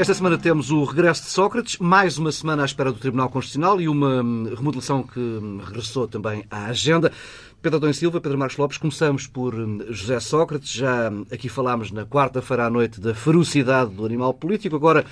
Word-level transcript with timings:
Esta 0.00 0.14
semana 0.14 0.38
temos 0.38 0.70
o 0.70 0.82
regresso 0.82 1.24
de 1.24 1.28
Sócrates, 1.28 1.76
mais 1.76 2.16
uma 2.16 2.32
semana 2.32 2.62
à 2.62 2.64
espera 2.64 2.90
do 2.90 2.98
Tribunal 2.98 3.28
Constitucional 3.28 3.78
e 3.82 3.86
uma 3.86 4.22
hum, 4.22 4.50
remodelação 4.56 5.02
que 5.02 5.20
hum, 5.20 5.60
regressou 5.62 6.08
também 6.08 6.42
à 6.50 6.68
agenda. 6.68 7.12
Pedro 7.60 7.76
Adão 7.76 7.92
Silva, 7.92 8.18
Pedro 8.18 8.38
Marcos 8.38 8.56
Lopes, 8.56 8.78
começamos 8.78 9.26
por 9.26 9.54
hum, 9.54 9.80
José 9.90 10.18
Sócrates. 10.18 10.72
Já 10.72 11.12
aqui 11.30 11.50
falámos 11.50 11.90
na 11.90 12.06
quarta-feira 12.06 12.64
à 12.64 12.70
noite 12.70 12.98
da 12.98 13.14
ferocidade 13.14 13.90
do 13.90 14.06
animal 14.06 14.32
político. 14.32 14.74
Agora, 14.74 15.04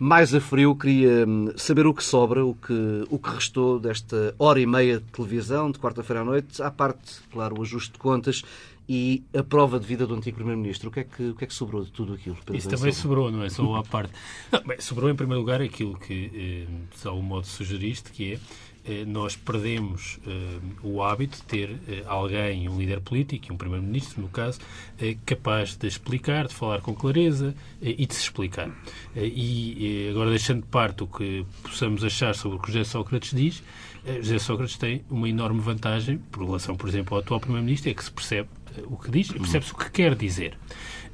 mais 0.00 0.34
a 0.34 0.40
frio, 0.40 0.74
queria 0.74 1.24
saber 1.54 1.86
o 1.86 1.94
que 1.94 2.02
sobra, 2.02 2.44
o 2.44 2.56
que, 2.56 3.04
o 3.08 3.20
que 3.20 3.30
restou 3.30 3.78
desta 3.78 4.34
hora 4.40 4.58
e 4.58 4.66
meia 4.66 4.98
de 4.98 5.04
televisão 5.04 5.70
de 5.70 5.78
quarta-feira 5.78 6.22
à 6.22 6.24
noite, 6.24 6.60
à 6.60 6.68
parte, 6.68 7.20
claro, 7.30 7.60
o 7.60 7.62
ajuste 7.62 7.92
de 7.92 7.98
contas 8.00 8.42
e 8.88 9.22
a 9.36 9.42
prova 9.42 9.78
de 9.78 9.86
vida 9.86 10.06
do 10.06 10.14
antigo 10.14 10.36
Primeiro-Ministro. 10.36 10.88
O, 10.88 10.92
que 10.92 11.00
é 11.00 11.04
que, 11.04 11.22
o 11.30 11.34
que 11.34 11.44
é 11.44 11.46
que 11.46 11.54
sobrou 11.54 11.84
de 11.84 11.90
tudo 11.90 12.14
aquilo? 12.14 12.36
Pedro 12.36 12.56
Isso 12.56 12.68
também 12.68 12.92
sobrou, 12.92 13.30
não 13.30 13.42
é 13.42 13.48
só 13.48 13.76
a 13.76 13.82
parte. 13.82 14.12
Não, 14.50 14.62
bem, 14.62 14.80
sobrou, 14.80 15.10
em 15.10 15.14
primeiro 15.14 15.40
lugar, 15.40 15.60
aquilo 15.60 15.98
que, 15.98 16.66
eh, 16.68 16.96
de 17.00 17.08
algum 17.08 17.22
modo, 17.22 17.46
sugeriste, 17.46 18.10
que 18.10 18.34
é 18.34 18.38
eh, 18.84 19.04
nós 19.06 19.36
perdemos 19.36 20.18
eh, 20.26 20.58
o 20.82 21.02
hábito 21.02 21.36
de 21.36 21.42
ter 21.44 21.70
eh, 21.88 22.02
alguém, 22.06 22.68
um 22.68 22.78
líder 22.78 23.00
político, 23.00 23.52
um 23.52 23.56
primeiro-ministro, 23.56 24.20
no 24.20 24.28
caso, 24.28 24.58
eh, 25.00 25.16
capaz 25.24 25.76
de 25.76 25.86
explicar, 25.86 26.48
de 26.48 26.54
falar 26.54 26.80
com 26.80 26.92
clareza 26.92 27.54
e 27.80 28.04
de 28.04 28.14
se 28.14 28.22
explicar. 28.22 28.70
e 29.14 30.08
agora, 30.10 30.30
deixando 30.30 30.62
de 30.62 30.68
parte 30.68 31.04
o 31.04 31.06
que 31.06 31.46
possamos 31.62 32.02
achar 32.02 32.34
sobre 32.34 32.58
o 32.58 32.60
que 32.60 32.72
José 32.72 32.84
Sócrates 32.84 33.32
diz, 33.32 33.62
José 34.04 34.38
Sócrates 34.38 34.76
tem 34.76 35.04
uma 35.08 35.28
enorme 35.28 35.60
vantagem, 35.60 36.18
por 36.30 36.44
relação, 36.44 36.74
por 36.76 36.88
exemplo, 36.88 37.14
ao 37.14 37.22
atual 37.22 37.40
primeiro-ministro, 37.40 37.90
é 37.90 37.94
que 37.94 38.02
se 38.02 38.10
percebe 38.10 38.48
o 38.86 38.96
que 38.96 39.10
diz 39.10 39.28
e 39.30 39.34
percebe-se 39.34 39.72
o 39.72 39.76
que 39.76 39.90
quer 39.90 40.14
dizer. 40.14 40.56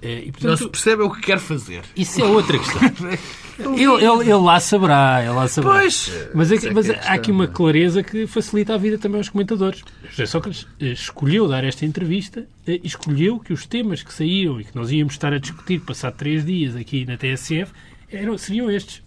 Eh, 0.01 0.25
e, 0.27 0.33
portanto, 0.33 0.51
não 0.51 0.57
se 0.57 0.69
percebe 0.69 1.03
o 1.03 1.11
que 1.11 1.21
quer 1.21 1.39
fazer. 1.39 1.83
Isso 1.97 2.21
é 2.21 2.25
outra 2.25 2.57
questão. 2.57 2.81
ele, 3.59 3.83
ele, 3.83 4.23
ele, 4.23 4.33
lá 4.35 4.61
saberá, 4.61 5.21
ele 5.23 5.33
lá 5.33 5.49
saberá. 5.49 5.75
Pois, 5.75 6.13
mas, 6.35 6.53
é, 6.53 6.71
mas 6.71 6.89
é 6.89 7.01
há 7.01 7.15
aqui 7.15 7.33
uma 7.33 7.49
clareza 7.49 8.03
que 8.03 8.27
facilita 8.27 8.75
a 8.75 8.79
vida 8.79 8.97
também 8.97 9.19
aos 9.19 9.29
comentadores. 9.29 9.83
José 10.09 10.27
Sócrates 10.27 10.67
eh, 10.81 10.93
escolheu 10.93 11.49
dar 11.49 11.65
esta 11.65 11.85
entrevista, 11.85 12.47
eh, 12.67 12.81
escolheu 12.85 13.41
que 13.41 13.53
os 13.53 13.67
temas 13.67 14.03
que 14.03 14.15
saíam 14.15 14.61
e 14.61 14.65
que 14.65 14.75
nós 14.77 14.93
íamos 14.93 15.15
estar 15.15 15.33
a 15.33 15.39
discutir 15.39 15.81
passado 15.81 16.15
três 16.17 16.47
dias 16.47 16.77
aqui 16.77 17.05
na 17.05 17.17
TSF 17.17 17.73
eram, 18.11 18.39
seriam 18.39 18.71
estes 18.71 19.03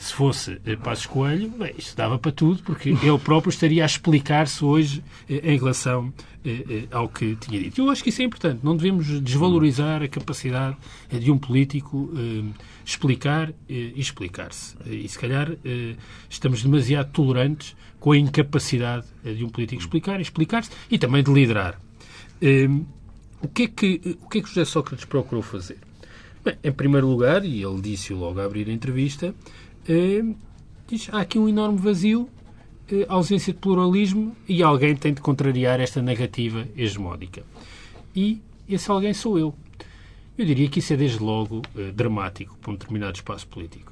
se 0.00 0.14
fosse 0.14 0.58
eh, 0.64 0.76
Passos 0.76 1.04
Coelho, 1.04 1.50
bem, 1.50 1.74
isto 1.76 1.94
dava 1.94 2.18
para 2.18 2.32
tudo, 2.32 2.62
porque 2.62 2.88
ele 3.04 3.18
próprio 3.18 3.50
estaria 3.50 3.82
a 3.82 3.86
explicar-se 3.86 4.64
hoje 4.64 5.04
eh, 5.28 5.52
em 5.52 5.58
relação 5.58 6.10
eh, 6.42 6.86
ao 6.90 7.06
que 7.06 7.36
tinha 7.36 7.60
dito. 7.60 7.82
Eu 7.82 7.90
acho 7.90 8.02
que 8.02 8.08
isso 8.08 8.22
é 8.22 8.24
importante. 8.24 8.60
Não 8.62 8.74
devemos 8.74 9.20
desvalorizar 9.20 10.02
a 10.02 10.08
capacidade 10.08 10.74
de 11.10 11.30
um 11.30 11.36
político 11.36 12.10
explicar 12.84 13.52
e 13.68 14.00
explicar-se. 14.00 14.74
E 14.86 15.06
se 15.06 15.18
calhar 15.18 15.50
estamos 16.30 16.62
demasiado 16.62 17.12
tolerantes 17.12 17.76
com 17.98 18.12
a 18.12 18.16
incapacidade 18.16 19.06
de 19.22 19.44
um 19.44 19.50
político 19.50 19.82
explicar 19.82 20.18
e 20.18 20.22
explicar-se 20.22 20.70
e 20.90 20.98
também 20.98 21.22
de 21.22 21.30
liderar. 21.30 21.78
O 23.42 23.48
que, 23.48 23.64
é 23.64 23.68
que, 23.68 24.18
o 24.22 24.28
que 24.28 24.38
é 24.38 24.42
que 24.42 24.48
José 24.48 24.64
Sócrates 24.64 25.04
procurou 25.04 25.42
fazer? 25.42 25.78
Bem, 26.42 26.56
em 26.64 26.72
primeiro 26.72 27.06
lugar, 27.06 27.44
e 27.44 27.62
ele 27.62 27.82
disse 27.82 28.14
logo 28.14 28.40
a 28.40 28.44
abrir 28.46 28.66
a 28.70 28.72
entrevista, 28.72 29.34
diz 30.86 31.08
há 31.12 31.20
aqui 31.20 31.38
um 31.38 31.48
enorme 31.48 31.78
vazio, 31.78 32.28
eh, 32.90 33.06
ausência 33.08 33.52
de 33.52 33.58
pluralismo 33.58 34.36
e 34.48 34.62
alguém 34.62 34.94
tem 34.94 35.14
de 35.14 35.20
contrariar 35.20 35.80
esta 35.80 36.02
negativa 36.02 36.66
hegemónica. 36.76 37.42
E 38.14 38.40
esse 38.68 38.90
alguém 38.90 39.14
sou 39.14 39.38
eu. 39.38 39.54
Eu 40.36 40.44
diria 40.44 40.68
que 40.68 40.78
isso 40.78 40.92
é 40.92 40.96
desde 40.96 41.22
logo 41.22 41.62
eh, 41.76 41.92
dramático 41.92 42.56
para 42.58 42.70
um 42.72 42.74
determinado 42.74 43.16
espaço 43.16 43.46
político. 43.46 43.90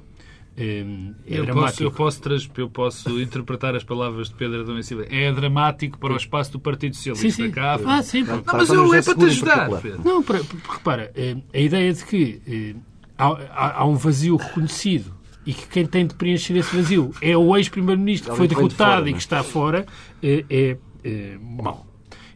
É 0.61 0.83
eu, 1.25 1.45
posso, 1.53 1.83
eu, 1.83 1.91
posso, 1.91 2.21
eu 2.57 2.69
posso 2.69 3.21
interpretar 3.21 3.75
as 3.75 3.83
palavras 3.83 4.27
de 4.27 4.35
Pedro 4.35 4.59
Adão 4.59 4.77
e 4.77 4.83
Silva. 4.83 5.05
É 5.09 5.31
dramático 5.31 5.97
para 5.97 6.11
o 6.11 6.17
espaço 6.17 6.51
do 6.51 6.59
Partido 6.59 6.97
Socialista. 6.97 7.29
Sim, 7.29 7.45
sim. 7.45 7.51
Cá. 7.51 7.79
Ah, 7.85 8.03
sim. 8.03 8.23
Não, 8.23 8.43
mas 8.45 8.69
eu, 8.69 8.93
é 8.93 9.01
para 9.01 9.15
te 9.15 9.25
ajudar. 9.25 9.69
Não, 10.03 10.21
para, 10.21 10.41
repara, 10.69 11.13
a 11.53 11.57
ideia 11.57 11.93
de 11.93 12.03
que 12.03 12.75
há, 13.17 13.79
há 13.79 13.85
um 13.85 13.95
vazio 13.95 14.35
reconhecido 14.35 15.13
e 15.49 15.53
que 15.55 15.65
quem 15.65 15.83
tem 15.83 16.05
de 16.05 16.13
preencher 16.13 16.55
esse 16.55 16.75
vazio 16.75 17.11
é 17.19 17.35
o 17.35 17.57
ex-primeiro-ministro 17.57 18.29
que 18.29 18.37
foi 18.37 18.47
derrotado 18.47 19.05
de 19.05 19.09
e 19.09 19.13
que 19.13 19.19
está 19.19 19.41
fora, 19.41 19.83
é, 20.21 20.45
é, 20.47 20.77
é 21.03 21.37
mau. 21.41 21.87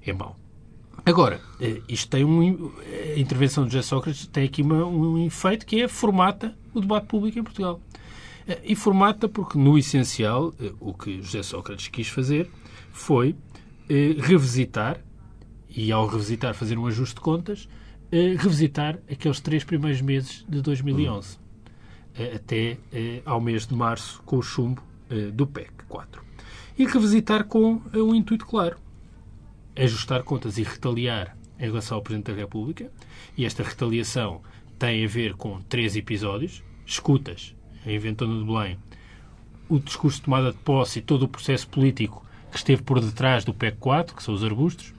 É 0.03 0.12
mau. 0.12 0.35
Agora, 1.06 1.40
é, 1.62 1.79
isto 1.88 2.09
tem 2.09 2.25
um, 2.25 2.72
a 3.16 3.19
intervenção 3.19 3.68
de 3.68 3.73
José 3.73 3.84
Sócrates 3.84 4.25
tem 4.25 4.46
aqui 4.46 4.63
uma, 4.63 4.84
um 4.84 5.23
efeito 5.23 5.63
que 5.63 5.79
é 5.79 5.88
formata 5.88 6.57
o 6.73 6.81
debate 6.81 7.06
público 7.06 7.38
em 7.38 7.44
Portugal. 7.44 7.79
E 8.63 8.75
formata 8.75 9.29
porque, 9.29 9.59
no 9.59 9.78
essencial, 9.78 10.52
o 10.79 10.91
que 10.91 11.22
José 11.22 11.44
Sócrates 11.44 11.90
quis 11.90 12.07
fazer 12.07 12.50
foi 12.91 13.35
revisitar, 14.18 15.00
e 15.69 15.91
ao 15.91 16.07
revisitar 16.07 16.56
fazer 16.56 16.79
um 16.79 16.88
ajuste 16.88 17.13
de 17.13 17.22
contas, 17.22 17.69
revisitar 18.12 18.97
aqueles 19.07 19.40
três 19.40 19.63
primeiros 19.63 20.02
meses 20.02 20.44
de 20.50 20.63
2011. 20.63 21.35
Eh, 21.35 21.43
até 22.35 22.78
eh, 22.91 23.22
ao 23.25 23.41
mês 23.41 23.66
de 23.66 23.74
março 23.74 24.22
com 24.24 24.38
o 24.38 24.41
chumbo 24.41 24.84
eh, 25.09 25.31
do 25.31 25.47
PEC 25.47 25.72
4. 25.88 26.24
E 26.78 26.85
revisitar 26.85 27.46
com 27.46 27.81
um 27.94 28.13
intuito 28.16 28.46
claro: 28.46 28.78
ajustar 29.75 30.23
contas 30.23 30.57
e 30.57 30.63
retaliar 30.63 31.35
em 31.59 31.66
relação 31.66 31.97
ao 31.97 32.03
Presidente 32.03 32.31
da 32.31 32.38
República. 32.38 32.91
E 33.38 33.46
esta 33.46 33.63
retaliação 33.63 34.41
tem 34.78 35.03
a 35.03 35.07
ver 35.07 35.34
com 35.35 35.62
três 35.62 35.96
episódios: 35.96 36.63
escutas 36.85 37.56
em 37.85 37.97
Ventana 37.97 38.38
de 38.38 38.46
Belém, 38.46 38.78
o 39.68 39.79
discurso 39.79 40.18
de 40.19 40.25
tomada 40.25 40.52
de 40.52 40.57
posse 40.59 41.00
e 41.00 41.02
todo 41.02 41.23
o 41.23 41.28
processo 41.28 41.68
político 41.68 42.23
que 42.52 42.57
esteve 42.57 42.84
por 42.84 43.00
detrás 43.00 43.44
do 43.44 43.53
PEC 43.53 43.78
4, 43.78 44.16
que 44.16 44.22
são 44.22 44.34
os 44.34 44.44
arbustos, 44.44 44.94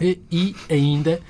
e 0.00 0.56
ainda 0.70 1.20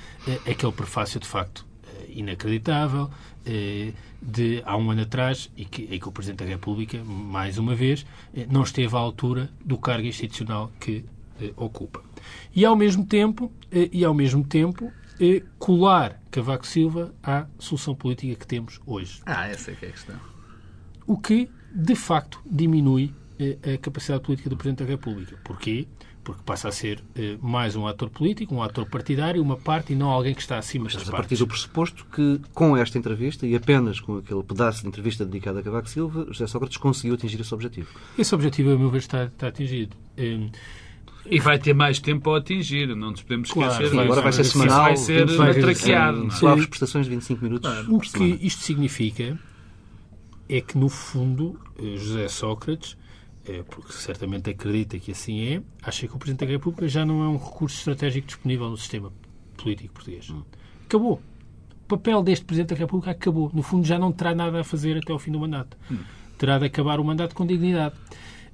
aquele 0.45 0.71
prefácio 0.71 1.19
de 1.19 1.27
facto 1.27 1.67
inacreditável, 2.09 3.09
eh, 3.45 3.93
de 4.21 4.61
há 4.65 4.75
um 4.75 4.91
ano 4.91 5.01
atrás 5.01 5.49
e 5.55 5.65
que, 5.65 5.83
e 5.83 5.99
que 5.99 6.07
o 6.07 6.11
Presidente 6.11 6.43
da 6.43 6.49
República, 6.49 7.03
mais 7.03 7.57
uma 7.57 7.75
vez, 7.75 8.05
eh, 8.35 8.45
não 8.49 8.63
esteve 8.63 8.95
à 8.95 8.99
altura 8.99 9.49
do 9.63 9.77
cargo 9.77 10.07
institucional 10.07 10.71
que 10.79 11.05
eh, 11.41 11.53
ocupa. 11.55 12.01
E 12.55 12.65
ao 12.65 12.75
mesmo 12.75 13.05
tempo, 13.05 13.51
e 13.71 14.03
ao 14.03 14.13
mesmo 14.13 14.43
tempo 14.43 14.91
colar 15.57 16.21
Cavaco 16.31 16.65
Silva 16.65 17.13
à 17.21 17.45
solução 17.57 17.93
política 17.93 18.35
que 18.35 18.47
temos 18.47 18.79
hoje. 18.85 19.21
Ah, 19.25 19.47
essa 19.47 19.71
é 19.71 19.75
que 19.75 19.85
é 19.85 19.89
a 19.89 19.91
questão. 19.91 20.15
O 21.05 21.17
que, 21.17 21.49
de 21.73 21.95
facto, 21.95 22.41
diminui 22.45 23.13
a 23.63 23.77
capacidade 23.77 24.23
política 24.23 24.49
do 24.49 24.57
Presidente 24.57 24.83
da 24.83 24.89
República. 24.89 25.37
Porquê? 25.43 25.87
Porque 26.29 26.43
passa 26.45 26.67
a 26.67 26.71
ser 26.71 27.03
eh, 27.15 27.39
mais 27.41 27.75
um 27.75 27.87
ator 27.87 28.07
político, 28.07 28.53
um 28.53 28.61
ator 28.61 28.85
partidário, 28.85 29.41
uma 29.41 29.57
parte 29.57 29.93
e 29.93 29.95
não 29.95 30.11
alguém 30.11 30.35
que 30.35 30.41
está 30.41 30.59
acima 30.59 30.83
Mas 30.83 30.93
das 30.93 31.01
a 31.01 31.05
partes. 31.11 31.21
partir 31.21 31.43
do 31.43 31.47
pressuposto 31.47 32.05
que, 32.05 32.39
com 32.53 32.77
esta 32.77 32.99
entrevista 32.99 33.47
e 33.47 33.55
apenas 33.55 33.99
com 33.99 34.17
aquele 34.17 34.43
pedaço 34.43 34.83
de 34.83 34.89
entrevista 34.89 35.25
dedicado 35.25 35.57
a 35.57 35.63
Cavaco 35.63 35.89
Silva, 35.89 36.27
José 36.27 36.45
Sócrates 36.45 36.77
conseguiu 36.77 37.15
atingir 37.15 37.41
esse 37.41 37.51
objetivo. 37.51 37.89
Esse 38.15 38.35
objetivo, 38.35 38.69
a 38.69 38.77
meu 38.77 38.91
ver, 38.91 38.99
está, 38.99 39.23
está 39.23 39.47
atingido. 39.47 39.97
Um, 40.19 40.51
e 41.25 41.39
vai 41.39 41.57
ter 41.57 41.73
mais 41.73 41.97
tempo 41.97 42.29
a 42.29 42.37
atingir, 42.37 42.95
não 42.95 43.09
nos 43.09 43.23
podemos 43.23 43.49
esquecer 43.49 43.67
claro, 43.67 43.83
disso. 43.83 43.99
Agora 43.99 44.21
vai 44.21 44.31
ser 44.31 44.43
semanal, 44.43 44.83
vai 44.83 44.97
ser 44.97 45.25
matraqueado. 45.35 46.27
É? 46.27 46.29
Suaves 46.29 46.65
prestações 46.67 47.07
de 47.07 47.09
25 47.09 47.43
minutos. 47.43 47.67
Claro. 47.67 47.95
O 47.95 47.99
que 47.99 48.09
semana. 48.11 48.37
isto 48.39 48.63
significa 48.63 49.35
é 50.47 50.61
que, 50.61 50.77
no 50.77 50.89
fundo, 50.89 51.59
eh, 51.79 51.97
José 51.97 52.27
Sócrates 52.27 52.95
é, 53.49 53.63
porque 53.63 53.91
certamente 53.93 54.51
acredita 54.51 54.99
que 54.99 55.11
assim 55.11 55.41
é, 55.41 55.61
acha 55.81 56.07
que 56.07 56.15
o 56.15 56.19
Presidente 56.19 56.45
da 56.45 56.51
República 56.51 56.87
já 56.87 57.03
não 57.03 57.23
é 57.23 57.27
um 57.27 57.37
recurso 57.37 57.77
estratégico 57.77 58.27
disponível 58.27 58.69
no 58.69 58.77
sistema 58.77 59.11
político 59.57 59.95
português. 59.95 60.29
Hum. 60.29 60.43
Acabou. 60.85 61.19
O 61.83 61.87
papel 61.87 62.21
deste 62.21 62.45
Presidente 62.45 62.69
da 62.69 62.75
República 62.75 63.09
acabou. 63.09 63.49
No 63.51 63.63
fundo, 63.63 63.87
já 63.87 63.97
não 63.97 64.11
terá 64.11 64.35
nada 64.35 64.61
a 64.61 64.63
fazer 64.63 64.97
até 64.97 65.11
ao 65.11 65.17
fim 65.17 65.31
do 65.31 65.39
mandato. 65.39 65.75
Hum. 65.91 65.97
Terá 66.37 66.59
de 66.59 66.65
acabar 66.65 66.99
o 66.99 67.03
mandato 67.03 67.33
com 67.33 67.43
dignidade. 67.43 67.95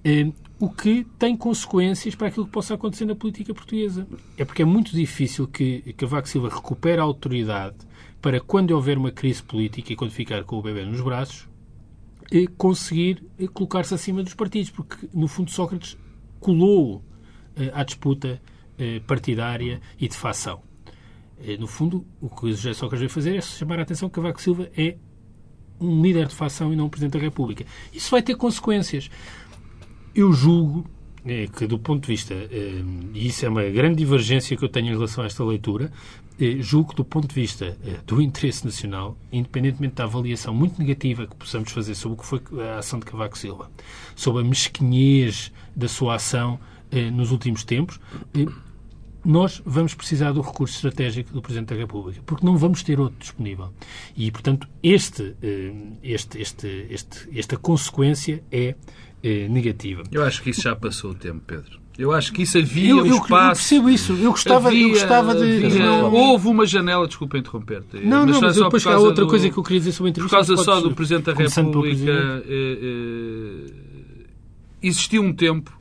É, 0.01 0.31
o 0.57 0.69
que 0.69 1.05
tem 1.19 1.35
consequências 1.35 2.15
para 2.15 2.27
aquilo 2.27 2.45
que 2.45 2.51
possa 2.51 2.75
acontecer 2.75 3.03
na 3.03 3.15
política 3.15 3.53
portuguesa. 3.53 4.07
É 4.37 4.45
porque 4.45 4.61
é 4.61 4.65
muito 4.65 4.95
difícil 4.95 5.45
que 5.45 5.81
Cavaco 5.97 6.29
Silva 6.29 6.47
recupere 6.47 7.01
a 7.01 7.03
autoridade 7.03 7.75
para, 8.21 8.39
quando 8.39 8.71
houver 8.71 8.97
uma 8.97 9.11
crise 9.11 9.43
política 9.43 9.91
e 9.91 9.95
quando 9.95 10.11
ficar 10.11 10.43
com 10.45 10.57
o 10.57 10.61
bebê 10.61 10.85
nos 10.85 11.01
braços, 11.01 11.47
conseguir 12.57 13.23
colocar-se 13.53 13.93
acima 13.93 14.23
dos 14.23 14.33
partidos, 14.33 14.69
porque, 14.69 15.07
no 15.13 15.27
fundo, 15.27 15.51
Sócrates 15.51 15.97
colou 16.39 17.03
eh, 17.55 17.71
à 17.73 17.83
disputa 17.83 18.41
eh, 18.77 18.99
partidária 19.07 19.81
e 19.99 20.07
de 20.07 20.15
facção. 20.15 20.61
Eh, 21.39 21.57
no 21.57 21.67
fundo, 21.67 22.05
o 22.21 22.29
que 22.29 22.45
o 22.45 22.49
José 22.49 22.73
Sócrates 22.73 22.99
veio 22.99 23.09
fazer 23.09 23.35
é 23.35 23.41
chamar 23.41 23.79
a 23.79 23.83
atenção 23.83 24.09
que 24.09 24.15
Cavaco 24.15 24.41
Silva 24.41 24.69
é 24.77 24.97
um 25.79 26.01
líder 26.01 26.27
de 26.27 26.35
facção 26.35 26.71
e 26.71 26.75
não 26.75 26.85
um 26.85 26.89
Presidente 26.89 27.13
da 27.13 27.19
República. 27.19 27.65
Isso 27.93 28.11
vai 28.11 28.21
ter 28.21 28.35
consequências. 28.35 29.09
Eu 30.13 30.31
julgo 30.31 30.89
que, 31.57 31.65
do 31.65 31.79
ponto 31.79 32.03
de 32.03 32.07
vista, 32.07 32.33
e 33.13 33.27
isso 33.27 33.45
é 33.45 33.49
uma 33.49 33.63
grande 33.63 33.97
divergência 33.97 34.55
que 34.55 34.63
eu 34.63 34.69
tenho 34.69 34.87
em 34.87 34.91
relação 34.91 35.23
a 35.23 35.27
esta 35.27 35.43
leitura, 35.43 35.91
julgo 36.59 36.89
que, 36.89 36.95
do 36.95 37.05
ponto 37.05 37.27
de 37.27 37.35
vista 37.35 37.77
do 38.05 38.21
interesse 38.21 38.65
nacional, 38.65 39.17
independentemente 39.31 39.95
da 39.95 40.03
avaliação 40.03 40.53
muito 40.53 40.79
negativa 40.79 41.25
que 41.27 41.35
possamos 41.35 41.71
fazer 41.71 41.95
sobre 41.95 42.17
o 42.17 42.21
que 42.21 42.25
foi 42.25 42.41
a 42.67 42.79
ação 42.79 42.99
de 42.99 43.05
Cavaco 43.05 43.37
Silva, 43.37 43.71
sobre 44.15 44.41
a 44.41 44.45
mesquinhez 44.45 45.51
da 45.75 45.87
sua 45.87 46.15
ação 46.15 46.59
nos 47.13 47.31
últimos 47.31 47.63
tempos, 47.63 47.99
nós 49.25 49.61
vamos 49.65 49.95
precisar 49.95 50.31
do 50.33 50.41
recurso 50.41 50.75
estratégico 50.75 51.33
do 51.33 51.41
Presidente 51.41 51.69
da 51.69 51.75
República, 51.75 52.21
porque 52.25 52.45
não 52.45 52.55
vamos 52.57 52.83
ter 52.83 52.99
outro 52.99 53.17
disponível. 53.19 53.73
E, 54.15 54.29
portanto, 54.29 54.67
este, 54.83 55.35
este, 56.03 56.39
este, 56.39 56.87
este, 56.89 57.39
esta 57.39 57.57
consequência 57.57 58.43
é, 58.51 58.75
negativa. 59.49 60.03
Eu 60.11 60.23
acho 60.23 60.43
que 60.43 60.51
isso 60.51 60.61
já 60.61 60.75
passou 60.75 61.11
o 61.11 61.15
tempo, 61.15 61.41
Pedro. 61.47 61.84
Eu 61.97 62.11
acho 62.11 62.33
que 62.33 62.41
isso 62.41 62.57
havia 62.57 62.89
eu, 62.89 62.97
um 62.97 63.05
eu, 63.05 63.15
espaço. 63.15 63.33
Eu 63.33 63.55
percebo 63.55 63.89
isso. 63.89 64.13
Eu 64.13 64.31
gostava, 64.31 64.67
havia, 64.67 64.83
eu 64.83 64.89
gostava 64.89 65.33
de. 65.33 65.65
Havia, 65.65 65.91
houve 65.93 66.47
uma 66.47 66.65
janela, 66.65 67.07
desculpa 67.07 67.37
interromper-te. 67.37 67.99
Não, 67.99 68.25
mas 68.25 68.35
não, 68.35 68.41
mas 68.41 68.55
depois 68.55 68.85
há 68.87 68.99
outra 68.99 69.23
do, 69.23 69.29
coisa 69.29 69.49
que 69.49 69.57
eu 69.57 69.63
queria 69.63 69.79
dizer 69.79 69.91
sobre 69.93 70.09
a 70.09 70.11
entrevista. 70.11 70.37
Por 70.37 70.45
causa 70.45 70.63
só 70.63 70.81
do 70.81 70.93
Presidente 70.93 71.25
da 71.25 71.33
República. 71.33 72.11
Eh, 72.47 72.79
eh, 72.81 73.85
existiu 74.81 75.23
um 75.23 75.33
tempo, 75.33 75.71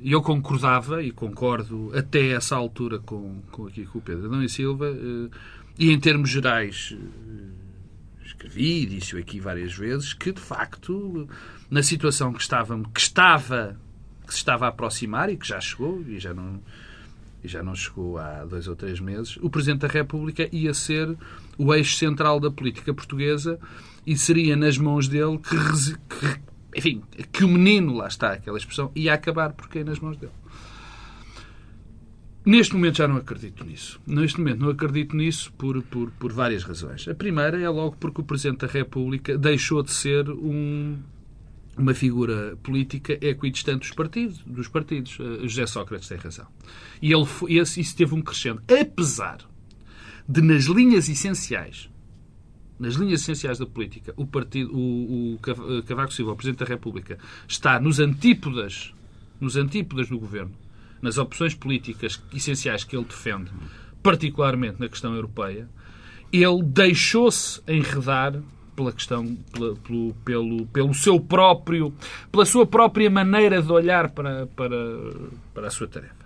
e 0.00 0.12
eu 0.12 0.22
concordava, 0.22 1.02
e 1.02 1.10
concordo 1.10 1.90
até 1.94 2.30
essa 2.30 2.56
altura 2.56 2.98
com, 3.00 3.42
com, 3.50 3.66
aqui, 3.66 3.84
com 3.84 3.98
o 3.98 4.02
Pedro 4.02 4.26
Adão 4.26 4.42
e 4.42 4.48
Silva, 4.48 4.88
eh, 4.88 5.28
e 5.78 5.90
em 5.90 5.98
termos 5.98 6.30
gerais 6.30 6.96
escrevi 8.24 8.82
e 8.82 8.86
disse-o 8.86 9.18
aqui 9.18 9.40
várias 9.40 9.74
vezes, 9.74 10.12
que 10.12 10.32
de 10.32 10.40
facto, 10.40 11.28
na 11.70 11.82
situação 11.82 12.32
que, 12.32 12.40
estava, 12.40 12.80
que 12.92 13.00
estava 13.00 13.76
que 14.26 14.32
se 14.32 14.38
estava 14.38 14.66
a 14.66 14.68
aproximar 14.68 15.30
e 15.30 15.36
que 15.36 15.46
já 15.46 15.60
chegou 15.60 16.02
e 16.06 16.18
já 16.18 16.32
não 16.32 16.60
e 17.44 17.48
já 17.48 17.60
não 17.60 17.74
chegou 17.74 18.18
há 18.18 18.44
dois 18.44 18.68
ou 18.68 18.76
três 18.76 19.00
meses, 19.00 19.36
o 19.38 19.50
Presidente 19.50 19.80
da 19.80 19.88
República 19.88 20.48
ia 20.52 20.72
ser 20.72 21.16
o 21.58 21.74
eixo 21.74 21.96
central 21.96 22.38
da 22.38 22.52
política 22.52 22.94
portuguesa 22.94 23.58
e 24.06 24.16
seria 24.16 24.54
nas 24.54 24.78
mãos 24.78 25.08
dele 25.08 25.38
que, 25.38 25.56
que 25.56 26.40
enfim, 26.74 27.02
que 27.30 27.44
o 27.44 27.48
menino, 27.48 27.94
lá 27.94 28.08
está 28.08 28.32
aquela 28.32 28.56
expressão, 28.56 28.90
ia 28.94 29.12
acabar 29.12 29.52
porque 29.52 29.80
é 29.80 29.84
nas 29.84 29.98
mãos 29.98 30.16
dele. 30.16 30.32
Neste 32.44 32.74
momento 32.74 32.98
já 32.98 33.06
não 33.06 33.16
acredito 33.16 33.64
nisso. 33.64 34.00
Neste 34.04 34.38
momento 34.38 34.60
não 34.60 34.70
acredito 34.70 35.14
nisso 35.14 35.52
por, 35.52 35.80
por, 35.82 36.10
por 36.12 36.32
várias 36.32 36.64
razões. 36.64 37.06
A 37.06 37.14
primeira 37.14 37.60
é 37.60 37.68
logo 37.68 37.96
porque 38.00 38.20
o 38.20 38.24
Presidente 38.24 38.66
da 38.66 38.72
República 38.72 39.38
deixou 39.38 39.82
de 39.82 39.92
ser 39.92 40.28
um, 40.28 40.98
uma 41.76 41.94
figura 41.94 42.56
política 42.62 43.18
equidistante 43.20 43.80
dos 43.80 43.90
partidos. 43.92 44.38
Dos 44.46 44.68
partidos. 44.68 45.18
Uh, 45.18 45.48
José 45.48 45.66
Sócrates 45.66 46.08
tem 46.08 46.18
razão. 46.18 46.46
E 47.00 47.12
ele, 47.12 47.26
esse, 47.48 47.80
isso 47.80 47.96
teve 47.96 48.14
um 48.14 48.22
crescendo. 48.22 48.62
Apesar 48.80 49.38
de, 50.28 50.42
nas 50.42 50.64
linhas 50.64 51.08
essenciais, 51.08 51.88
nas 52.78 52.94
linhas 52.94 53.22
essenciais 53.22 53.58
da 53.58 53.66
política, 53.66 54.12
o, 54.16 54.26
partido, 54.26 54.74
o, 54.76 55.34
o 55.34 55.82
Cavaco 55.84 56.12
Silva, 56.12 56.32
o 56.32 56.36
Presidente 56.36 56.60
da 56.60 56.66
República, 56.66 57.18
está 57.48 57.80
nos 57.80 57.98
antípodas, 58.00 58.94
nos 59.40 59.56
antípodas 59.56 60.08
do 60.08 60.18
governo 60.18 60.52
nas 61.02 61.18
opções 61.18 61.52
políticas 61.52 62.22
essenciais 62.32 62.84
que 62.84 62.96
ele 62.96 63.04
defende, 63.04 63.50
particularmente 64.02 64.80
na 64.80 64.88
questão 64.88 65.14
europeia, 65.14 65.68
ele 66.32 66.62
deixou-se 66.62 67.60
enredar 67.66 68.40
pela 68.74 68.92
questão, 68.92 69.36
pela, 69.52 69.74
pelo, 69.76 70.14
pelo, 70.24 70.66
pelo 70.66 70.94
seu 70.94 71.20
próprio, 71.20 71.92
pela 72.30 72.44
sua 72.44 72.66
própria 72.66 73.10
maneira 73.10 73.62
de 73.62 73.70
olhar 73.70 74.10
para, 74.10 74.46
para, 74.46 74.76
para 75.54 75.66
a 75.66 75.70
sua 75.70 75.86
tarefa. 75.86 76.22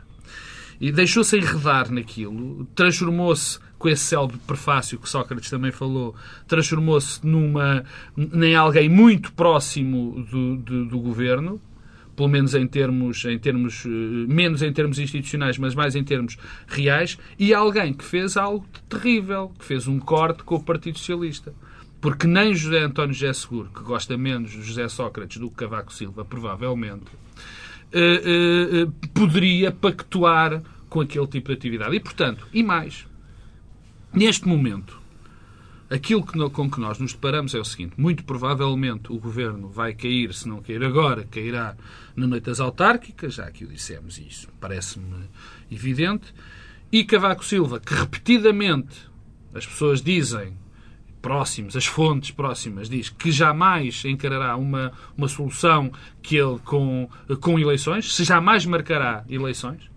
E 0.80 0.92
deixou-se 0.92 1.36
enredar 1.36 1.90
naquilo, 1.90 2.66
transformou-se, 2.74 3.58
com 3.78 3.88
esse 3.88 4.02
célebre 4.04 4.38
prefácio 4.46 4.98
que 4.98 5.08
Sócrates 5.08 5.50
também 5.50 5.72
falou, 5.72 6.14
transformou-se 6.46 7.26
numa, 7.26 7.84
em 8.16 8.54
alguém 8.54 8.88
muito 8.88 9.32
próximo 9.32 10.24
do, 10.30 10.56
do, 10.56 10.84
do 10.86 10.98
governo, 10.98 11.60
pelo 12.16 12.28
menos 12.28 12.54
em 12.54 12.66
termos, 12.66 13.24
em 13.26 13.38
termos 13.38 13.84
eh, 13.84 13.88
menos 13.88 14.62
em 14.62 14.72
termos 14.72 14.98
institucionais, 14.98 15.58
mas 15.58 15.74
mais 15.74 15.94
em 15.94 16.02
termos 16.02 16.38
reais, 16.66 17.18
e 17.38 17.52
alguém 17.52 17.92
que 17.92 18.04
fez 18.04 18.36
algo 18.36 18.66
terrível, 18.88 19.52
que 19.58 19.64
fez 19.64 19.86
um 19.86 19.98
corte 19.98 20.42
com 20.42 20.56
o 20.56 20.62
Partido 20.62 20.98
Socialista. 20.98 21.52
Porque 22.00 22.26
nem 22.26 22.54
José 22.54 22.80
António 22.80 23.14
José 23.14 23.32
Seguro, 23.32 23.70
que 23.74 23.82
gosta 23.82 24.16
menos 24.16 24.50
de 24.50 24.62
José 24.62 24.88
Sócrates 24.88 25.38
do 25.38 25.50
que 25.50 25.56
Cavaco 25.56 25.92
Silva, 25.92 26.24
provavelmente, 26.24 27.06
eh, 27.92 28.22
eh, 28.24 29.08
poderia 29.14 29.72
pactuar 29.72 30.62
com 30.88 31.00
aquele 31.00 31.26
tipo 31.26 31.48
de 31.48 31.54
atividade. 31.54 31.96
E, 31.96 32.00
portanto, 32.00 32.46
e 32.52 32.62
mais, 32.62 33.06
neste 34.12 34.46
momento, 34.46 35.00
Aquilo 35.88 36.26
que, 36.26 36.36
com 36.50 36.68
que 36.68 36.80
nós 36.80 36.98
nos 36.98 37.12
deparamos 37.12 37.54
é 37.54 37.60
o 37.60 37.64
seguinte: 37.64 37.94
muito 37.96 38.24
provavelmente 38.24 39.12
o 39.12 39.18
governo 39.18 39.68
vai 39.68 39.94
cair, 39.94 40.34
se 40.34 40.48
não 40.48 40.60
cair 40.60 40.82
agora, 40.82 41.24
cairá 41.30 41.76
na 42.16 42.26
noite 42.26 42.44
das 42.44 42.58
autárquicas, 42.58 43.34
já 43.34 43.48
que 43.52 43.64
o 43.64 43.68
dissemos 43.68 44.18
isso, 44.18 44.48
parece-me 44.60 45.28
evidente. 45.70 46.34
E 46.90 47.04
Cavaco 47.04 47.44
Silva, 47.44 47.78
que 47.78 47.94
repetidamente 47.94 49.08
as 49.54 49.64
pessoas 49.64 50.02
dizem, 50.02 50.56
próximos, 51.26 51.76
as 51.76 51.84
fontes 51.84 52.30
próximas, 52.30 52.88
diz 52.88 53.08
que 53.08 53.32
jamais 53.32 54.04
encarará 54.04 54.56
uma, 54.56 54.92
uma 55.18 55.26
solução 55.26 55.90
que 56.22 56.36
ele 56.36 56.60
com, 56.64 57.10
com 57.40 57.58
eleições, 57.58 58.14
se 58.14 58.22
jamais 58.22 58.64
marcará 58.64 59.24
eleições. 59.28 59.90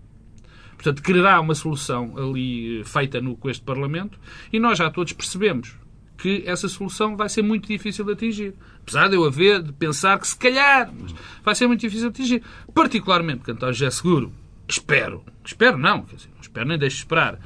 Portanto, 0.73 1.03
quererá 1.03 1.39
uma 1.39 1.53
solução 1.53 2.15
ali 2.17 2.83
feita 2.83 3.21
no, 3.21 3.35
com 3.35 3.47
este 3.47 3.63
Parlamento 3.63 4.19
e 4.51 4.59
nós 4.59 4.79
já 4.79 4.89
todos 4.89 5.13
percebemos 5.13 5.75
que 6.17 6.41
essa 6.47 6.67
solução 6.67 7.15
vai 7.15 7.29
ser 7.29 7.43
muito 7.43 7.67
difícil 7.67 8.03
de 8.05 8.13
atingir. 8.13 8.55
Apesar 8.81 9.07
de 9.07 9.15
eu 9.15 9.23
haver 9.23 9.61
de 9.61 9.71
pensar 9.71 10.17
que 10.17 10.27
se 10.27 10.35
calhar 10.35 10.91
vai 11.45 11.53
ser 11.53 11.67
muito 11.67 11.81
difícil 11.81 12.09
de 12.09 12.19
atingir. 12.19 12.43
Particularmente 12.73 13.37
porque 13.37 13.51
António 13.51 13.75
José 13.75 13.91
Seguro, 13.91 14.33
espero, 14.67 15.23
espero 15.45 15.77
não, 15.77 16.01
quer 16.01 16.15
dizer, 16.15 16.29
não 16.33 16.41
espero 16.41 16.67
nem 16.67 16.79
deixo 16.79 16.97
esperar, 16.97 17.35
eh, 17.35 17.39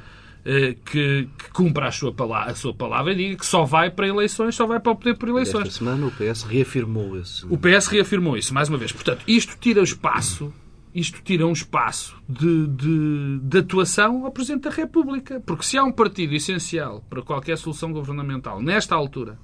que, 0.84 1.28
que, 1.38 1.50
cumpra 1.52 1.88
a 1.88 1.90
sua, 1.90 2.12
palavra, 2.12 2.52
a 2.52 2.54
sua 2.54 2.74
palavra 2.74 3.12
e 3.12 3.16
diga 3.16 3.36
que 3.36 3.46
só 3.46 3.64
vai 3.64 3.90
para 3.90 4.06
eleições, 4.06 4.54
só 4.54 4.66
vai 4.66 4.78
para 4.78 4.92
o 4.92 4.96
poder 4.96 5.16
por 5.16 5.28
eleições. 5.28 5.68
Esta 5.68 5.78
semana 5.78 6.06
o 6.06 6.10
PS 6.10 6.42
reafirmou 6.42 7.18
isso. 7.18 7.46
O 7.50 7.56
PS 7.56 7.86
reafirmou 7.86 8.36
isso, 8.36 8.52
mais 8.52 8.68
uma 8.68 8.76
vez. 8.76 8.92
Portanto, 8.92 9.24
isto 9.26 9.56
tira 9.58 9.80
o 9.80 9.84
espaço 9.84 10.52
isto 10.94 11.20
tira 11.24 11.44
um 11.44 11.52
espaço 11.52 12.16
de, 12.28 12.68
de, 12.68 13.40
de, 13.42 13.58
atuação 13.58 14.24
ao 14.24 14.30
Presidente 14.30 14.62
da 14.62 14.70
República. 14.70 15.40
Porque 15.40 15.64
se 15.64 15.76
há 15.76 15.82
um 15.82 15.90
partido 15.90 16.34
essencial 16.34 17.04
para 17.10 17.20
qualquer 17.20 17.58
solução 17.58 17.92
governamental, 17.92 18.62
nesta 18.62 18.94
altura, 18.94 19.36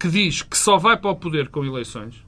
que 0.00 0.08
diz 0.08 0.42
que 0.42 0.58
só 0.58 0.76
vai 0.76 0.96
para 0.96 1.12
o 1.12 1.16
poder 1.16 1.48
com 1.48 1.64
eleições, 1.64 2.26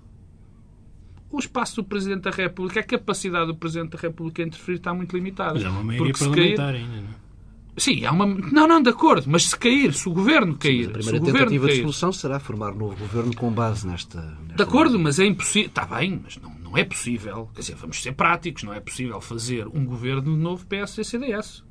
o 1.28 1.40
espaço 1.40 1.76
do 1.76 1.84
Presidente 1.84 2.22
da 2.22 2.30
República, 2.30 2.78
a 2.78 2.84
capacidade 2.84 3.48
do 3.48 3.56
Presidente 3.56 3.90
da 3.90 3.98
República 3.98 4.44
a 4.44 4.46
interferir 4.46 4.78
está 4.78 4.94
muito 4.94 5.16
limitada. 5.16 5.54
Mas 5.54 5.64
é 5.64 5.68
uma 5.68 5.82
maioria 5.82 6.12
parlamentar 6.12 6.72
cair... 6.72 6.82
ainda, 6.82 7.00
não 7.00 7.08
é? 7.08 7.29
Sim, 7.76 8.04
há 8.04 8.12
uma. 8.12 8.26
Não, 8.26 8.66
não, 8.66 8.82
de 8.82 8.90
acordo, 8.90 9.26
mas 9.28 9.44
se 9.44 9.56
cair, 9.56 9.94
se 9.94 10.08
o 10.08 10.12
governo 10.12 10.56
cair. 10.56 10.86
Sim, 10.86 10.90
a 10.90 10.92
primeira 10.92 11.20
tentativa 11.20 11.68
de 11.68 11.80
solução 11.80 12.12
será 12.12 12.38
formar 12.38 12.72
um 12.72 12.76
novo 12.76 12.96
governo 12.96 13.34
com 13.34 13.50
base 13.50 13.86
nesta. 13.86 14.20
nesta 14.20 14.56
de 14.56 14.62
acordo, 14.62 14.98
mas 14.98 15.18
é 15.18 15.26
impossível. 15.26 15.68
Está 15.68 15.84
bem, 15.86 16.20
mas 16.22 16.36
não, 16.36 16.50
não 16.58 16.76
é 16.76 16.84
possível. 16.84 17.48
Quer 17.54 17.60
dizer, 17.60 17.74
vamos 17.76 18.02
ser 18.02 18.12
práticos, 18.12 18.62
não 18.62 18.74
é 18.74 18.80
possível 18.80 19.20
fazer 19.20 19.66
um 19.68 19.84
governo 19.84 20.36
novo 20.36 20.66
PSD-CDS. 20.66 21.64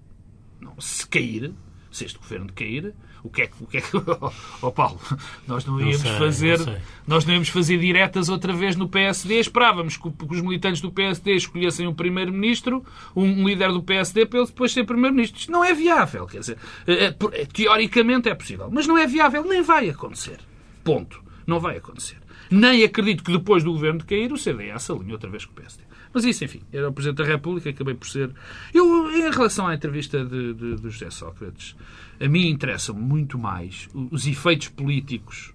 Não, 0.59 0.79
se 0.79 1.07
cair, 1.07 1.53
se 1.91 2.05
este 2.05 2.17
governo 2.17 2.51
cair, 2.53 2.93
o 3.23 3.29
que 3.29 3.43
é 3.43 3.47
que. 3.47 3.63
O 3.63 3.67
que 3.67 3.77
é 3.77 3.81
que 3.81 3.89
oh, 4.61 4.71
Paulo, 4.71 4.99
nós 5.47 5.65
não 5.65 5.79
íamos 5.79 6.03
não 6.03 6.09
sei, 6.11 6.19
fazer. 6.19 6.59
Não 6.59 6.77
nós 7.07 7.25
não 7.25 7.33
íamos 7.33 7.49
fazer 7.49 7.77
diretas 7.77 8.29
outra 8.29 8.53
vez 8.53 8.75
no 8.75 8.87
PSD. 8.87 9.39
Esperávamos 9.39 9.97
que, 9.97 10.07
os 10.07 10.41
militantes 10.41 10.81
do 10.81 10.91
PSD 10.91 11.35
escolhessem 11.35 11.87
um 11.87 11.93
primeiro-ministro, 11.93 12.83
um 13.15 13.47
líder 13.47 13.71
do 13.71 13.81
PSD, 13.81 14.25
para 14.25 14.39
ele 14.39 14.47
depois 14.47 14.71
ser 14.71 14.85
primeiro-ministro. 14.85 15.39
Isto 15.39 15.51
não 15.51 15.63
é 15.63 15.73
viável. 15.73 16.25
Quer 16.27 16.39
dizer, 16.39 16.57
é, 16.87 16.93
é, 17.05 17.07
é, 17.07 17.45
teoricamente 17.45 18.29
é 18.29 18.35
possível, 18.35 18.69
mas 18.71 18.87
não 18.87 18.97
é 18.97 19.07
viável, 19.07 19.43
nem 19.43 19.61
vai 19.61 19.89
acontecer. 19.89 20.39
Ponto. 20.83 21.21
Não 21.45 21.59
vai 21.59 21.77
acontecer. 21.77 22.17
Nem 22.51 22.83
acredito 22.83 23.23
que 23.23 23.31
depois 23.31 23.63
do 23.63 23.71
governo 23.71 23.99
de 23.99 24.05
cair 24.05 24.31
o 24.31 24.37
CDS 24.37 24.89
alinhe 24.89 25.13
outra 25.13 25.29
vez 25.29 25.45
com 25.45 25.51
o 25.51 25.55
PSD. 25.55 25.88
Mas 26.13 26.23
isso, 26.25 26.43
enfim, 26.43 26.61
era 26.73 26.89
o 26.89 26.93
Presidente 26.93 27.17
da 27.17 27.25
República, 27.25 27.69
acabei 27.69 27.93
por 27.93 28.07
ser. 28.07 28.31
Eu, 28.73 29.11
em 29.11 29.29
relação 29.29 29.67
à 29.67 29.75
entrevista 29.75 30.23
de, 30.25 30.53
de, 30.53 30.75
de 30.75 30.89
José 30.89 31.09
Sócrates, 31.09 31.75
a 32.19 32.27
mim 32.27 32.47
interessa 32.49 32.93
muito 32.93 33.37
mais 33.37 33.87
os 33.93 34.25
efeitos 34.27 34.69
políticos 34.69 35.53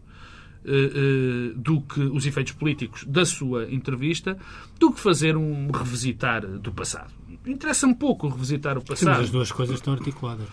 Uh, 0.67 1.51
uh, 1.51 1.59
do 1.59 1.83
que 1.83 2.01
os 2.01 2.25
efeitos 2.25 2.55
políticos 2.55 3.05
da 3.05 3.27
sua 3.27 3.71
entrevista, 3.71 4.39
do 4.81 4.91
que 4.95 4.99
fazer 4.99 5.37
um 5.37 5.71
revisitar 5.71 6.41
do 6.47 6.73
passado. 6.73 7.13
Interessa-me 7.45 7.95
pouco 7.95 8.29
revisitar 8.29 8.79
o 8.79 8.83
passado. 8.83 8.99
Sim, 9.01 9.05
mas 9.05 9.21
as 9.25 9.31
duas 9.31 9.53
coisas 9.53 9.75
estão 9.75 9.93
articuladas. 9.93 10.47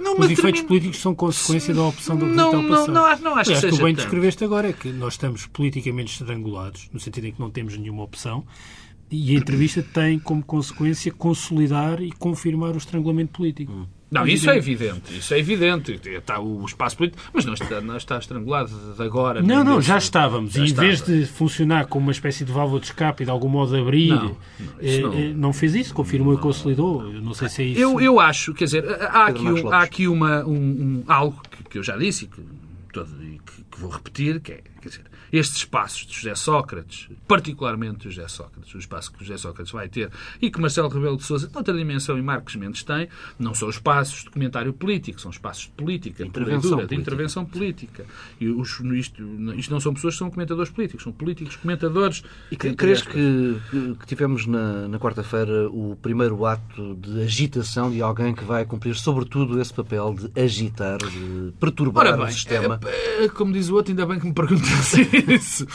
Não, 0.00 0.14
os 0.14 0.24
efeitos 0.24 0.40
termino... 0.40 0.66
políticos 0.66 0.98
são 0.98 1.14
consequência 1.14 1.72
da 1.72 1.82
opção 1.84 2.16
do 2.16 2.26
não, 2.26 2.50
revisitar 2.50 2.64
o 2.64 2.68
passado. 2.68 2.86
Não, 2.92 2.94
não, 2.94 3.02
não 3.02 3.08
acho 3.08 3.26
Aliás, 3.28 3.48
que 3.48 3.54
seja 3.54 3.68
tu 3.68 3.84
bem 3.84 3.94
tanto. 3.94 4.02
descreveste 4.02 4.44
agora 4.44 4.68
é 4.68 4.72
que 4.72 4.88
nós 4.90 5.12
estamos 5.14 5.46
politicamente 5.46 6.10
estrangulados, 6.10 6.90
no 6.92 6.98
sentido 6.98 7.28
em 7.28 7.32
que 7.32 7.38
não 7.38 7.50
temos 7.50 7.76
nenhuma 7.78 8.02
opção, 8.02 8.44
e 9.10 9.34
a 9.34 9.38
entrevista 9.38 9.82
tem 9.82 10.18
como 10.18 10.42
consequência 10.42 11.10
consolidar 11.12 12.00
e 12.00 12.12
confirmar 12.12 12.74
o 12.74 12.78
estrangulamento 12.78 13.32
político. 13.32 13.72
Hum. 13.72 13.86
Não, 14.10 14.26
isso 14.26 14.50
é 14.50 14.56
evidente, 14.56 15.16
isso 15.16 15.32
é 15.32 15.38
evidente. 15.38 16.00
Está 16.04 16.40
o 16.40 16.64
espaço 16.64 16.96
político, 16.96 17.22
mas 17.32 17.44
não 17.44 17.54
está, 17.54 17.80
não 17.80 17.96
está 17.96 18.18
estrangulado 18.18 18.72
agora. 18.98 19.40
Não, 19.40 19.62
não, 19.62 19.80
já 19.80 19.98
estávamos. 19.98 20.54
Já 20.54 20.60
e 20.60 20.62
em 20.62 20.66
estava. 20.66 20.86
vez 20.88 21.02
de 21.02 21.26
funcionar 21.26 21.86
como 21.86 22.06
uma 22.06 22.12
espécie 22.12 22.44
de 22.44 22.50
válvula 22.50 22.80
de 22.80 22.86
escape 22.86 23.22
e 23.22 23.24
de 23.24 23.30
algum 23.30 23.48
modo 23.48 23.76
abrir, 23.76 24.08
não, 24.08 24.24
não, 24.24 24.36
eh, 24.80 24.98
não. 24.98 25.14
Eh, 25.14 25.32
não 25.32 25.52
fez 25.52 25.76
isso, 25.76 25.94
confirmou 25.94 26.34
e 26.34 26.38
consolidou. 26.38 27.08
Eu 27.08 27.22
não 27.22 27.34
sei 27.34 27.48
se 27.48 27.62
é 27.62 27.66
isso. 27.66 27.80
Eu, 27.80 28.00
eu 28.00 28.18
acho, 28.18 28.52
quer 28.52 28.64
dizer, 28.64 28.84
há 29.00 29.26
aqui, 29.26 29.46
um, 29.46 29.72
há 29.72 29.82
aqui 29.82 30.08
uma, 30.08 30.44
um, 30.44 30.54
um, 30.54 31.04
algo 31.06 31.40
que, 31.48 31.64
que, 31.70 31.78
eu 31.78 31.82
já 31.84 31.96
disse 31.96 32.24
e 32.24 32.28
que, 32.28 32.42
todo, 32.92 33.14
que, 33.16 33.62
que 33.70 33.80
vou 33.80 33.90
repetir, 33.90 34.40
que 34.40 34.52
é, 34.52 34.60
quer 34.82 34.88
dizer, 34.88 35.04
estes 35.32 35.58
espaços 35.58 36.06
de 36.06 36.14
José 36.14 36.34
Sócrates, 36.34 37.08
particularmente 37.26 38.10
José 38.10 38.26
Sócrates, 38.28 38.74
o 38.74 38.78
espaço 38.78 39.12
que 39.12 39.24
José 39.24 39.38
Sócrates 39.38 39.72
vai 39.72 39.88
ter 39.88 40.10
e 40.40 40.50
que 40.50 40.60
Marcelo 40.60 40.88
Rebelo 40.88 41.16
de 41.16 41.24
Sousa, 41.24 41.50
noutra 41.52 41.74
dimensão, 41.74 42.18
e 42.18 42.22
Marcos 42.22 42.56
Mendes 42.56 42.82
têm, 42.82 43.08
não 43.38 43.54
são 43.54 43.68
espaços 43.70 44.24
de 44.24 44.30
comentário 44.30 44.72
político, 44.72 45.20
são 45.20 45.30
espaços 45.30 45.64
de 45.64 45.70
política, 45.70 46.22
de, 46.22 46.28
intervenção 46.28 46.70
política. 46.70 46.94
de 46.94 47.00
intervenção 47.00 47.44
política. 47.44 48.06
E 48.40 48.48
os, 48.48 48.80
isto, 48.94 49.22
isto, 49.56 49.72
não 49.72 49.80
são 49.80 49.94
pessoas 49.94 50.14
que 50.14 50.18
são 50.18 50.30
comentadores 50.30 50.70
políticos, 50.70 51.04
são 51.04 51.12
políticos 51.12 51.56
comentadores. 51.56 52.22
E 52.50 52.56
que, 52.56 52.74
crees 52.74 53.02
que, 53.02 53.60
que, 53.70 54.06
tivemos 54.06 54.46
na, 54.46 54.88
na 54.88 54.98
quarta-feira 54.98 55.68
o 55.70 55.96
primeiro 56.00 56.44
ato 56.44 56.94
de 56.96 57.22
agitação 57.22 57.90
de 57.90 58.02
alguém 58.02 58.34
que 58.34 58.44
vai 58.44 58.64
cumprir, 58.64 58.94
sobretudo, 58.96 59.60
esse 59.60 59.72
papel 59.72 60.14
de 60.14 60.40
agitar, 60.40 60.98
de 60.98 61.52
perturbar 61.58 62.16
bem, 62.16 62.24
o 62.24 62.32
sistema? 62.32 62.80
É, 62.84 63.24
é, 63.24 63.28
como 63.28 63.52
diz 63.52 63.68
o 63.68 63.74
outro, 63.74 63.92
ainda 63.92 64.06
bem 64.06 64.18
que 64.18 64.26
me 64.26 64.32
perguntasse 64.32 65.08
isso. 65.28 65.66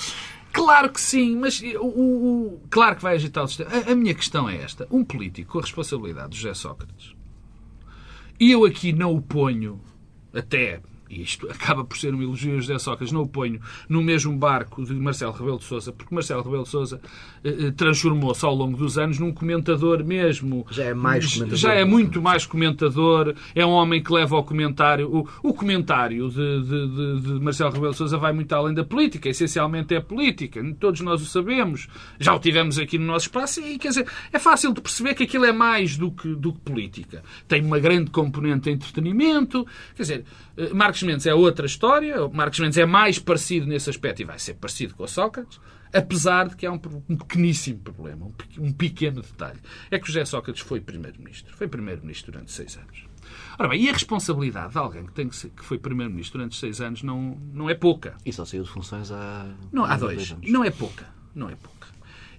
Claro 0.52 0.90
que 0.90 1.02
sim, 1.02 1.36
mas 1.36 1.62
o, 1.62 1.86
o, 1.86 2.62
claro 2.70 2.96
que 2.96 3.04
vai 3.04 3.16
agitar 3.16 3.44
o 3.44 3.48
sistema. 3.48 3.70
A, 3.72 3.92
a, 3.92 3.96
minha 3.96 4.14
questão 4.14 4.48
é 4.50 4.56
esta. 4.56 4.88
Um 4.90 5.04
político 5.04 5.52
com 5.52 5.60
a 5.60 5.62
responsabilidade 5.62 6.30
de 6.30 6.38
José 6.38 6.54
Sócrates, 6.54 7.14
e 8.40 8.52
eu 8.52 8.64
aqui 8.64 8.94
não 8.94 9.14
o 9.14 9.22
ponho 9.22 9.82
até 10.34 10.82
e 11.10 11.22
isto 11.22 11.48
acaba 11.52 11.84
por 11.84 11.98
ser 11.98 12.14
um 12.14 12.22
elogio 12.22 12.58
a 12.58 12.62
José 12.62 12.78
Sócrates, 12.80 13.12
não 13.12 13.22
o 13.22 13.28
ponho 13.28 13.60
no 13.88 14.02
mesmo 14.02 14.36
barco 14.36 14.84
de 14.84 14.94
Marcelo 14.94 15.34
Rebelo 15.34 15.58
de 15.58 15.66
Sousa, 15.66 15.92
porque 15.92 16.14
Marcelo 16.14 16.44
Rebelo 16.44 16.64
de 16.64 16.70
Sousa 16.70 17.02
eh, 17.44 17.68
eh, 17.68 17.72
transformou-se 17.72 18.46
ao 18.46 18.54
longo 18.54 18.78
dos 18.78 18.98
anos 18.98 19.20
num 19.20 19.32
comentador 19.32 20.04
mesmo. 20.04 20.66
Já 20.72 20.86
é 20.86 20.94
mais 20.94 21.34
comentador. 21.34 21.58
Já 21.58 21.74
é 21.74 21.86
muito 21.86 22.22
mais 22.22 22.46
comentador, 22.46 23.36
é 23.54 23.66
um 23.66 23.72
homem 23.72 24.02
que 24.02 24.12
leva 24.12 24.36
ao 24.36 24.44
comentário. 24.44 25.10
O, 25.10 25.50
o 25.50 25.54
comentário 25.54 26.30
de, 26.30 26.62
de, 26.62 26.88
de, 26.88 27.22
de, 27.22 27.44
Marcelo 27.44 27.72
Rebelo 27.72 27.92
de 27.92 27.98
Sousa 27.98 28.18
vai 28.18 28.34
muito 28.34 28.54
além 28.54 28.74
da 28.74 28.84
política, 28.84 29.30
essencialmente 29.30 29.94
é 29.94 30.00
política, 30.00 30.64
todos 30.80 31.02
nós 31.02 31.22
o 31.22 31.26
sabemos, 31.26 31.88
já 32.20 32.34
o 32.34 32.40
tivemos 32.40 32.78
aqui 32.78 32.98
no 32.98 33.06
nosso 33.06 33.28
espaço 33.28 33.62
e 33.62 33.78
quer 33.78 33.90
dizer, 33.90 34.08
é 34.32 34.40
fácil 34.40 34.74
de 34.74 34.82
perceber 34.82 35.14
que 35.14 35.24
aquilo 35.24 35.46
é 35.46 35.52
mais 35.52 35.98
do 35.98 36.12
que, 36.12 36.36
do 36.36 36.54
que 36.54 36.60
política. 36.60 37.24
Tem 37.48 37.62
uma 37.64 37.80
grande 37.80 38.12
componente 38.12 38.64
de 38.64 38.72
entretenimento, 38.72 39.66
quer 39.96 40.02
dizer, 40.04 40.26
Marcos 40.74 41.04
Mendes 41.04 41.26
é 41.26 41.34
outra 41.34 41.66
história. 41.66 42.28
Marcos 42.30 42.60
Mendes 42.60 42.78
é 42.78 42.86
mais 42.86 43.20
parecido 43.20 43.66
nesse 43.66 43.90
aspecto 43.90 44.22
e 44.22 44.26
vai 44.26 44.40
ser 44.40 44.56
parecido 44.56 44.96
com 44.96 45.04
o 45.04 45.08
Sócrates, 45.08 45.60
apesar 45.94 46.50
de 46.50 46.56
que 46.56 46.66
há 46.66 46.72
um, 46.72 46.80
um 47.10 47.18
pequeníssimo 47.18 47.80
problema, 47.80 48.26
um, 48.26 48.34
um, 48.66 48.72
pequeno 48.72 49.22
detalhe. 49.22 49.60
É 49.92 50.00
que 50.00 50.08
José 50.08 50.24
Sócrates 50.26 50.62
foi 50.62 50.80
primeiro-ministro. 50.80 51.56
Foi 51.56 51.68
primeiro-ministro 51.68 52.32
durante 52.32 52.52
seis 52.52 52.78
anos. 52.78 53.06
Ora 53.58 53.70
bem, 53.70 53.84
e 53.84 53.90
a 53.90 53.94
responsabilidade 53.94 54.74
de 54.74 54.78
alguém 54.78 55.06
que, 55.06 55.14
tem 55.14 55.28
que, 55.28 55.36
ser, 55.36 55.50
que 55.50 55.64
foi 55.64 55.78
primeiro-ministro 55.78 56.38
durante 56.38 56.56
seis 56.56 56.80
anos 56.80 57.04
não, 57.04 57.38
não 57.54 57.70
é 57.70 57.74
pouca. 57.74 58.16
E 58.26 58.32
só 58.32 58.46
saiu 58.46 58.64
de 58.64 58.70
funções 58.70 59.12
há... 59.12 59.46
Não, 59.72 59.84
há 59.84 59.98
dois. 59.98 60.32
dois 60.32 60.52
não 60.52 60.64
é 60.64 60.70
pouca. 60.70 61.08
Não 61.34 61.50
é 61.50 61.56
pouca. 61.56 61.75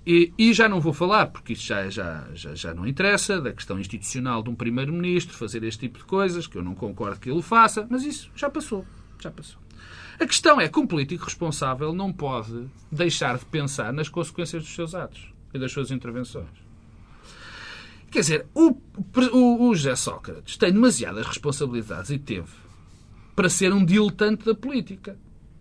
E, 0.07 0.33
e, 0.39 0.53
já 0.53 0.69
não 0.69 0.81
vou 0.81 0.93
falar, 0.93 1.27
porque 1.27 1.55
isso 1.55 1.67
já, 1.67 1.91
já, 1.91 2.29
já, 2.33 2.55
já 2.55 2.73
não 2.73 2.87
interessa, 2.87 3.41
da 3.41 3.53
questão 3.53 3.81
institucional 3.81 4.41
de 4.41 4.49
um 4.49 4.55
Primeiro-Ministro 4.55 5.37
fazer 5.37 5.65
este 5.65 5.81
tipo 5.81 5.99
de 5.99 6.05
coisas, 6.05 6.47
que 6.47 6.57
eu 6.57 6.63
não 6.63 6.77
concordo 6.77 7.19
que 7.19 7.29
ele 7.29 7.43
faça, 7.43 7.85
mas 7.91 8.05
isso 8.05 8.31
já 8.37 8.49
passou. 8.49 8.87
Já 9.21 9.33
passou. 9.33 9.59
A 10.21 10.25
questão 10.25 10.61
é 10.61 10.69
que 10.69 10.79
um 10.79 10.87
político 10.87 11.25
responsável 11.25 11.93
não 11.93 12.13
pode 12.13 12.69
deixar 12.91 13.37
de 13.37 13.45
pensar 13.47 13.93
nas 13.93 14.09
consequências 14.09 14.63
dos 14.63 14.73
seus 14.73 14.95
atos 14.95 15.35
e 15.53 15.59
das 15.59 15.73
suas 15.73 15.91
intervenções. 15.91 16.49
Quer 18.09 18.21
dizer, 18.21 18.47
o, 18.55 18.77
o, 19.33 19.69
o 19.69 19.75
José 19.75 19.97
Sócrates 19.97 20.57
tem 20.57 20.73
demasiadas 20.73 21.27
responsabilidades 21.27 22.11
e 22.11 22.19
teve 22.19 22.49
para 23.35 23.49
ser 23.49 23.73
um 23.73 23.85
diletante 23.85 24.47
da 24.47 24.55
política 24.55 25.19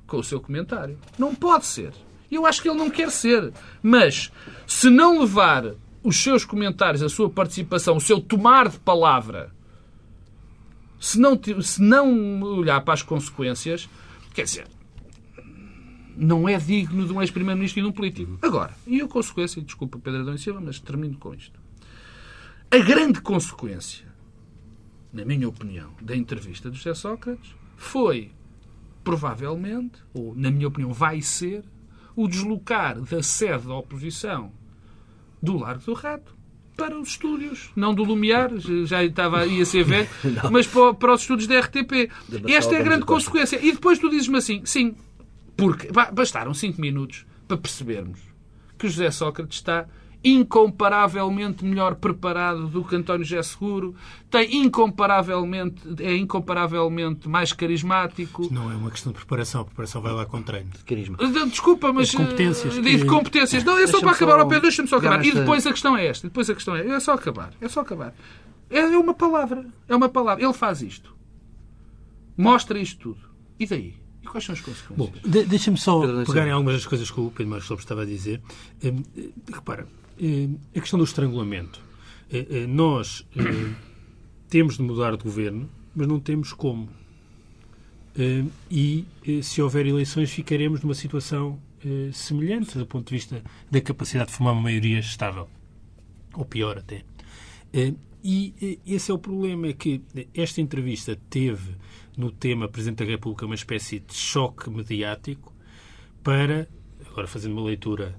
com 0.08 0.18
o 0.18 0.24
seu 0.24 0.40
comentário. 0.40 0.98
Não 1.18 1.34
pode 1.34 1.66
ser. 1.66 1.92
Eu 2.32 2.46
acho 2.46 2.62
que 2.62 2.70
ele 2.70 2.78
não 2.78 2.90
quer 2.90 3.10
ser. 3.12 3.54
Mas, 3.82 4.32
se 4.66 4.90
não 4.90 5.20
levar 5.20 5.74
os 6.04 6.18
seus 6.18 6.46
comentários, 6.46 7.02
a 7.02 7.10
sua 7.10 7.30
participação, 7.30 7.98
o 7.98 8.02
seu 8.02 8.20
tomar 8.20 8.70
de 8.70 8.80
palavra, 8.80 9.52
se 11.00 11.20
não, 11.20 11.40
se 11.62 11.82
não 11.82 12.42
olhar 12.42 12.82
para 12.82 12.94
as 12.94 13.02
consequências, 13.02 13.90
quer 14.34 14.44
dizer, 14.44 14.68
não 16.16 16.48
é 16.48 16.58
digno 16.58 17.06
de 17.06 17.14
um 17.14 17.22
ex-primeiro-ministro 17.22 17.80
e 17.80 17.84
de 17.84 17.90
um 17.90 17.92
político. 17.92 18.38
Agora, 18.42 18.74
e 18.88 19.02
a 19.02 19.08
consequência, 19.08 19.62
desculpa 19.62 20.00
Pedro 20.00 20.22
Adão 20.22 20.36
e 20.36 20.38
Silva, 20.38 20.62
mas 20.62 20.80
termino 20.80 21.18
com 21.18 21.34
isto. 21.34 21.60
A 22.72 22.78
grande 22.78 23.22
consequência, 23.22 24.06
na 25.12 25.26
minha 25.26 25.48
opinião, 25.48 25.92
da 26.02 26.16
entrevista 26.16 26.70
de 26.70 26.78
José 26.78 26.94
Sócrates 26.94 27.56
foi, 27.76 28.32
provavelmente, 29.04 30.00
ou 30.14 30.36
na 30.36 30.50
minha 30.50 30.68
opinião 30.68 30.94
vai 30.94 31.22
ser, 31.22 31.64
o 32.16 32.28
deslocar 32.28 33.00
da 33.00 33.22
sede 33.22 33.68
da 33.68 33.76
oposição 33.76 34.52
do 35.42 35.58
Largo 35.58 35.84
do 35.84 35.94
Rato 35.94 36.36
para 36.76 37.00
os 37.00 37.10
estúdios, 37.10 37.72
não 37.76 37.94
do 37.94 38.04
Lumiar, 38.04 38.52
já 38.86 39.04
estava, 39.04 39.46
ia 39.46 39.66
ser 39.66 39.84
velho, 39.84 40.10
mas 40.52 40.68
para, 40.68 40.94
para, 40.94 41.14
os 41.14 41.22
estúdios 41.22 41.48
da 41.48 41.60
RTP. 41.60 42.12
Esta 42.48 42.76
é 42.76 42.80
a 42.80 42.84
grande 42.84 43.06
consequência. 43.06 43.58
E 43.64 43.72
depois 43.72 43.98
tu 43.98 44.10
dizes-me 44.10 44.38
assim, 44.38 44.62
sim, 44.66 44.96
porque 45.56 45.90
bastaram 46.12 46.54
cinco 46.54 46.82
minutos 46.82 47.26
para 47.48 47.58
percebermos 47.58 48.20
que 48.78 48.90
José 48.90 49.10
Sócrates 49.10 49.60
está 49.60 49.88
incomparavelmente 50.26 51.64
melhor 51.64 51.94
preparado 51.96 52.68
do 52.68 52.84
que 52.84 52.96
António 52.96 53.24
José 53.24 53.44
Seguro, 53.44 53.96
tem 54.32 54.64
incomparavelmente, 54.64 55.82
é 56.00 56.18
incomparavelmente 56.18 57.30
mais 57.30 57.54
carismático. 57.54 58.52
Não 58.52 58.72
é 58.72 58.76
uma 58.76 58.90
questão 58.90 59.12
de 59.12 59.20
preparação, 59.20 59.62
a 59.62 59.66
preparação 59.66 60.02
vai 60.02 60.12
lá 60.12 60.26
com 60.26 60.42
treino. 60.42 60.72
De 60.72 60.84
carisma. 60.84 61.18
Desculpa, 61.48 61.94
mas. 61.94 62.10
De 62.10 62.18
competências. 62.18 62.74
De, 62.74 62.82
de 62.82 63.06
competências. 63.06 63.64
Não, 63.64 63.78
é 63.78 63.86
só 63.86 64.00
para 64.00 64.12
acabar. 64.12 64.44
Pedro, 64.46 64.62
deixa-me 64.64 64.88
só 64.88 64.98
acabar. 64.98 65.24
E 65.24 65.32
depois 65.32 65.66
a 65.68 65.72
questão 65.72 65.96
é 65.96 66.08
esta. 66.08 66.28
Depois 66.28 66.50
a 66.50 66.56
questão 66.56 66.76
é. 66.76 66.88
É 66.88 67.00
só 67.00 67.14
acabar. 67.14 67.52
É 67.62 67.70
só 67.70 67.82
acabar. 67.82 68.14
É 68.70 68.84
uma 68.98 69.14
palavra. 69.14 69.66
É 69.88 69.96
uma 69.96 70.10
palavra. 70.10 70.44
Ele 70.44 70.54
faz 70.54 70.82
isto. 70.82 71.16
Mostra 72.36 72.80
isto 72.80 73.00
tudo. 73.00 73.30
E 73.60 73.68
daí? 73.68 73.94
E 74.24 74.28
quais 74.28 74.44
são 74.44 74.54
as 74.54 74.60
consequências? 74.60 74.98
Bom, 74.98 75.12
de, 75.24 75.46
deixa-me 75.46 75.78
só 75.78 76.02
pegar 76.26 76.48
em 76.48 76.52
algumas 76.52 76.74
das 76.74 76.86
coisas 76.88 77.12
que 77.12 77.20
o 77.20 77.30
Pedro 77.30 77.52
Marcos 77.52 77.70
Lopes 77.70 77.86
estava 77.86 78.02
a 78.02 78.06
dizer. 78.06 78.42
Hum, 78.84 79.04
repara, 79.54 79.84
eh, 79.84 80.05
a 80.76 80.80
questão 80.80 80.98
do 80.98 81.06
estrangulamento. 81.06 81.82
Eh, 82.32 82.48
eh, 82.50 82.68
nós 82.68 83.26
temos 84.50 84.78
de 84.78 84.84
mudar 84.84 85.16
de 85.16 85.24
governo, 85.24 85.70
mas 85.96 86.08
não 86.08 86.20
temos 86.20 86.54
como. 86.54 86.90
E 88.72 89.06
se 89.44 89.62
houver 89.62 89.86
eleições, 89.86 90.32
ficaremos 90.32 90.82
numa 90.82 90.94
situação 90.94 91.60
semelhante 92.14 92.78
do 92.78 92.86
ponto 92.86 93.10
de 93.10 93.16
vista 93.16 93.44
da 93.70 93.82
capacidade 93.82 94.30
de 94.32 94.38
formar 94.38 94.54
uma 94.54 94.62
maioria 94.62 95.00
estável. 95.00 95.50
Ou 96.34 96.46
pior 96.46 96.78
até. 96.78 97.04
E 98.24 98.80
esse 98.88 99.12
é 99.12 99.14
o 99.14 99.20
problema, 99.20 99.68
é 99.68 99.74
que 99.74 100.02
esta 100.34 100.62
entrevista 100.62 101.20
teve 101.30 101.76
no 102.18 102.32
tema 102.32 102.70
Presidente 102.70 103.04
da 103.04 103.12
República 103.12 103.46
uma 103.46 103.56
espécie 103.56 104.00
de 104.00 104.14
choque 104.14 104.70
mediático 104.70 105.54
para, 106.24 106.70
agora 107.06 107.28
fazendo 107.28 107.52
uma 107.52 107.66
leitura 107.66 108.16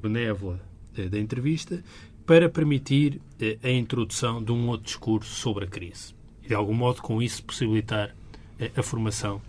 benévola 0.00 0.60
eh, 0.62 0.67
da 1.06 1.18
entrevista 1.18 1.82
para 2.26 2.48
permitir 2.48 3.20
eh, 3.40 3.58
a 3.62 3.70
introdução 3.70 4.42
de 4.42 4.52
um 4.52 4.68
outro 4.68 4.86
discurso 4.86 5.34
sobre 5.34 5.64
a 5.64 5.68
crise. 5.68 6.14
E, 6.42 6.48
de 6.48 6.54
algum 6.54 6.74
modo, 6.74 7.00
com 7.02 7.22
isso, 7.22 7.42
possibilitar 7.44 8.14
eh, 8.58 8.70
a 8.76 8.82
formação 8.82 9.40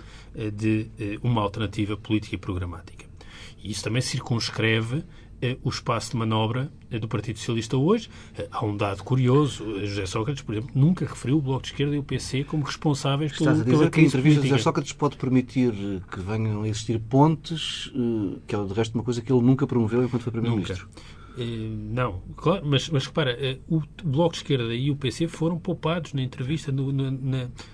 de 0.53 0.87
uma 1.23 1.41
alternativa 1.41 1.97
política 1.97 2.35
e 2.35 2.37
programática. 2.37 3.05
E 3.61 3.71
isso 3.71 3.83
também 3.83 4.01
circunscreve 4.01 5.03
o 5.63 5.69
espaço 5.69 6.11
de 6.11 6.17
manobra 6.17 6.71
do 6.99 7.07
Partido 7.07 7.39
Socialista 7.39 7.77
hoje. 7.77 8.09
Há 8.51 8.65
um 8.65 8.75
dado 8.75 9.03
curioso. 9.03 9.79
José 9.85 10.05
Sócrates, 10.05 10.43
por 10.43 10.53
exemplo, 10.53 10.71
nunca 10.75 11.05
referiu 11.05 11.37
o 11.37 11.41
Bloco 11.41 11.63
de 11.63 11.69
Esquerda 11.69 11.95
e 11.95 11.99
o 11.99 12.03
PC 12.03 12.43
como 12.43 12.63
responsáveis 12.63 13.31
Estás 13.31 13.47
pelo, 13.47 13.61
a 13.61 13.63
dizer 13.63 13.77
pela 13.77 13.89
que 13.89 13.99
a 14.01 14.03
entrevista 14.03 14.41
de. 14.41 14.49
José 14.49 14.61
Sócrates 14.61 14.93
pode 14.93 15.17
permitir 15.17 15.73
que 16.11 16.19
venham 16.19 16.63
a 16.63 16.67
existir 16.67 16.99
pontes, 16.99 17.91
eh, 17.95 18.39
que 18.47 18.55
é 18.55 18.63
de 18.63 18.73
resto 18.73 18.95
uma 18.95 19.03
coisa 19.03 19.21
que 19.21 19.31
ele 19.31 19.41
nunca 19.41 19.65
promoveu 19.65 20.03
enquanto 20.03 20.23
foi 20.23 20.31
Primeiro-Ministro. 20.31 20.89
Eh, 21.37 21.69
não, 21.91 22.21
claro, 22.35 22.65
mas, 22.65 22.89
mas 22.89 23.05
repara, 23.05 23.31
eh, 23.39 23.57
o 23.69 23.81
Bloco 24.03 24.31
de 24.33 24.39
Esquerda 24.39 24.73
e 24.73 24.89
o 24.91 24.95
PC 24.95 25.27
foram 25.27 25.57
poupados 25.59 26.13
na 26.13 26.21
entrevista, 26.21 26.71
no- 26.71 26.91
na, 26.91 27.11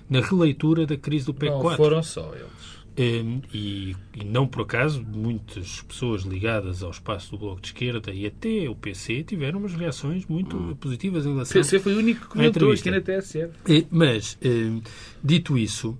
na- 0.08 0.20
releitura 0.20 0.86
da 0.86 0.96
crise 0.96 1.26
do 1.26 1.34
PEC 1.34 1.50
Não 1.52 1.60
4. 1.60 1.76
foram 1.76 2.02
só 2.02 2.32
eles. 2.34 2.76
Um, 2.98 3.42
e, 3.52 3.94
e 4.14 4.24
não 4.24 4.46
por 4.46 4.62
acaso, 4.62 5.04
muitas 5.04 5.82
pessoas 5.82 6.22
ligadas 6.22 6.82
ao 6.82 6.90
espaço 6.90 7.30
do 7.32 7.36
Bloco 7.36 7.60
de 7.60 7.66
Esquerda 7.66 8.10
e 8.10 8.24
até 8.26 8.70
o 8.70 8.74
PC 8.74 9.22
tiveram 9.22 9.58
umas 9.58 9.74
reações 9.74 10.24
muito 10.26 10.74
positivas 10.80 11.26
em 11.26 11.28
O 11.28 11.32
relação 11.34 11.60
PC 11.60 11.78
foi 11.78 11.94
o 11.94 11.98
único 11.98 12.22
que 12.22 12.26
comentou 12.28 12.72
aqui 12.72 12.90
na 12.90 13.00
TSF. 13.02 13.52
Eh, 13.68 13.84
Mas, 13.90 14.38
eh, 14.40 14.80
dito 15.22 15.58
isso, 15.58 15.98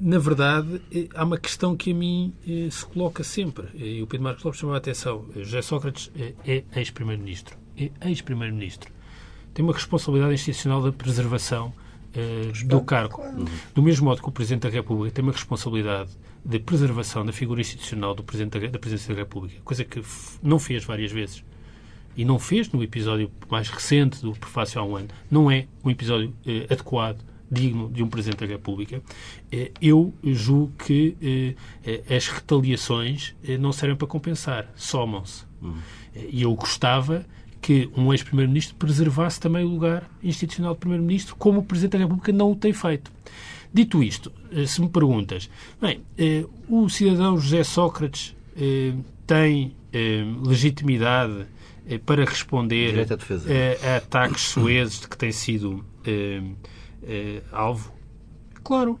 na 0.00 0.18
verdade, 0.18 0.80
eh, 0.92 1.08
há 1.14 1.24
uma 1.24 1.38
questão 1.38 1.76
que 1.76 1.92
a 1.92 1.94
mim 1.94 2.34
eh, 2.46 2.68
se 2.70 2.84
coloca 2.84 3.22
sempre. 3.22 3.68
E 3.74 4.02
o 4.02 4.06
Pedro 4.06 4.24
Marcos 4.24 4.44
Lopes 4.44 4.60
chamou 4.60 4.74
a 4.74 4.78
atenção. 4.78 5.26
José 5.36 5.62
Sócrates 5.62 6.10
eh, 6.18 6.34
é 6.46 6.64
ex-primeiro-ministro. 6.76 7.56
É 7.76 7.90
ex-primeiro-ministro. 8.08 8.90
Tem 9.52 9.64
uma 9.64 9.72
responsabilidade 9.72 10.34
institucional 10.34 10.82
da 10.82 10.92
preservação 10.92 11.72
do 12.66 12.80
cargo. 12.80 13.20
Do 13.74 13.82
mesmo 13.82 14.04
modo 14.04 14.22
que 14.22 14.28
o 14.28 14.32
Presidente 14.32 14.62
da 14.62 14.68
República 14.68 15.12
tem 15.12 15.22
uma 15.24 15.32
responsabilidade 15.32 16.10
de 16.44 16.58
preservação 16.60 17.26
da 17.26 17.32
figura 17.32 17.60
institucional 17.60 18.14
do 18.14 18.22
Presidente 18.22 18.60
da, 18.60 18.66
da 18.68 18.78
Presidência 18.78 19.14
da 19.14 19.20
República, 19.20 19.60
coisa 19.64 19.84
que 19.84 20.00
não 20.40 20.60
fez 20.60 20.84
várias 20.84 21.10
vezes 21.10 21.42
e 22.16 22.24
não 22.24 22.38
fez 22.38 22.70
no 22.70 22.82
episódio 22.82 23.30
mais 23.50 23.68
recente 23.68 24.20
do 24.22 24.32
prefácio 24.32 24.80
há 24.80 24.84
um 24.84 24.96
ano, 24.96 25.08
não 25.30 25.50
é 25.50 25.66
um 25.82 25.90
episódio 25.90 26.32
eh, 26.46 26.66
adequado, 26.70 27.18
digno 27.54 27.88
de 27.90 28.02
um 28.02 28.08
Presidente 28.08 28.40
da 28.40 28.46
República, 28.46 29.00
eh, 29.50 29.70
eu 29.80 30.12
julgo 30.22 30.72
que 30.84 31.16
eh, 31.22 31.54
eh, 32.08 32.16
as 32.16 32.28
retaliações 32.28 33.34
não 33.60 33.72
servem 33.72 33.96
para 33.96 34.06
compensar, 34.06 34.70
somam-se. 34.76 35.44
Eh, 36.14 36.28
E 36.32 36.42
eu 36.42 36.54
gostava 36.54 37.24
que 37.62 37.88
um 37.96 38.12
ex-primeiro-ministro 38.12 38.74
preservasse 38.76 39.40
também 39.40 39.64
o 39.64 39.68
lugar 39.68 40.10
institucional 40.22 40.74
de 40.74 40.80
primeiro-ministro, 40.80 41.34
como 41.36 41.60
o 41.60 41.64
Presidente 41.64 41.92
da 41.92 41.98
República 42.00 42.30
não 42.32 42.52
o 42.52 42.56
tem 42.56 42.72
feito. 42.74 43.10
Dito 43.72 44.02
isto, 44.02 44.30
se 44.66 44.80
me 44.82 44.88
perguntas, 44.88 45.48
bem, 45.80 46.00
o 46.68 46.88
cidadão 46.88 47.38
José 47.38 47.64
Sócrates 47.64 48.36
tem 49.26 49.74
legitimidade 50.44 51.46
para 52.06 52.24
responder 52.24 53.06
eh, 53.48 53.78
a 53.82 53.96
ataques 53.96 54.42
suezes 54.42 55.00
de 55.00 55.08
que 55.08 55.16
tem 55.18 55.32
sido 55.32 55.84
eh, 57.06 57.42
alvo? 57.52 57.92
Claro, 58.62 58.98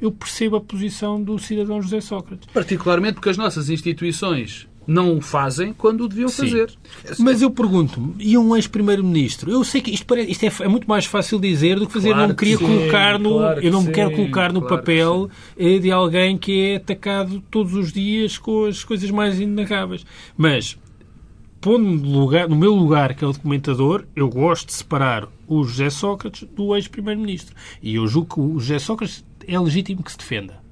eu 0.00 0.10
percebo 0.12 0.56
a 0.56 0.60
posição 0.60 1.22
do 1.22 1.38
cidadão 1.38 1.82
José 1.82 2.00
Sócrates. 2.00 2.48
Particularmente 2.52 3.14
porque 3.14 3.30
as 3.30 3.36
nossas 3.36 3.68
instituições 3.70 4.68
não 4.88 5.18
o 5.18 5.20
fazem 5.20 5.74
quando 5.74 6.04
o 6.04 6.08
deviam 6.08 6.30
Sim. 6.30 6.44
fazer. 6.44 6.72
Mas 7.18 7.42
eu 7.42 7.50
pergunto-me, 7.50 8.14
e 8.18 8.38
um 8.38 8.56
ex-primeiro-ministro? 8.56 9.50
Eu 9.50 9.62
sei 9.62 9.82
que 9.82 9.90
isto, 9.90 10.06
parece, 10.06 10.30
isto 10.30 10.44
é, 10.44 10.64
é 10.64 10.68
muito 10.68 10.88
mais 10.88 11.04
fácil 11.04 11.38
dizer 11.38 11.78
do 11.78 11.86
que 11.86 11.92
fazer. 11.92 12.08
Claro 12.08 12.22
não 12.22 12.28
me 12.28 12.34
queria 12.34 12.56
que 12.56 12.64
sim, 12.64 12.78
colocar 12.78 13.18
no. 13.18 13.30
claro 13.34 13.60
eu 13.60 13.70
não 13.70 13.82
me 13.82 13.92
quero 13.92 14.08
sim, 14.08 14.16
colocar 14.16 14.50
no 14.50 14.62
claro 14.62 14.76
papel 14.76 15.30
eh, 15.58 15.78
de 15.78 15.90
alguém 15.90 16.38
que 16.38 16.70
é 16.70 16.76
atacado 16.76 17.42
todos 17.50 17.74
os 17.74 17.92
dias 17.92 18.38
com 18.38 18.64
as 18.64 18.82
coisas 18.82 19.10
mais 19.10 19.38
inagáveis. 19.38 20.06
Mas, 20.38 20.78
pondo 21.60 21.84
no, 21.84 22.20
lugar, 22.20 22.48
no 22.48 22.56
meu 22.56 22.74
lugar, 22.74 23.14
que 23.14 23.24
é 23.24 23.26
o 23.26 23.32
documentador, 23.32 24.04
eu 24.14 24.28
gosto 24.28 24.66
de 24.66 24.74
separar 24.74 25.28
o 25.46 25.64
José 25.64 25.90
Sócrates 25.90 26.48
do 26.54 26.74
ex-primeiro-ministro. 26.76 27.54
E 27.82 27.94
eu 27.94 28.06
julgo 28.06 28.34
que 28.34 28.40
o 28.40 28.60
José 28.60 28.78
Sócrates 28.78 29.24
é 29.46 29.58
legítimo 29.58 30.02
que 30.02 30.12
se 30.12 30.18
defenda 30.18 30.68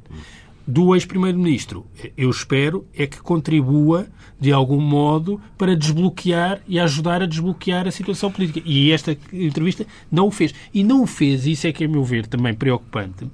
do 0.67 0.95
ex-primeiro-ministro. 0.95 1.87
Eu 2.17 2.29
espero 2.29 2.85
é 2.95 3.07
que 3.07 3.21
contribua 3.21 4.09
de 4.39 4.53
algum 4.53 4.81
modo 4.81 5.41
para 5.57 5.77
desbloquear 5.77 6.61
e 6.67 6.79
ajudar 6.81 7.23
a 7.23 7.27
desbloquear 7.27 7.87
a 7.87 7.91
situação 7.91 8.31
política. 8.33 8.61
E 8.65 8.91
esta 8.91 9.17
entrevista 9.33 9.87
não 10.11 10.27
o 10.27 10.31
fez. 10.31 10.53
E 10.75 10.83
não 10.83 11.03
o 11.03 11.07
fez, 11.07 11.47
e 11.47 11.53
isso 11.53 11.67
é 11.67 11.73
que, 11.73 11.85
a 11.85 11.89
meu 11.89 12.03
ver, 12.03 12.27
também 12.27 12.53
preocupante, 12.53 13.31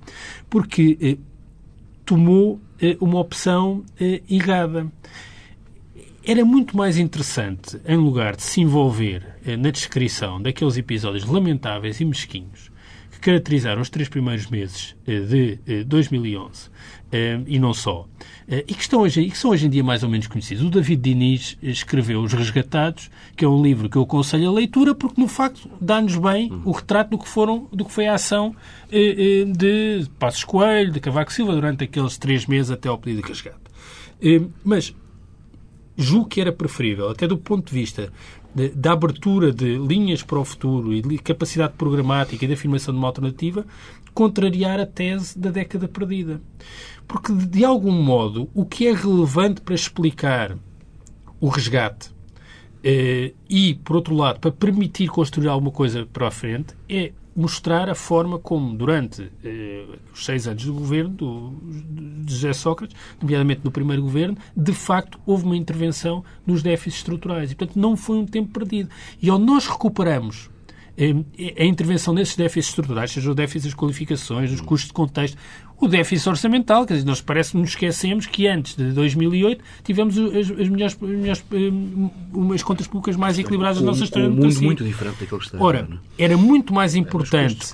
porque 0.51 0.99
eh, 1.01 1.17
tomou 2.05 2.61
eh, 2.81 2.97
uma 3.01 3.19
opção 3.19 3.83
eh, 3.99 4.21
errada. 4.29 4.87
Era 6.25 6.45
muito 6.45 6.77
mais 6.77 6.99
interessante, 6.99 7.81
em 7.87 7.97
lugar 7.97 8.37
de 8.37 8.43
se 8.43 8.61
envolver 8.61 9.37
eh, 9.45 9.57
na 9.57 9.71
descrição 9.71 10.41
daqueles 10.41 10.77
episódios 10.77 11.25
lamentáveis 11.25 12.01
e 12.01 12.05
mesquinhos 12.05 12.71
que 13.13 13.21
caracterizaram 13.21 13.83
os 13.83 13.91
três 13.91 14.09
primeiros 14.09 14.47
meses 14.49 14.97
eh, 15.07 15.21
de 15.21 15.59
eh, 15.67 15.85
2011 15.85 16.71
eh, 17.13 17.41
e 17.47 17.59
não 17.59 17.75
só, 17.75 18.07
e 18.49 18.75
que, 18.75 18.83
estão 18.83 19.01
hoje, 19.01 19.21
e 19.21 19.31
que 19.31 19.39
são 19.39 19.51
hoje 19.51 19.67
em 19.67 19.71
dia 19.71 19.85
mais 19.85 20.03
ou 20.03 20.09
menos 20.09 20.27
conhecidos. 20.27 20.65
O 20.65 20.71
David 20.71 21.01
Diniz 21.03 21.59
escreveu 21.63 22.21
Os 22.21 22.33
Resgatados, 22.33 23.11
que 23.37 23.45
é 23.45 23.49
um 23.49 23.63
livro 23.63 23.89
que 23.89 23.97
eu 23.97 24.03
aconselho 24.03 24.49
a 24.49 24.53
leitura 24.53 24.95
porque, 24.95 25.21
no 25.21 25.29
facto, 25.29 25.71
dá-nos 25.81 26.17
bem 26.17 26.51
o 26.65 26.71
retrato 26.71 27.11
do 27.11 27.19
que, 27.19 27.29
foram, 27.29 27.69
do 27.73 27.85
que 27.85 27.93
foi 27.93 28.07
a 28.07 28.15
ação 28.15 28.55
de 28.91 30.07
Passos 30.19 30.45
Coelho, 30.45 30.91
de 30.91 31.01
Cavaco 31.01 31.33
Silva, 31.33 31.53
durante 31.55 31.85
aqueles 31.85 32.19
três 32.19 32.47
meses 32.47 32.71
até 32.71 32.89
ao 32.89 32.99
pedido 32.99 33.23
de 33.23 33.29
resgate. 33.29 33.59
Mas 34.65 34.95
julgo 35.97 36.29
que 36.29 36.41
era 36.41 36.53
preferível, 36.53 37.11
até 37.11 37.27
do 37.27 37.37
ponto 37.37 37.69
de 37.69 37.75
vista 37.75 38.13
da 38.75 38.93
abertura 38.93 39.51
de 39.51 39.79
linhas 39.79 40.23
para 40.23 40.39
o 40.39 40.45
futuro 40.45 40.93
e 40.93 41.01
de 41.01 41.19
capacidade 41.19 41.73
programática 41.75 42.45
e 42.45 42.49
de 42.49 42.55
afirmação 42.55 42.93
de 42.93 42.99
uma 42.99 43.09
alternativa, 43.09 43.65
contrariar 44.13 44.79
a 44.79 44.87
tese 44.87 45.39
da 45.39 45.51
década 45.51 45.89
perdida. 45.89 46.41
Porque, 47.09 47.33
de, 47.33 47.47
de 47.47 47.65
algum 47.65 47.93
modo, 47.93 48.49
o 48.55 48.65
que 48.65 48.87
é 48.87 48.93
relevante 48.93 49.61
para 49.63 49.75
explicar 49.75 50.57
o 51.41 51.49
resgate 51.49 52.11
eh, 52.85 53.33
e, 53.49 53.75
por 53.75 53.97
outro 53.97 54.15
lado, 54.15 54.39
para 54.39 54.53
permitir 54.53 55.09
construir 55.09 55.49
alguma 55.49 55.71
coisa 55.71 56.07
para 56.13 56.29
a 56.29 56.31
frente, 56.31 56.75
é 56.89 57.13
mostrar 57.35 57.89
a 57.89 57.95
forma 57.95 58.39
como, 58.39 58.77
durante 58.77 59.31
eh, 59.45 59.87
os 60.13 60.25
seis 60.25 60.47
anos 60.47 60.65
do 60.65 60.75
governo 60.75 61.11
do, 61.11 61.55
de 62.25 62.33
José 62.33 62.53
Sócrates, 62.53 62.97
nomeadamente 63.21 63.63
no 63.65 63.71
primeiro 63.71 64.03
governo, 64.03 64.37
de 64.57 64.73
facto 64.73 65.19
houve 65.27 65.45
uma 65.45 65.57
intervenção 65.57 66.25
nos 66.47 66.63
déficits 66.63 66.99
estruturais. 66.99 67.51
E, 67.51 67.55
portanto, 67.55 67.79
não 67.79 67.97
foi 67.97 68.19
um 68.19 68.27
tempo 68.27 68.53
perdido. 68.53 68.91
E 69.21 69.31
ao 69.31 69.39
nós 69.39 69.67
recuperamos 69.67 70.51
a 71.59 71.65
intervenção 71.65 72.13
nesses 72.13 72.37
déficits 72.37 72.69
estruturais, 72.69 73.11
seja 73.11 73.31
o 73.31 73.35
déficit 73.35 73.69
das 73.69 73.75
qualificações, 73.75 74.51
os 74.53 74.61
custos 74.61 74.89
de 74.89 74.93
contexto, 74.93 75.39
o 75.81 75.89
déficit 75.89 76.29
orçamental, 76.29 76.87
quer 76.87 76.95
dizer, 76.95 77.07
nós 77.07 77.21
parece 77.21 77.53
que 77.53 77.59
nos 77.59 77.71
esquecemos 77.71 78.27
que 78.27 78.47
antes 78.47 78.77
de 78.77 78.93
2008 78.93 79.65
tivemos 79.83 80.17
as, 80.17 80.51
as 80.51 80.69
melhores, 80.69 80.97
as 81.03 81.09
melhores, 81.09 81.45
eh, 81.51 81.73
umas 82.33 82.63
contas 82.63 82.87
públicas 82.87 83.17
mais 83.17 83.39
equilibradas 83.39 83.81
da 83.81 83.87
nossa 83.87 84.05
história 84.05 84.29
um 84.29 84.31
mundo 84.31 84.41
democracia. 84.43 84.67
muito 84.67 84.85
diferente 84.85 85.21
daquele 85.21 85.41
que 85.41 85.47
está 85.47 85.59
Ora, 85.59 85.81
agora, 85.81 86.01
é? 86.19 86.25
era 86.25 86.37
muito 86.37 86.73
mais 86.73 86.95
importante, 86.95 87.67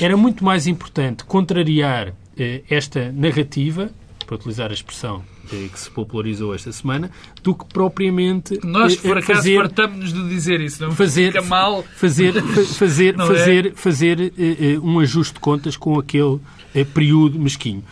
era 0.00 0.16
muito 0.16 0.44
mais 0.44 0.66
importante 0.66 1.24
contrariar 1.24 2.14
eh, 2.36 2.62
esta 2.68 3.12
narrativa, 3.12 3.90
para 4.26 4.36
utilizar 4.36 4.70
a 4.70 4.74
expressão 4.74 5.22
eh, 5.22 5.31
que 5.72 5.78
se 5.78 5.90
popularizou 5.90 6.54
esta 6.54 6.70
semana, 6.72 7.10
do 7.42 7.54
que 7.54 7.64
propriamente 7.66 8.58
Nós, 8.64 8.94
eh, 8.94 9.08
por 9.08 9.18
acaso, 9.18 9.38
fazer 9.38 9.56
fartamos-nos 9.56 10.12
de 10.12 10.28
dizer 10.28 10.60
isso. 10.60 10.82
Não 10.82 10.92
fazer 10.92 11.32
fica 11.32 11.42
mal. 11.44 11.82
fazer 11.96 12.32
fa- 12.42 12.74
fazer 12.74 13.16
Não 13.16 13.24
é? 13.24 13.28
fazer 13.28 13.74
fazer 13.74 14.20
eh, 14.20 14.56
eh, 14.74 14.78
um 14.78 14.98
ajuste 15.00 15.34
de 15.34 15.40
contas 15.40 15.76
com 15.76 15.98
aquele 15.98 16.38
eh, 16.74 16.84
período 16.84 17.38
mesquinho 17.38 17.84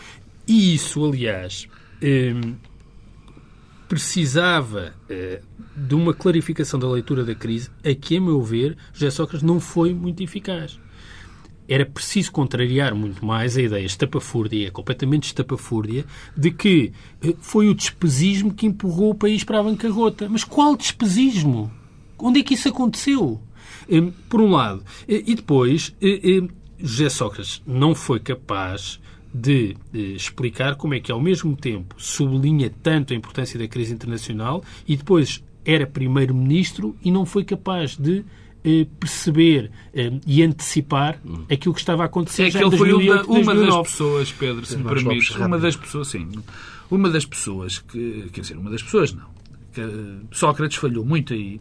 e 0.47 0.73
isso 0.75 1.05
aliás 1.05 1.67
precisava 3.87 4.93
eh, 5.09 5.41
de 5.75 5.95
uma 5.95 6.13
clarificação 6.13 6.79
da 6.79 6.89
leitura 6.89 7.23
da 7.25 7.35
crise 7.35 7.69
a 7.83 7.93
que 7.93 8.17
a 8.17 8.21
meu 8.21 8.41
ver 8.41 8.77
José 8.93 9.09
Sócrates 9.11 9.43
não 9.43 9.59
foi 9.59 9.93
muito 9.93 10.23
eficaz 10.23 10.79
era 11.73 11.85
preciso 11.85 12.33
contrariar 12.33 12.93
muito 12.93 13.25
mais 13.25 13.55
a 13.55 13.61
ideia 13.61 13.85
estapafúrdia, 13.85 14.69
completamente 14.71 15.23
estapafúrdia, 15.27 16.05
de 16.35 16.51
que 16.51 16.91
eh, 17.23 17.33
foi 17.39 17.69
o 17.69 17.73
despesismo 17.73 18.53
que 18.53 18.65
empurrou 18.65 19.11
o 19.11 19.15
país 19.15 19.43
para 19.45 19.59
a 19.59 19.63
bancarrota. 19.63 20.27
Mas 20.27 20.43
qual 20.43 20.75
despesismo? 20.75 21.71
Onde 22.19 22.41
é 22.41 22.43
que 22.43 22.55
isso 22.55 22.67
aconteceu? 22.67 23.41
Eh, 23.89 24.11
Por 24.27 24.41
um 24.41 24.51
lado. 24.51 24.83
Eh, 25.07 25.23
E 25.27 25.33
depois, 25.33 25.95
José 26.77 27.07
Sócrates 27.09 27.61
não 27.65 27.95
foi 27.95 28.19
capaz 28.19 28.99
de 29.33 29.77
explicar 29.93 30.75
como 30.75 30.93
é 30.93 30.99
que, 30.99 31.09
ao 31.09 31.21
mesmo 31.21 31.55
tempo, 31.55 31.95
sublinha 31.97 32.69
tanto 32.83 33.13
a 33.13 33.15
importância 33.15 33.57
da 33.57 33.65
crise 33.65 33.93
internacional 33.93 34.61
e 34.85 34.97
depois 34.97 35.41
era 35.63 35.87
primeiro-ministro 35.87 36.97
e 37.01 37.09
não 37.09 37.25
foi 37.25 37.45
capaz 37.45 37.95
de 37.95 38.25
perceber 38.99 39.71
eh, 39.93 40.11
e 40.25 40.43
antecipar 40.43 41.19
aquilo 41.51 41.73
que 41.73 41.79
estava 41.79 42.03
a 42.03 42.05
acontecer 42.05 42.43
É 42.43 42.51
que 42.51 42.57
ele 42.57 42.77
foi 42.77 42.93
uma, 42.93 43.23
2008, 43.23 43.31
uma 43.31 43.37
das 43.37 43.55
2009. 43.55 43.89
pessoas, 43.89 44.31
Pedro, 44.31 44.65
se 44.65 44.77
me 44.77 44.83
permite, 44.83 45.37
uma 45.37 45.57
das 45.59 45.75
pessoas, 45.75 46.07
sim, 46.07 46.29
uma 46.89 47.09
das 47.09 47.25
pessoas 47.25 47.79
que, 47.79 48.29
quer 48.31 48.41
dizer, 48.41 48.57
uma 48.57 48.69
das 48.69 48.83
pessoas 48.83 49.13
não, 49.13 49.31
Sócrates 50.31 50.77
falhou 50.77 51.05
muito 51.05 51.33
aí, 51.33 51.59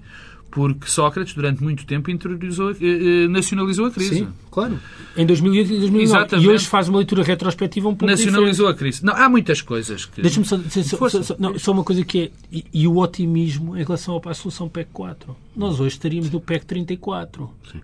porque 0.51 0.87
Sócrates, 0.89 1.35
durante 1.35 1.63
muito 1.63 1.87
tempo, 1.87 2.11
interiorizou, 2.11 2.73
eh, 2.73 3.29
nacionalizou 3.29 3.87
a 3.87 3.91
crise. 3.91 4.17
Sim, 4.17 4.29
claro. 4.51 4.79
Em 5.17 5.25
2008 5.25 5.67
e 5.67 5.79
2009. 5.79 6.03
Exatamente. 6.03 6.47
E 6.47 6.51
hoje 6.51 6.67
faz 6.67 6.89
uma 6.89 6.99
leitura 6.99 7.23
retrospectiva 7.23 7.89
um 7.89 7.95
pouco 7.95 8.11
Nacionalizou 8.11 8.67
diferente. 8.73 8.77
a 8.77 8.79
crise. 8.79 9.05
Não, 9.05 9.15
há 9.15 9.29
muitas 9.29 9.63
coisas 9.63 10.05
que... 10.05 10.21
Deixa-me 10.21 10.45
só, 10.45 10.59
só, 10.59 11.09
só, 11.09 11.23
só, 11.23 11.37
não, 11.39 11.59
só 11.59 11.73
uma 11.73 11.85
coisa 11.85 12.05
que 12.05 12.21
é... 12.21 12.31
E, 12.51 12.65
e, 12.73 12.89
o 12.89 12.99
otimismo 12.99 13.77
em 13.77 13.85
relação 13.85 14.21
à 14.25 14.35
solução 14.35 14.69
PEC 14.69 14.91
4. 14.93 15.37
Nós 15.57 15.79
hoje 15.79 15.95
estaríamos 15.95 16.31
no 16.31 16.41
PEC 16.41 16.67
34. 16.67 17.51
Sim. 17.71 17.81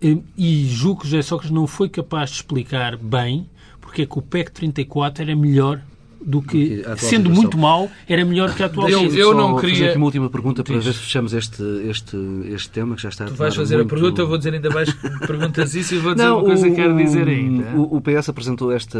E, 0.00 0.22
e 0.36 0.66
julgo 0.68 1.02
que 1.02 1.08
José 1.08 1.22
Sócrates 1.22 1.54
não 1.54 1.66
foi 1.66 1.88
capaz 1.88 2.30
de 2.30 2.36
explicar 2.36 2.96
bem 2.96 3.46
porque 3.80 4.02
é 4.02 4.06
que 4.06 4.18
o 4.18 4.22
PEC 4.22 4.50
34 4.52 5.22
era 5.22 5.34
melhor 5.34 5.80
do 6.20 6.42
que, 6.42 6.82
sendo 6.96 6.98
situação. 6.98 7.32
muito 7.32 7.58
mau, 7.58 7.90
era 8.08 8.24
melhor 8.24 8.54
que 8.54 8.62
a 8.62 8.66
atual 8.66 8.88
Eu, 8.88 9.14
eu 9.14 9.34
não 9.34 9.56
queria... 9.56 9.74
fazer 9.74 9.88
aqui 9.88 9.96
uma 9.96 10.06
última 10.06 10.30
pergunta 10.30 10.64
para 10.64 10.78
ver 10.78 10.92
se 10.92 10.98
fechamos 10.98 11.32
este, 11.32 11.62
este, 11.88 12.16
este 12.50 12.70
tema 12.70 12.96
que 12.96 13.02
já 13.02 13.08
está 13.08 13.24
Tu 13.26 13.34
vais 13.34 13.54
fazer 13.54 13.76
muito... 13.76 13.88
a 13.88 13.94
pergunta, 13.96 14.20
eu 14.22 14.26
vou 14.28 14.38
dizer 14.38 14.54
ainda 14.54 14.70
mais 14.70 14.92
perguntas 15.26 15.74
isso 15.74 15.94
e 15.94 15.98
vou 15.98 16.14
dizer 16.14 16.26
não, 16.26 16.38
uma 16.38 16.44
coisa 16.44 16.66
o, 16.66 16.70
que 16.70 16.76
quero 16.76 16.96
dizer 16.96 17.28
ainda. 17.28 17.70
O, 17.76 17.96
o 17.96 18.00
PS 18.00 18.28
apresentou 18.28 18.72
esta, 18.72 18.98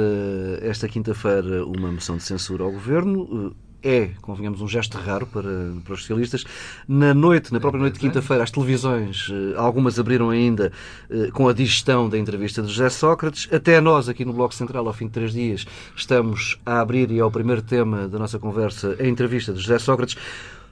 esta 0.62 0.88
quinta-feira 0.88 1.64
uma 1.64 1.90
moção 1.90 2.16
de 2.16 2.22
censura 2.22 2.64
ao 2.64 2.72
Governo 2.72 3.54
é, 3.82 4.10
convenhamos, 4.20 4.60
um 4.60 4.68
gesto 4.68 4.98
raro 4.98 5.26
para, 5.26 5.48
para 5.84 5.94
os 5.94 6.00
socialistas. 6.00 6.44
Na 6.86 7.14
noite, 7.14 7.52
na 7.52 7.60
própria 7.60 7.80
noite 7.80 7.94
de 7.94 8.00
quinta-feira, 8.00 8.42
as 8.42 8.50
televisões, 8.50 9.28
eh, 9.30 9.56
algumas 9.56 9.98
abriram 9.98 10.30
ainda 10.30 10.72
eh, 11.08 11.30
com 11.32 11.48
a 11.48 11.52
digestão 11.52 12.08
da 12.08 12.18
entrevista 12.18 12.60
de 12.60 12.68
José 12.68 12.88
Sócrates. 12.88 13.48
Até 13.52 13.80
nós, 13.80 14.08
aqui 14.08 14.24
no 14.24 14.32
Bloco 14.32 14.54
Central, 14.54 14.86
ao 14.86 14.92
fim 14.92 15.06
de 15.06 15.12
três 15.12 15.32
dias, 15.32 15.66
estamos 15.94 16.58
a 16.66 16.80
abrir, 16.80 17.10
e 17.10 17.18
é 17.18 17.24
o 17.24 17.30
primeiro 17.30 17.62
tema 17.62 18.08
da 18.08 18.18
nossa 18.18 18.38
conversa, 18.38 18.96
a 18.98 19.06
entrevista 19.06 19.52
de 19.52 19.60
José 19.60 19.78
Sócrates. 19.78 20.16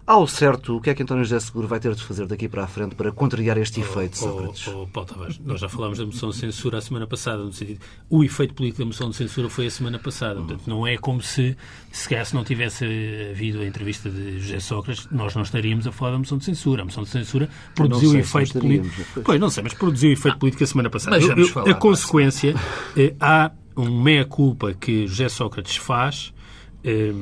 Ao 0.07 0.25
certo, 0.29 0.77
o 0.77 0.81
que 0.81 0.89
é 0.89 0.95
que 0.95 1.03
António 1.03 1.25
José 1.25 1.41
Seguro 1.41 1.67
vai 1.67 1.81
ter 1.81 1.93
de 1.93 2.01
fazer 2.01 2.29
daqui 2.29 2.49
para 2.49 2.63
a 2.63 2.67
frente 2.69 2.95
para 2.95 3.11
contrariar 3.11 3.59
este 3.59 3.81
efeito, 3.81 4.17
Sócrates? 4.17 4.69
Oh, 4.69 4.83
oh, 4.83 4.87
Paulo 4.87 5.09
Tavares, 5.09 5.41
nós 5.45 5.61
já 5.61 5.69
falámos 5.69 5.99
da 5.99 6.07
moção 6.07 6.31
de 6.31 6.37
censura 6.37 6.79
a 6.79 6.81
semana 6.81 7.09
passada, 7.09 7.43
no 7.43 7.53
sentido, 7.53 7.81
o 8.09 8.23
efeito 8.23 8.55
político 8.55 8.79
da 8.79 8.85
moção 8.85 9.11
de 9.11 9.17
censura 9.17 9.49
foi 9.49 9.67
a 9.67 9.71
semana 9.71 9.99
passada. 9.99 10.37
Portanto, 10.37 10.63
não 10.69 10.87
é 10.87 10.97
como 10.97 11.21
se, 11.21 11.57
se 11.91 12.09
calhar, 12.09 12.25
se 12.25 12.37
não 12.37 12.45
tivesse 12.45 12.85
havido 13.33 13.61
a 13.61 13.67
entrevista 13.67 14.09
de 14.09 14.39
José 14.39 14.61
Sócrates, 14.61 15.09
nós 15.11 15.35
não 15.35 15.43
estaríamos 15.43 15.89
a 15.89 15.91
falar 15.91 16.13
da 16.13 16.19
moção 16.19 16.39
de 16.39 16.45
censura. 16.45 16.83
A 16.83 16.85
moção 16.85 17.03
de 17.03 17.11
censura 17.11 17.51
produziu 17.75 18.11
o 18.11 18.17
efeito 18.17 18.61
político. 18.61 19.23
Pois, 19.25 19.41
não 19.41 19.51
sei, 19.51 19.65
mas 19.65 19.75
produziu 19.75 20.11
o 20.11 20.13
efeito 20.13 20.39
político 20.39 20.63
a 20.63 20.67
semana 20.69 20.89
passada. 20.89 21.17
Mas 21.17 21.27
vamos 21.27 21.51
falar, 21.51 21.69
a 21.69 21.75
consequência, 21.75 22.55
eh, 22.97 23.13
há 23.19 23.51
um 23.77 24.01
meia-culpa 24.01 24.73
que 24.73 25.09
José 25.09 25.29
Sócrates 25.29 25.77
faz 25.77 26.33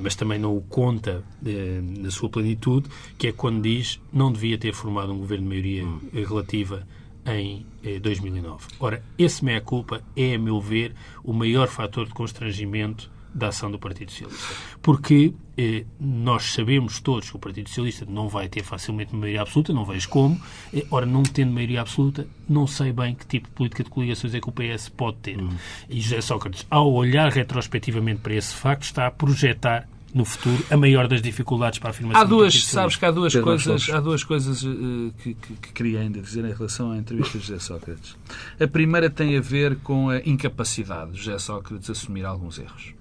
mas 0.03 0.15
também 0.15 0.39
não 0.39 0.57
o 0.57 0.61
conta 0.61 1.25
eh, 1.45 1.81
na 1.83 2.11
sua 2.11 2.29
plenitude, 2.29 2.89
que 3.17 3.29
é 3.29 3.33
quando 3.33 3.63
diz 3.63 4.01
não 4.13 4.31
devia 4.33 4.59
ter 4.59 4.75
formado 4.75 5.13
um 5.13 5.19
governo 5.19 5.45
de 5.45 5.49
maioria 5.49 5.85
hum. 5.85 6.01
relativa 6.13 6.87
em 7.27 7.65
2009. 8.03 8.67
Eh, 8.71 8.75
Ora, 8.79 9.03
esse 9.19 9.45
meia-culpa 9.45 10.03
é, 10.15 10.35
a 10.35 10.39
meu 10.39 10.61
ver, 10.61 10.95
o 11.23 11.33
maior 11.33 11.69
fator 11.69 12.07
de 12.07 12.13
constrangimento 12.13 13.11
da 13.35 13.49
ação 13.49 13.71
do 13.71 13.79
Partido 13.79 14.11
Socialista. 14.11 14.55
Porque 14.81 15.35
eh, 15.57 15.85
nós 15.99 16.53
sabemos 16.53 17.01
todos 17.01 17.31
que 17.31 17.37
o 17.37 17.39
Partido 17.39 17.69
Socialista 17.69 18.07
não 18.09 18.29
vai 18.29 18.49
ter 18.49 18.63
facilmente 18.63 19.15
maioria 19.15 19.43
absoluta, 19.43 19.73
não 19.73 19.85
vejo 19.85 20.09
como. 20.09 20.41
Eh, 20.73 20.87
ora, 20.91 21.05
não 21.05 21.23
tendo 21.23 21.53
maioria 21.53 21.81
absoluta, 21.81 22.27
não 22.49 22.67
sei 22.67 22.93
bem 22.93 23.15
que 23.15 23.27
tipo 23.27 23.49
de 23.49 23.55
política 23.55 23.85
de 23.85 23.91
coligações 23.91 24.35
é 24.35 24.41
que 24.41 24.49
o 24.49 24.53
PS 24.53 24.89
pode 24.89 25.17
ter. 25.19 25.39
Uhum. 25.39 25.51
E 25.89 26.01
José 26.01 26.21
Sócrates, 26.21 26.67
ao 26.71 26.93
olhar 26.93 27.31
retrospectivamente 27.31 28.21
para 28.21 28.35
esse 28.35 28.55
facto, 28.55 28.85
está 28.85 29.07
a 29.07 29.11
projetar 29.11 29.89
no 30.15 30.25
futuro 30.25 30.65
a 30.71 30.77
maior 30.77 31.09
das 31.09 31.21
dificuldades 31.21 31.81
para 31.81 31.89
a 31.89 31.91
afirmação. 31.91 32.23
Há 32.23 32.25
duas, 32.25 32.65
sabes 32.65 32.95
que 32.97 33.05
há 33.05 33.11
duas 33.11 33.35
coisas, 33.35 33.91
há 33.91 34.01
duas 34.01 34.23
coisas 34.23 34.63
uh, 34.63 35.13
que, 35.19 35.35
que, 35.35 35.55
que, 35.55 35.73
queria 35.73 36.01
ainda 36.01 36.21
dizer 36.21 36.45
em 36.45 36.53
relação 36.53 36.93
à 36.93 36.97
entrevista 36.97 37.37
de 37.37 37.45
José 37.45 37.59
Sócrates. 37.59 38.17
A 38.61 38.69
primeira 38.69 39.11
tem 39.11 39.37
a 39.37 39.41
ver 39.41 39.77
com 39.77 40.09
a 40.11 40.19
incapacidade 40.19 41.11
de 41.11 41.19
José 41.19 41.37
Sócrates 41.41 41.91
assumir 41.91 42.25
alguns 42.25 42.59
erros. 42.61 42.95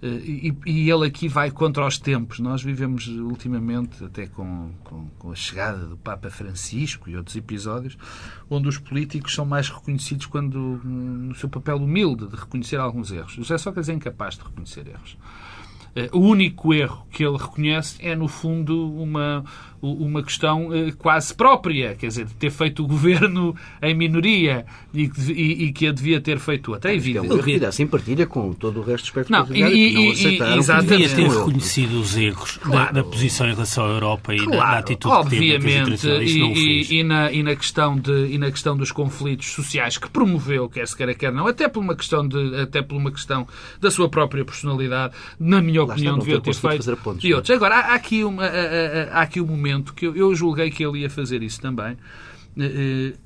E, 0.00 0.54
e, 0.64 0.90
ele 0.90 1.06
aqui 1.06 1.26
vai 1.26 1.50
contra 1.50 1.84
os 1.84 1.98
tempos. 1.98 2.38
Nós 2.38 2.62
vivemos 2.62 3.08
ultimamente, 3.08 4.04
até 4.04 4.26
com, 4.26 4.70
com, 4.84 5.08
com, 5.18 5.32
a 5.32 5.34
chegada 5.34 5.86
do 5.86 5.96
Papa 5.96 6.30
Francisco 6.30 7.10
e 7.10 7.16
outros 7.16 7.34
episódios, 7.34 7.98
onde 8.48 8.68
os 8.68 8.78
políticos 8.78 9.34
são 9.34 9.44
mais 9.44 9.68
reconhecidos 9.68 10.26
quando 10.26 10.58
no 10.84 11.34
seu 11.34 11.48
papel 11.48 11.78
humilde 11.78 12.28
de 12.28 12.36
reconhecer 12.36 12.76
alguns 12.76 13.10
erros. 13.10 13.32
José 13.32 13.58
Sócrates 13.58 13.88
é 13.88 13.92
incapaz 13.92 14.36
de 14.36 14.44
reconhecer 14.44 14.86
erros. 14.86 15.16
Eh, 15.96 16.08
o 16.12 16.20
único 16.20 16.72
erro 16.72 17.06
que 17.10 17.24
ele 17.24 17.36
reconhece 17.36 17.96
é, 18.00 18.14
no 18.14 18.28
fundo, 18.28 18.92
uma, 18.94 19.44
uma 19.80 20.22
questão 20.22 20.74
eh, 20.74 20.92
quase 20.98 21.34
própria, 21.34 21.94
quer 21.94 22.08
dizer, 22.08 22.24
de 22.26 22.34
ter 22.34 22.50
feito 22.50 22.82
o 22.82 22.86
governo 22.86 23.54
em 23.80 23.94
minoria 23.94 24.66
e, 24.92 25.10
e, 25.28 25.64
e 25.64 25.72
que 25.72 25.86
a 25.86 25.92
devia 25.92 26.20
ter 26.20 26.38
feito 26.38 26.74
até 26.74 26.94
evidente. 26.94 27.26
Ele 27.26 27.36
devia, 27.36 27.68
assim 27.68 27.86
partilha 27.86 28.26
com 28.26 28.52
todo 28.52 28.80
o 28.80 28.82
resto 28.82 29.04
dos 29.04 29.08
espectro 29.08 29.32
não, 29.32 29.46
e, 29.54 29.90
e, 29.90 29.94
não 29.94 30.12
aceitaram. 30.12 30.58
Exatamente. 30.58 31.08
Devia 31.08 31.16
ter 31.16 31.28
reconhecido 31.28 32.00
os 32.00 32.16
erros 32.16 32.56
claro. 32.58 32.94
da, 32.94 33.02
da, 33.02 33.04
posição 33.08 33.46
em 33.46 33.52
relação 33.52 33.86
à 33.86 33.88
Europa 33.88 34.34
e 34.34 34.38
claro, 34.38 34.50
da, 34.50 34.70
da 34.70 34.78
atitude 34.78 35.14
obviamente, 35.14 35.90
que 35.92 35.98
teve 35.98 36.24
e, 36.24 37.00
e, 37.00 37.04
na, 37.04 37.30
e, 37.30 37.42
na 37.42 37.54
questão 37.54 37.96
de, 37.96 38.26
e 38.26 38.38
na 38.38 38.50
questão 38.50 38.76
dos 38.76 38.90
conflitos 38.90 39.48
sociais 39.48 39.96
que 39.96 40.08
promoveu, 40.08 40.68
quer 40.68 40.86
se 40.86 40.96
queira, 40.96 41.14
quer 41.14 41.32
não, 41.32 41.46
até 41.46 41.68
por 41.68 41.80
uma 41.80 41.94
questão, 41.94 42.26
de, 42.26 42.60
até 42.60 42.82
por 42.82 42.96
uma 42.96 43.10
questão 43.10 43.46
da 43.80 43.90
sua 43.90 44.08
própria 44.08 44.44
personalidade, 44.44 45.14
na 45.38 45.62
minha 45.62 45.84
Lá 45.84 45.92
opinião, 45.92 46.18
devia 46.18 46.40
ter 46.40 46.54
feito. 46.54 46.96
Pontos, 46.98 47.22
e 47.22 47.32
outros. 47.32 47.54
Agora, 47.54 47.76
há, 47.76 47.92
há 47.92 47.94
aqui, 47.94 48.24
uma, 48.24 48.44
há, 48.44 49.18
há 49.18 49.22
aqui 49.22 49.40
um 49.40 49.46
momento 49.46 49.67
momento 49.68 49.94
que 49.94 50.06
eu, 50.06 50.16
eu 50.16 50.34
julguei 50.34 50.70
que 50.70 50.84
ele 50.84 51.00
ia 51.00 51.10
fazer 51.10 51.42
isso 51.42 51.60
também. 51.60 51.96
Eh, 52.56 53.12
eh, 53.14 53.18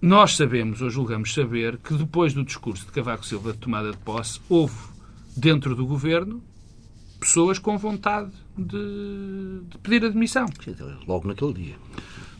nós 0.00 0.36
sabemos, 0.36 0.80
ou 0.82 0.90
julgamos 0.90 1.32
saber, 1.32 1.78
que 1.78 1.94
depois 1.94 2.32
do 2.32 2.44
discurso 2.44 2.86
de 2.86 2.92
Cavaco 2.92 3.26
Silva 3.26 3.52
de 3.52 3.58
tomada 3.58 3.90
de 3.90 3.98
posse, 3.98 4.40
houve 4.48 4.76
dentro 5.36 5.74
do 5.74 5.86
governo 5.86 6.42
pessoas 7.18 7.58
com 7.58 7.76
vontade 7.76 8.30
de, 8.56 9.60
de 9.68 9.78
pedir 9.78 10.04
admissão. 10.04 10.46
Logo 11.06 11.26
naquele 11.26 11.52
dia. 11.52 11.74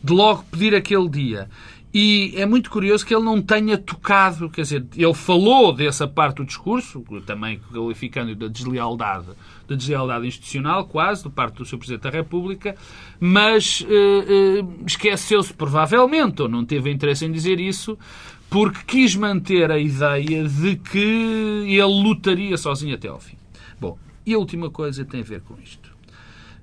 De 0.03 0.13
logo 0.13 0.45
pedir 0.45 0.75
aquele 0.75 1.09
dia. 1.09 1.49
E 1.95 2.35
é 2.37 2.45
muito 2.45 2.71
curioso 2.71 3.07
que 3.07 3.15
ele 3.15 3.25
não 3.25 3.41
tenha 3.41 3.79
tocado, 3.79 4.51
quer 4.51 4.63
dizer, 4.63 4.87
ele 4.95 5.15
falou 5.15 5.73
dessa 5.73 6.07
parte 6.07 6.37
do 6.37 6.45
discurso, 6.45 7.03
também 7.25 7.59
qualificando 7.73 8.35
da 8.35 8.49
deslealdade, 8.49 9.29
da 9.67 9.75
deslealdade 9.75 10.27
institucional, 10.27 10.87
quase, 10.87 11.23
do 11.23 11.31
parte 11.31 11.57
do 11.57 11.65
Sr. 11.65 11.79
Presidente 11.79 12.03
da 12.03 12.11
República, 12.11 12.77
mas 13.19 13.87
eh, 13.89 14.59
eh, 14.59 14.65
esqueceu-se 14.87 15.55
provavelmente, 15.55 16.43
ou 16.43 16.49
não 16.49 16.65
teve 16.65 16.91
interesse 16.91 17.25
em 17.25 17.33
dizer 17.33 17.59
isso, 17.59 17.99
porque 18.51 18.81
quis 18.87 19.17
manter 19.17 19.71
a 19.71 19.79
ideia 19.79 20.47
de 20.47 20.77
que 20.77 20.99
ele 20.99 21.83
lutaria 21.83 22.59
sozinho 22.59 22.95
até 22.95 23.09
ao 23.09 23.21
fim. 23.21 23.37
Bom, 23.81 23.99
e 24.25 24.35
a 24.35 24.39
última 24.39 24.71
coisa 24.71 25.05
tem 25.05 25.21
a 25.21 25.25
ver 25.25 25.41
com 25.41 25.55
isto. 25.63 25.97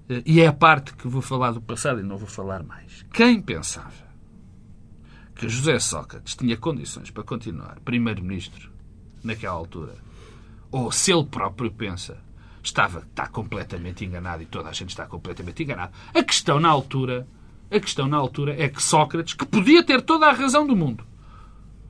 Eh, 0.10 0.22
e 0.26 0.42
é 0.42 0.48
a 0.48 0.54
parte 0.54 0.94
que 0.94 1.08
vou 1.08 1.22
falar 1.22 1.54
do 1.54 1.62
passado 1.62 2.00
e 2.02 2.04
não 2.04 2.18
vou 2.18 2.28
falar 2.28 2.62
mais. 2.62 3.04
Quem 3.12 3.42
pensava 3.42 4.03
que 5.44 5.50
José 5.50 5.78
Sócrates 5.78 6.36
tinha 6.36 6.56
condições 6.56 7.12
para 7.12 7.22
continuar 7.22 7.78
primeiro-ministro 7.82 8.72
naquela 9.22 9.56
altura, 9.56 9.96
ou 10.72 10.90
se 10.90 11.12
ele 11.12 11.26
próprio 11.26 11.70
pensa, 11.70 12.18
estava 12.64 13.00
está 13.00 13.28
completamente 13.28 14.06
enganado 14.06 14.42
e 14.42 14.46
toda 14.46 14.70
a 14.70 14.72
gente 14.72 14.92
está 14.92 15.06
completamente 15.06 15.62
enganado. 15.62 15.92
A 16.14 16.24
questão 16.24 16.62
na 16.62 16.70
altura, 16.70 17.28
a 17.70 17.78
questão 17.78 18.08
na 18.08 18.16
altura 18.16 18.56
é 18.58 18.70
que 18.70 18.82
Sócrates, 18.82 19.34
que 19.34 19.46
podia 19.46 19.84
ter 19.84 20.02
toda 20.02 20.28
a 20.28 20.32
razão 20.32 20.66
do 20.66 20.78
mundo, 20.78 21.06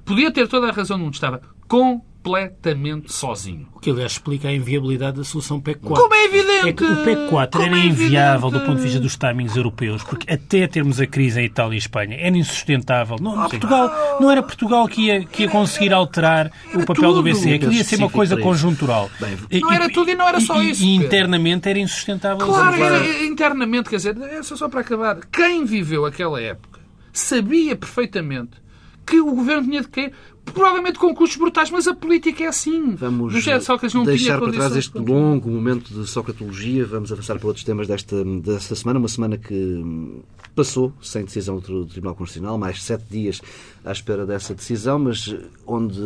podia 0.04 0.32
ter 0.32 0.48
toda 0.48 0.70
a 0.70 0.72
razão 0.72 0.98
do 0.98 1.04
mundo, 1.04 1.14
estava 1.14 1.40
com 1.68 2.04
completamente 2.24 3.12
sozinho. 3.12 3.68
O 3.74 3.80
que, 3.80 3.90
aliás, 3.90 4.14
explica 4.14 4.48
a 4.48 4.54
inviabilidade 4.54 5.18
da 5.18 5.24
solução 5.26 5.60
PEC 5.60 5.82
4. 5.82 6.02
Como 6.02 6.16
é 6.16 6.26
evidente! 6.26 6.70
É 6.70 6.74
que 6.74 6.86
o 6.86 7.04
PEC 7.04 7.30
4 7.30 7.62
era 7.62 7.78
é 7.78 7.86
inviável 7.86 8.50
do 8.50 8.62
ponto 8.62 8.78
de 8.78 8.84
vista 8.84 9.00
dos 9.00 9.18
timings 9.18 9.56
europeus, 9.56 10.02
porque 10.04 10.32
até 10.32 10.66
termos 10.68 11.02
a 11.02 11.06
crise 11.06 11.42
em 11.42 11.46
Itália 11.46 11.76
e 11.76 11.78
Espanha 11.78 12.18
era 12.18 12.36
insustentável. 12.38 13.18
Não, 13.20 13.40
ah, 13.40 13.50
Portugal, 13.50 14.18
não 14.22 14.32
era 14.32 14.42
Portugal 14.42 14.88
que 14.88 15.08
ia, 15.08 15.26
que 15.26 15.44
ia 15.44 15.50
conseguir 15.50 15.94
alterar 15.94 16.50
o 16.74 16.86
papel 16.86 17.14
tudo. 17.14 17.16
do 17.16 17.24
BCE, 17.24 17.60
que 17.60 17.66
ia 17.68 17.84
ser 17.84 17.98
uma 17.98 18.10
coisa 18.10 18.38
conjuntural. 18.38 19.12
Bem, 19.20 19.62
não 19.62 19.72
era 19.72 19.90
tudo 19.90 20.10
e 20.10 20.16
não 20.16 20.28
era 20.28 20.40
só 20.40 20.64
e, 20.64 20.72
isso. 20.72 20.84
E 20.84 20.96
internamente 20.96 21.68
era 21.68 21.78
insustentável. 21.78 22.48
Claro, 22.48 22.82
era, 22.82 23.24
internamente, 23.26 23.90
quer 23.90 23.98
dizer, 23.98 24.18
é 24.18 24.42
só 24.42 24.70
para 24.70 24.80
acabar. 24.80 25.20
Quem 25.26 25.66
viveu 25.66 26.06
aquela 26.06 26.42
época 26.42 26.80
sabia 27.12 27.76
perfeitamente 27.76 28.64
que 29.06 29.20
o 29.20 29.36
governo 29.36 29.64
tinha 29.68 29.82
de 29.82 29.88
cair 29.90 30.14
provavelmente 30.46 31.00
com 31.00 31.14
custos 31.14 31.38
brutais, 31.38 31.70
mas 31.70 31.88
a 31.88 31.94
política 31.94 32.44
é 32.44 32.48
assim. 32.48 32.96
Vamos 32.96 33.34
deixar 33.34 34.40
para 34.40 34.52
trás 34.52 34.76
este 34.76 34.98
longo 34.98 35.50
momento 35.50 35.94
de 35.94 36.08
socratologia. 36.08 36.86
Vamos 36.86 37.12
avançar 37.12 37.38
para 37.38 37.48
outros 37.48 37.66
temas 37.66 37.88
desta, 37.88 38.24
desta 38.24 38.76
semana. 38.76 39.00
Uma 39.00 39.08
semana 39.08 39.38
que 39.38 40.22
passou 40.56 40.94
sem 41.02 41.26
decisão 41.26 41.60
do 41.60 41.86
Tribunal 41.86 42.16
Constitucional, 42.16 42.58
mais 42.58 42.84
sete 42.84 43.06
dias 43.10 43.42
à 43.84 43.92
espera 43.92 44.26
dessa 44.26 44.54
decisão, 44.54 45.00
mas 45.00 45.36
onde 45.66 46.00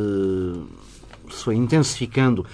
se 1.30 1.44
foi 1.44 1.56
intensificando 1.56 2.46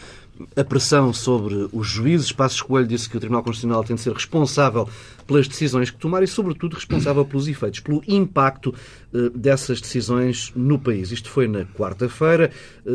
a 0.56 0.64
pressão 0.64 1.14
sobre 1.14 1.70
os 1.72 1.88
juízes. 1.88 2.32
Passos 2.32 2.62
Coelho 2.62 2.88
disse 2.88 3.10
que 3.10 3.18
o 3.18 3.20
Tribunal 3.20 3.44
Constitucional 3.44 3.84
tem 3.84 3.96
de 3.96 4.02
ser 4.02 4.14
responsável 4.14 4.88
pelas 5.26 5.48
decisões 5.48 5.90
que 5.90 5.98
tomar 5.98 6.24
e, 6.24 6.28
sobretudo, 6.28 6.76
responsável 6.76 7.26
pelos 7.26 7.48
efeitos, 7.48 7.80
pelo 7.80 8.02
impacto 8.08 8.74
eh, 9.14 9.30
dessas 9.36 9.80
decisões 9.80 10.52
no 10.56 10.80
país. 10.80 11.12
Isto 11.12 11.30
foi 11.30 11.48
na 11.48 11.66
quarta-feira. 11.66 12.50
Eh, 12.84 12.90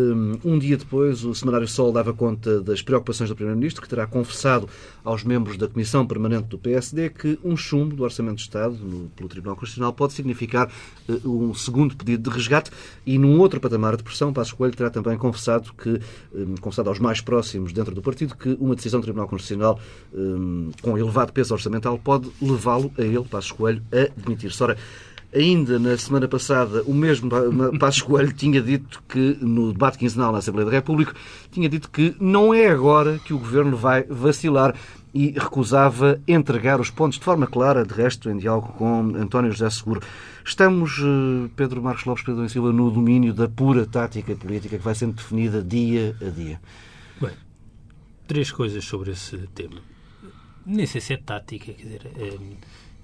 um 0.45 0.59
dia 0.59 0.77
depois, 0.77 1.25
o 1.25 1.33
Semanário 1.33 1.69
Sol 1.69 1.93
dava 1.93 2.13
conta 2.13 2.61
das 2.61 2.83
preocupações 2.83 3.31
do 3.31 3.37
Primeiro-Ministro, 3.37 3.81
que 3.81 3.89
terá 3.89 4.05
confessado 4.05 4.69
aos 5.05 5.23
membros 5.23 5.57
da 5.57 5.69
Comissão 5.69 6.05
Permanente 6.05 6.49
do 6.49 6.59
PSD 6.59 7.11
que 7.11 7.39
um 7.45 7.57
chumbo 7.57 7.95
do 7.95 8.03
Orçamento 8.03 8.37
de 8.37 8.43
Estado 8.43 8.77
pelo 9.15 9.29
Tribunal 9.29 9.55
Constitucional 9.55 9.93
pode 9.93 10.13
significar 10.13 10.69
eh, 11.09 11.13
um 11.25 11.55
segundo 11.55 11.95
pedido 11.95 12.29
de 12.29 12.37
resgate 12.37 12.73
e, 13.07 13.17
num 13.17 13.39
outro 13.39 13.61
patamar 13.61 13.97
de 13.97 14.03
pressão, 14.03 14.33
Passos 14.33 14.53
Coelho 14.53 14.75
terá 14.75 14.91
também 14.91 15.17
confessado 15.17 15.73
que, 15.73 16.01
confessado 16.61 16.89
aos 16.89 16.99
mais 16.99 17.21
próximos 17.21 17.73
dentro 17.73 17.95
do 17.95 18.03
partido, 18.03 18.37
que 18.37 18.57
uma 18.61 18.75
decisão 18.75 19.01
do 19.01 19.05
Tribunal 19.05 19.29
Constitucional 19.29 19.81
com 20.83 20.99
elevado 20.99 21.33
peso 21.33 21.55
orçamental 21.55 21.99
pode 21.99 22.18
pode 22.19 22.33
levá-lo 22.41 22.93
a 22.99 23.03
ele, 23.03 23.25
Passos 23.25 23.53
Coelho, 23.53 23.83
a 23.93 24.09
demitir-se. 24.21 24.63
Ora, 24.63 24.77
Ainda 25.35 25.79
na 25.79 25.95
semana 25.99 26.27
passada, 26.27 26.83
o 26.87 26.95
mesmo 26.95 27.29
Passos 27.79 28.01
Coelho 28.01 28.33
tinha 28.33 28.63
dito 28.63 29.03
que, 29.07 29.37
no 29.43 29.75
debate 29.75 29.99
quinzenal 29.99 30.33
na 30.33 30.39
Assembleia 30.39 30.65
da 30.65 30.75
República, 30.75 31.15
tinha 31.53 31.69
dito 31.69 31.91
que 31.91 32.17
não 32.19 32.55
é 32.55 32.69
agora 32.69 33.19
que 33.19 33.35
o 33.35 33.39
Governo 33.39 33.77
vai 33.77 34.05
vacilar 34.05 34.75
e 35.13 35.33
recusava 35.33 36.19
entregar 36.27 36.81
os 36.81 36.89
pontos 36.89 37.19
de 37.19 37.25
forma 37.27 37.47
clara, 37.47 37.85
de 37.85 37.93
resto, 37.93 38.31
em 38.31 38.39
diálogo 38.39 38.73
com 38.79 39.01
António 39.17 39.53
José 39.53 39.69
Seguro. 39.69 40.01
Estamos, 40.43 40.99
eh, 40.99 41.51
Pedro 41.55 41.83
Marcos 41.83 42.07
Lopes, 42.07 42.25
Pedro 42.25 42.41
da 42.41 42.49
Silva, 42.49 42.73
no 42.73 42.91
domínio 42.91 43.35
da 43.35 43.47
pura 43.47 43.85
tática 43.85 44.35
política 44.35 44.79
que 44.79 44.85
vai 44.85 44.95
sendo 44.95 45.13
definida 45.13 45.63
dia 45.63 46.17
a 46.23 46.31
dia. 46.31 46.59
Bem, 47.21 47.33
três 48.27 48.51
coisas 48.51 48.83
sobre 48.83 49.11
esse 49.11 49.37
tema 49.55 49.79
nem 50.69 50.87
sei 50.87 51.01
se 51.01 51.15
é 51.15 51.17
tática, 51.17 51.73
quer 51.73 51.83
dizer, 51.83 52.03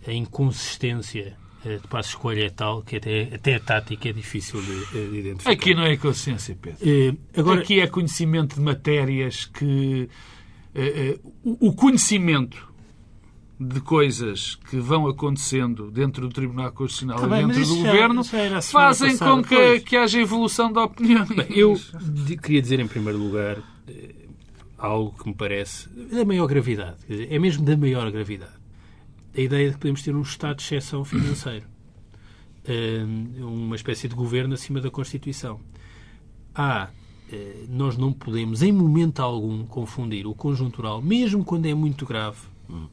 a, 0.07 0.12
inconsistência 0.12 1.37
eh, 1.64 1.79
de 1.79 1.88
passo 1.88 2.11
escolha 2.11 2.44
é 2.44 2.50
tal 2.50 2.83
que 2.83 2.96
até, 2.96 3.31
até 3.35 3.55
a 3.55 3.61
tática 3.61 4.11
é 4.11 4.12
difícil 4.12 4.61
de, 4.61 4.98
eh, 4.98 5.09
de 5.11 5.16
identificar. 5.18 5.50
Aqui 5.50 5.74
não 5.74 5.85
é 5.85 5.96
consciência, 5.96 6.57
Pedro. 6.61 6.79
Uh, 6.83 7.18
agora... 7.37 7.61
Aqui 7.61 7.81
é 7.81 7.87
conhecimento 7.87 8.57
de 8.57 8.61
matérias 8.61 9.46
que. 9.46 10.09
O 11.44 11.72
conhecimento 11.72 12.74
de 13.59 13.81
coisas 13.81 14.57
que 14.68 14.77
vão 14.77 15.07
acontecendo 15.07 15.90
dentro 15.90 16.27
do 16.27 16.35
Tribunal 16.35 16.72
Constitucional 16.72 17.20
tá 17.20 17.29
bem, 17.29 17.44
e 17.44 17.46
dentro 17.46 17.61
do 17.66 17.77
já, 17.77 17.92
Governo 17.92 18.22
já 18.24 18.62
fazem 18.62 19.16
com 19.16 19.42
que, 19.42 19.81
que, 19.81 19.96
haja 19.96 20.20
evolução 20.20 20.72
da 20.72 20.83
opinião. 20.83 21.24
Bem, 21.27 21.46
eu 21.50 21.79
queria 22.42 22.61
dizer, 22.61 22.81
em 22.81 22.88
primeiro 22.88 23.18
lugar, 23.18 23.59
algo 24.85 25.12
que 25.16 25.29
me 25.29 25.35
parece 25.35 25.88
da 25.88 26.25
maior 26.25 26.47
gravidade. 26.47 26.99
Dizer, 27.09 27.33
é 27.33 27.38
mesmo 27.38 27.64
da 27.64 27.77
maior 27.77 28.11
gravidade. 28.11 28.53
A 29.37 29.40
ideia 29.40 29.68
de 29.68 29.75
que 29.75 29.81
podemos 29.81 30.03
ter 30.03 30.14
um 30.14 30.23
estado 30.23 30.59
de 30.59 30.62
exceção 30.62 31.05
financeiro. 31.05 31.66
uma 33.38 33.77
espécie 33.77 34.09
de 34.09 34.14
governo 34.14 34.55
acima 34.55 34.81
da 34.81 34.90
Constituição. 34.90 35.61
Há, 36.55 36.90
eh, 37.31 37.64
nós 37.68 37.97
não 37.97 38.12
podemos, 38.12 38.62
em 38.62 38.73
momento 38.73 39.20
algum, 39.20 39.66
confundir 39.66 40.27
o 40.27 40.35
conjuntural, 40.35 41.03
mesmo 41.03 41.44
quando 41.44 41.66
é 41.66 41.75
muito 41.75 42.07
grave, 42.07 42.38
hum, 42.70 42.87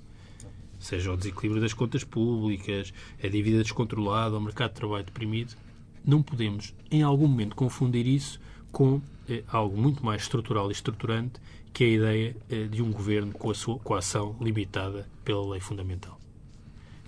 seja 0.79 1.11
o 1.11 1.17
desequilíbrio 1.17 1.61
das 1.61 1.73
contas 1.73 2.03
públicas, 2.03 2.93
a 3.23 3.27
dívida 3.27 3.61
descontrolada, 3.61 4.35
o 4.37 4.41
mercado 4.41 4.71
de 4.71 4.75
trabalho 4.75 5.05
deprimido, 5.05 5.55
não 6.03 6.23
podemos, 6.23 6.73
em 6.89 7.03
algum 7.03 7.27
momento, 7.27 7.55
confundir 7.55 8.07
isso 8.07 8.41
com 8.71 8.99
eh, 9.29 9.43
algo 9.47 9.77
muito 9.79 10.03
mais 10.03 10.23
estrutural 10.23 10.69
e 10.69 10.73
estruturante 10.73 11.39
que 11.73 11.83
é 11.83 11.87
a 11.87 11.89
ideia 11.89 12.35
eh, 12.49 12.63
de 12.65 12.81
um 12.81 12.91
governo 12.91 13.31
com 13.33 13.49
a, 13.49 13.53
sua, 13.53 13.79
com 13.79 13.93
a 13.93 13.99
ação 13.99 14.35
limitada 14.41 15.07
pela 15.23 15.51
lei 15.51 15.59
fundamental. 15.59 16.19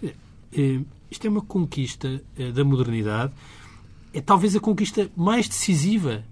Eh, 0.02 0.14
eh, 0.54 0.82
isto 1.12 1.28
é 1.28 1.30
uma 1.30 1.42
conquista 1.42 2.22
da 2.56 2.64
modernidade, 2.64 3.34
é 4.14 4.20
talvez 4.20 4.56
a 4.56 4.60
conquista 4.60 5.12
mais 5.16 5.48
decisiva 5.48 6.24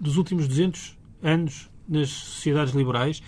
dos 0.00 0.16
últimos 0.16 0.48
200 0.48 0.96
anos 1.22 1.68
nas 1.86 2.08
sociedades 2.08 2.72
liberais, 2.72 3.22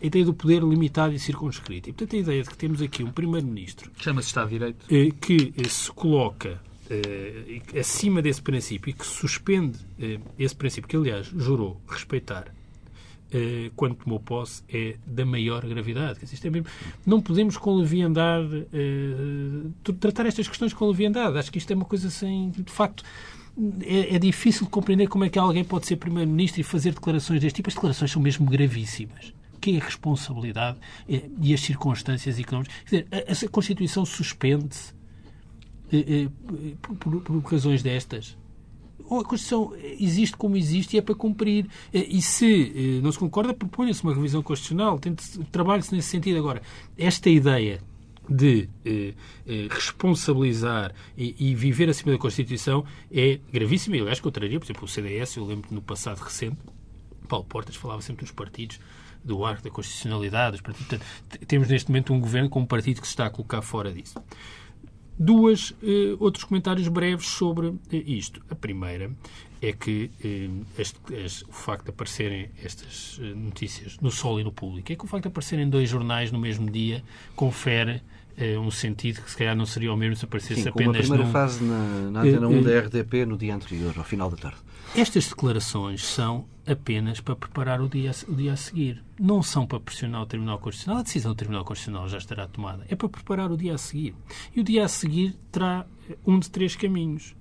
a 0.00 0.04
ideia 0.04 0.24
do 0.24 0.34
poder 0.34 0.60
limitado 0.60 1.14
e 1.14 1.20
circunscrito. 1.20 1.88
E, 1.88 1.92
portanto, 1.92 2.16
a 2.16 2.18
ideia 2.18 2.42
de 2.42 2.48
que 2.48 2.56
temos 2.56 2.82
aqui 2.82 3.04
um 3.04 3.12
Primeiro-Ministro... 3.12 3.92
Chama-se 3.96 4.28
Estado 4.28 4.48
de 4.48 4.58
Direito. 4.58 4.86
Que 5.20 5.52
se 5.68 5.92
coloca 5.92 6.60
acima 7.78 8.20
desse 8.20 8.42
princípio 8.42 8.90
e 8.90 8.92
que 8.92 9.06
suspende 9.06 9.78
esse 10.36 10.56
princípio, 10.56 10.88
que, 10.88 10.96
aliás, 10.96 11.26
jurou 11.26 11.80
respeitar 11.86 12.52
eh, 13.34 13.72
quando 13.74 13.96
tomou 13.96 14.20
posse, 14.20 14.62
é 14.68 14.96
da 15.04 15.26
maior 15.26 15.66
gravidade. 15.66 16.20
É 16.22 16.50
mesmo, 16.50 16.68
não 17.04 17.20
podemos 17.20 17.56
com 17.56 17.74
leviandade 17.74 18.64
uh, 18.72 19.92
tratar 19.94 20.26
estas 20.26 20.46
questões 20.46 20.72
com 20.72 20.86
leviandade. 20.86 21.36
Acho 21.36 21.50
que 21.50 21.58
isto 21.58 21.68
é 21.72 21.74
uma 21.74 21.84
coisa 21.84 22.10
sem. 22.10 22.50
De 22.50 22.70
facto, 22.70 23.02
é, 23.82 24.14
é 24.14 24.18
difícil 24.20 24.66
de 24.66 24.70
compreender 24.70 25.08
como 25.08 25.24
é 25.24 25.28
que 25.28 25.36
alguém 25.36 25.64
pode 25.64 25.84
ser 25.84 25.96
Primeiro-Ministro 25.96 26.60
e 26.60 26.64
fazer 26.64 26.92
declarações 26.92 27.40
deste 27.40 27.56
tipo. 27.56 27.68
As 27.68 27.74
declarações 27.74 28.12
são 28.12 28.22
mesmo 28.22 28.46
gravíssimas 28.46 29.34
que 29.60 29.76
é 29.76 29.80
a 29.80 29.84
responsabilidade 29.84 30.76
eh, 31.08 31.22
e 31.40 31.54
as 31.54 31.60
circunstâncias 31.60 32.38
económicas. 32.38 32.76
Quer 32.84 33.04
dizer, 33.04 33.44
a, 33.44 33.46
a 33.46 33.48
Constituição 33.48 34.04
suspende-se 34.04 34.92
por, 36.82 36.96
por, 36.96 37.20
por, 37.22 37.52
razões 37.52 37.82
destas 37.82 38.36
a 39.06 39.24
Constituição 39.24 39.72
existe 39.98 40.36
como 40.36 40.56
existe 40.56 40.94
e 40.94 40.98
é 40.98 41.02
para 41.02 41.14
cumprir. 41.14 41.66
Eh, 41.92 42.06
e 42.08 42.22
se 42.22 42.72
eh, 42.74 43.00
não 43.02 43.12
se 43.12 43.18
concorda, 43.18 43.54
proponha-se 43.54 44.02
uma 44.02 44.14
revisão 44.14 44.42
constitucional, 44.42 45.00
trabalhe-se 45.52 45.94
nesse 45.94 46.08
sentido. 46.08 46.38
Agora, 46.38 46.62
esta 46.96 47.28
ideia 47.28 47.80
de 48.28 48.68
eh, 48.84 49.14
eh, 49.46 49.68
responsabilizar 49.70 50.92
e, 51.16 51.34
e, 51.38 51.54
viver 51.54 51.88
acima 51.88 52.12
da 52.12 52.18
Constituição 52.18 52.84
é 53.12 53.38
gravíssima 53.52 53.96
e, 53.96 54.00
aliás, 54.00 54.20
contraria, 54.20 54.58
por 54.58 54.66
exemplo, 54.66 54.84
o 54.84 54.88
CDS, 54.88 55.36
eu 55.36 55.44
lembro 55.44 55.74
no 55.74 55.82
passado 55.82 56.20
recente, 56.20 56.56
Paulo 57.28 57.44
Portas 57.44 57.76
falava 57.76 58.00
sempre 58.00 58.24
dos 58.24 58.32
partidos 58.32 58.80
do 59.22 59.44
arco 59.44 59.62
da 59.62 59.70
constitucionalidade, 59.70 60.52
dos 60.52 60.60
partidos. 60.60 60.86
Portanto, 60.86 61.46
temos 61.46 61.68
neste 61.68 61.90
momento 61.90 62.12
um 62.12 62.20
governo 62.20 62.48
com 62.48 62.60
um 62.60 62.66
partido 62.66 63.00
que 63.00 63.06
se 63.06 63.12
está 63.12 63.26
a 63.26 63.30
colocar 63.30 63.62
fora 63.62 63.90
disso. 63.90 64.14
Duas, 65.18 65.74
eh, 65.82 66.16
outros 66.18 66.44
comentários 66.44 66.88
breves 66.88 67.26
sobre 67.26 67.68
eh, 67.92 68.02
isto. 68.06 68.42
A 68.50 68.54
primeira 68.54 69.10
é 69.62 69.72
que 69.72 70.10
eh, 70.24 70.48
este, 70.76 70.98
este, 71.12 71.44
o 71.44 71.52
facto 71.52 71.84
de 71.84 71.90
aparecerem 71.90 72.50
estas 72.62 73.20
notícias 73.36 73.96
no 74.00 74.10
Sol 74.10 74.40
e 74.40 74.44
no 74.44 74.52
Público 74.52 74.92
é 74.92 74.96
que 74.96 75.04
o 75.04 75.06
facto 75.06 75.24
de 75.24 75.28
aparecerem 75.28 75.68
dois 75.68 75.88
jornais 75.88 76.32
no 76.32 76.38
mesmo 76.38 76.70
dia 76.70 77.02
confere 77.36 78.02
um 78.60 78.68
sentido 78.68 79.22
que 79.22 79.30
se 79.30 79.36
calhar 79.36 79.54
não 79.54 79.64
seria 79.64 79.92
o 79.92 79.96
mesmo 79.96 80.16
se 80.16 80.24
aparecesse 80.24 80.62
Sim, 80.62 80.68
apenas... 80.68 80.96
Sim, 80.96 80.98
a 80.98 81.02
primeira 81.02 81.24
num... 81.24 81.30
fase 81.30 81.62
na, 81.62 82.10
na 82.10 82.20
antena 82.22 82.48
1 82.48 82.62
da 82.62 82.80
RDP 82.80 83.24
no 83.24 83.38
dia 83.38 83.54
anterior, 83.54 83.94
ao 83.96 84.02
final 84.02 84.28
da 84.28 84.36
tarde. 84.36 84.58
Estas 84.96 85.26
declarações 85.28 86.04
são 86.04 86.46
apenas 86.64 87.20
para 87.20 87.34
preparar 87.34 87.80
o 87.80 87.88
dia, 87.88 88.12
o 88.28 88.34
dia 88.34 88.52
a 88.52 88.56
seguir. 88.56 89.04
Não 89.18 89.42
são 89.42 89.66
para 89.66 89.80
pressionar 89.80 90.22
o 90.22 90.26
Tribunal 90.26 90.60
Constitucional. 90.60 91.00
A 91.00 91.02
decisão 91.02 91.32
do 91.32 91.36
Tribunal 91.36 91.64
Constitucional 91.64 92.08
já 92.08 92.18
estará 92.18 92.46
tomada. 92.46 92.86
É 92.88 92.94
para 92.94 93.08
preparar 93.08 93.50
o 93.50 93.56
dia 93.56 93.74
a 93.74 93.78
seguir. 93.78 94.14
E 94.54 94.60
o 94.60 94.62
dia 94.62 94.84
a 94.84 94.88
seguir 94.88 95.36
terá 95.50 95.84
um 96.24 96.38
de 96.38 96.48
três 96.48 96.76
caminhos. 96.76 97.34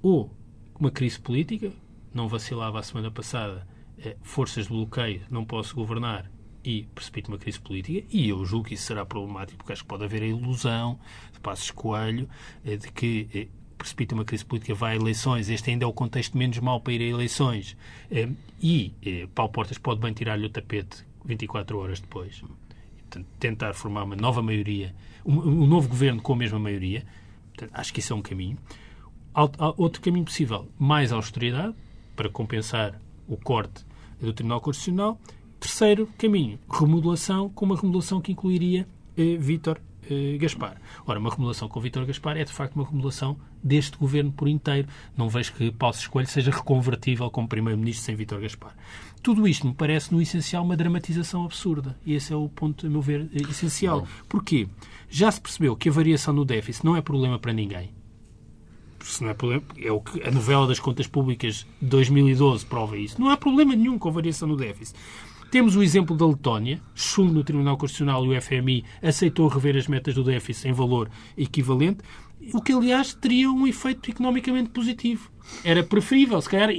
Ou 0.00 0.34
uma 0.80 0.90
crise 0.90 1.20
política, 1.20 1.70
não 2.12 2.26
vacilava 2.26 2.78
a 2.78 2.82
semana 2.82 3.10
passada, 3.10 3.68
eh, 3.98 4.16
forças 4.22 4.64
de 4.64 4.70
bloqueio, 4.70 5.26
não 5.30 5.44
posso 5.44 5.74
governar 5.74 6.30
e 6.64 6.88
precipita 6.94 7.28
uma 7.28 7.36
crise 7.36 7.60
política, 7.60 8.06
e 8.10 8.30
eu 8.30 8.42
julgo 8.46 8.68
que 8.68 8.74
isso 8.74 8.84
será 8.84 9.04
problemático, 9.04 9.58
porque 9.58 9.74
acho 9.74 9.82
que 9.82 9.88
pode 9.88 10.04
haver 10.04 10.22
a 10.22 10.26
ilusão 10.26 10.98
de 11.30 11.38
Passos 11.38 11.70
Coelho 11.70 12.26
eh, 12.64 12.78
de 12.78 12.90
que 12.90 13.28
eh, 13.34 13.48
precipita 13.84 14.14
uma 14.14 14.24
crise 14.24 14.44
política, 14.44 14.74
vai 14.74 14.94
a 14.94 14.96
eleições, 14.96 15.50
este 15.50 15.70
ainda 15.70 15.84
é 15.84 15.86
o 15.86 15.92
contexto 15.92 16.38
menos 16.38 16.58
mau 16.58 16.80
para 16.80 16.94
ir 16.94 17.02
a 17.02 17.04
eleições, 17.04 17.76
eh, 18.10 18.28
e 18.62 18.94
eh, 19.04 19.28
Paulo 19.34 19.52
Portas 19.52 19.76
pode 19.76 20.00
bem 20.00 20.12
tirar-lhe 20.12 20.46
o 20.46 20.48
tapete 20.48 21.04
24 21.24 21.78
horas 21.78 22.00
depois. 22.00 22.42
Tentar 23.38 23.74
formar 23.74 24.04
uma 24.04 24.16
nova 24.16 24.42
maioria, 24.42 24.94
um, 25.24 25.66
novo 25.66 25.88
governo 25.88 26.20
com 26.20 26.32
a 26.32 26.36
mesma 26.36 26.58
maioria, 26.58 27.04
acho 27.72 27.92
que 27.92 28.00
isso 28.00 28.12
é 28.12 28.16
um 28.16 28.22
caminho. 28.22 28.56
Outro 29.76 30.00
caminho 30.00 30.24
possível, 30.24 30.66
mais 30.78 31.12
austeridade, 31.12 31.74
para 32.16 32.28
compensar 32.28 32.98
o 33.28 33.36
corte 33.36 33.84
do 34.20 34.32
Tribunal 34.32 34.60
Constitucional. 34.60 35.20
Terceiro 35.60 36.08
caminho, 36.18 36.58
remodelação, 36.70 37.48
com 37.50 37.64
uma 37.64 37.76
remodelação 37.76 38.20
que 38.20 38.32
incluiria 38.32 38.86
eh, 39.16 39.36
Vítor 39.38 39.80
eh, 40.10 40.36
Gaspar. 40.38 40.80
Ora, 41.06 41.18
uma 41.18 41.30
remodelação 41.30 41.68
com 41.68 41.80
Vítor 41.80 42.04
Gaspar 42.04 42.36
é 42.36 42.44
de 42.44 42.52
facto 42.52 42.74
uma 42.76 42.84
remodelação 42.84 43.36
deste 43.64 43.96
governo 43.96 44.30
por 44.30 44.46
inteiro. 44.46 44.86
Não 45.16 45.28
vejo 45.28 45.54
que 45.54 45.72
Paulo 45.72 45.96
Escolho 45.96 46.26
seja 46.26 46.50
reconvertível 46.50 47.30
como 47.30 47.48
Primeiro-Ministro 47.48 48.04
sem 48.04 48.14
Vítor 48.14 48.40
Gaspar. 48.40 48.76
Tudo 49.22 49.48
isto 49.48 49.66
me 49.66 49.72
parece, 49.72 50.12
no 50.12 50.20
essencial, 50.20 50.62
uma 50.62 50.76
dramatização 50.76 51.46
absurda. 51.46 51.98
E 52.04 52.12
esse 52.12 52.30
é 52.30 52.36
o 52.36 52.46
ponto, 52.46 52.86
a 52.86 52.90
meu 52.90 53.00
ver, 53.00 53.26
eh, 53.34 53.40
essencial. 53.48 54.06
Porquê? 54.28 54.68
Já 55.08 55.30
se 55.30 55.40
percebeu 55.40 55.74
que 55.74 55.88
a 55.88 55.92
variação 55.92 56.34
no 56.34 56.44
déficit 56.44 56.84
não 56.84 56.94
é 56.94 57.00
problema 57.00 57.38
para 57.38 57.52
ninguém. 57.52 57.90
se 59.00 59.22
não 59.22 59.30
é 59.30 59.34
problema, 59.34 59.62
é 59.76 59.92
o 59.92 60.00
que 60.00 60.22
a 60.22 60.30
novela 60.30 60.66
das 60.66 60.80
contas 60.80 61.06
públicas 61.06 61.66
de 61.80 61.88
2012 61.88 62.64
prova 62.64 62.96
isso. 62.96 63.20
Não 63.20 63.28
há 63.28 63.36
problema 63.36 63.76
nenhum 63.76 63.98
com 63.98 64.08
a 64.08 64.12
variação 64.12 64.48
no 64.48 64.56
déficit. 64.56 64.98
Temos 65.54 65.76
o 65.76 65.82
exemplo 65.82 66.16
da 66.16 66.26
Letónia, 66.26 66.80
chumbo 66.94 67.32
no 67.32 67.44
Tribunal 67.44 67.76
Constitucional 67.76 68.24
e 68.26 68.36
o 68.36 68.42
FMI 68.42 68.84
aceitou 69.00 69.46
rever 69.46 69.76
as 69.76 69.86
metas 69.86 70.14
do 70.14 70.24
déficit 70.24 70.68
em 70.68 70.72
valor 70.72 71.08
equivalente, 71.36 71.98
o 72.52 72.60
que, 72.60 72.72
aliás, 72.72 73.14
teria 73.14 73.50
um 73.50 73.66
efeito 73.66 74.10
economicamente 74.10 74.70
positivo. 74.70 75.30
Era 75.62 75.82
preferível, 75.82 76.40
se 76.40 76.48
calhar, 76.48 76.70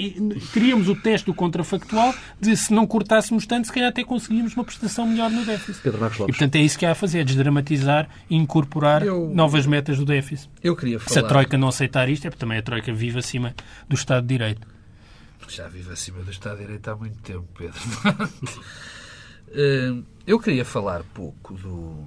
teríamos 0.54 0.89
o 0.89 0.96
teste 0.96 1.28
do 1.28 1.34
contrafactual 1.36 2.13
de 2.41 2.58
se 2.58 2.74
não 2.74 2.88
cortássemos 2.88 3.46
tanto, 3.46 3.68
se 3.68 3.74
calhar 3.74 3.89
até 3.89 4.04
conseguíamos 4.04 4.56
uma 4.56 4.63
prestação 4.63 5.06
melhor 5.08 5.30
no 5.30 5.46
déficit. 5.46 5.82
Pedro 5.84 6.02
Marcos 6.02 6.18
Lopes. 6.20 6.36
E, 6.36 6.38
portanto, 6.38 6.56
é 6.56 6.62
isso 6.62 6.78
que 6.80 6.86
há 6.86 6.91
a 6.91 6.96
fazer, 6.96 7.20
é 7.20 7.24
desdramatizar 7.24 8.10
e 8.30 8.36
incorporar 8.36 9.04
Eu- 9.06 9.30
novas 9.34 9.68
metas 9.68 9.98
do 10.00 10.06
déficit. 10.06 10.50
Eu 10.63 10.76
queria 10.76 10.98
Se 11.00 11.06
a 11.06 11.22
falar. 11.22 11.28
Troika 11.28 11.58
não 11.60 11.68
aceitar 11.68 12.10
isto, 12.10 12.26
é 12.26 12.30
porque 12.32 12.39
também 12.39 12.58
a 12.58 12.62
Troika 12.63 12.91
vive 12.91 13.20
acima 13.20 13.54
do 13.88 13.96
Estado 13.96 14.24
de 14.24 14.30
Direito. 14.36 14.68
Já 15.48 15.68
vive 15.68 15.91
acima 15.94 16.24
do 16.24 16.32
Estado 16.32 16.58
de 16.58 16.63
Direito 16.63 16.88
há 16.89 16.96
muito 16.96 17.18
tempo, 17.22 17.46
Pedro. 17.56 17.80
Eh, 19.58 19.94
Eu 20.28 20.39
queria 20.39 20.65
falar 20.65 21.04
pouco 21.13 21.54
do, 21.54 22.04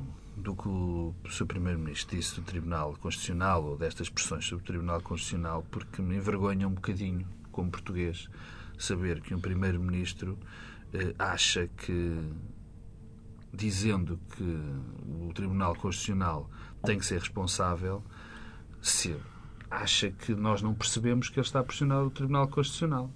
do 0.49 0.57
que 0.57 0.67
o 0.67 1.15
Sr. 1.29 1.45
Primeiro-Ministro 1.45 2.17
disse 2.17 2.37
do 2.37 2.43
Tribunal 2.43 2.97
Constitucional 3.03 3.63
ou 3.63 3.77
destas 3.77 4.07
expressões 4.07 4.47
sobre 4.47 4.65
o 4.65 4.67
Tribunal 4.67 5.03
Constitucional, 5.03 5.63
porque 5.71 6.01
me 6.01 6.17
envergonha 6.17 6.67
um 6.67 6.73
bocadinho, 6.73 7.27
como 7.53 7.71
português, 7.71 8.31
saber 8.79 9.21
que 9.21 9.35
um 9.35 9.41
Primeiro-Ministro 9.41 10.39
eh, 10.95 11.15
acha 11.19 11.69
que, 11.77 12.19
dizendo 13.53 14.19
que 14.35 14.59
o 15.21 15.31
Tribunal 15.35 15.77
Constitucional 15.77 16.49
tem 16.83 16.99
que 16.99 17.05
ser 17.05 17.19
responsável, 17.19 18.03
se 18.81 19.15
acha 19.71 20.11
que 20.11 20.35
nós 20.35 20.63
não 20.63 20.73
percebemos 20.73 21.29
que 21.29 21.39
ele 21.39 21.47
está 21.47 21.61
a 21.61 21.65
pressionar 21.65 22.03
o 22.05 22.11
Tribunal 22.11 22.49
Constitucional. 22.49 23.11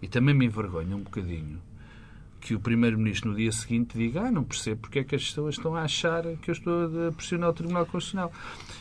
E 0.00 0.08
também 0.08 0.34
me 0.34 0.46
envergonha 0.46 0.96
um 0.96 1.02
bocadinho 1.02 1.60
que 2.42 2.54
o 2.54 2.60
Primeiro-Ministro 2.60 3.30
no 3.30 3.36
dia 3.36 3.52
seguinte 3.52 3.96
diga 3.96 4.22
ah, 4.22 4.30
não 4.30 4.42
percebo 4.44 4.80
porque 4.82 4.98
é 4.98 5.04
que 5.04 5.14
as 5.14 5.24
pessoas 5.24 5.54
estão 5.54 5.74
a 5.76 5.82
achar 5.82 6.22
que 6.42 6.50
eu 6.50 6.52
estou 6.52 7.08
a 7.08 7.12
pressionar 7.12 7.48
o 7.50 7.52
Tribunal 7.52 7.86
Constitucional. 7.86 8.30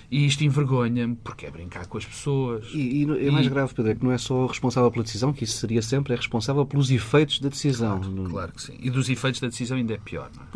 E 0.10 0.26
isto 0.26 0.43
envergonha-me 0.43 1.15
porque 1.15 1.45
é 1.45 1.52
brincar 1.52 1.86
com 1.88 1.97
as 1.97 2.04
pessoas. 2.06 2.67
E, 2.74 3.04
e 3.06 3.28
é 3.28 3.32
mais 3.32 3.47
grave, 3.47 3.74
Pedro, 3.74 3.91
é 3.91 3.95
que 3.95 4.04
não 4.04 4.12
é 4.12 4.17
só 4.17 4.45
responsável 4.45 4.91
pela 4.91 5.04
decisão, 5.06 5.32
que 5.32 5.45
isso 5.45 5.58
seria 5.58 5.82
sempre, 5.82 6.12
é 6.13 6.17
responsável 6.17 6.65
pelos 6.65 6.91
efeitos 6.91 7.39
da 7.39 7.47
decisão. 7.47 7.97
No- 8.00 8.30
Claro 8.30 8.52
que 8.52 8.62
sim. 8.62 8.74
E 8.82 8.89
dos 8.89 9.08
efeitos 9.08 9.39
da 9.39 9.47
decisão 9.47 9.78
ainda 9.78 9.93
é 9.93 9.97
pior, 9.97 10.30
não 10.36 10.43
é? 10.43 10.47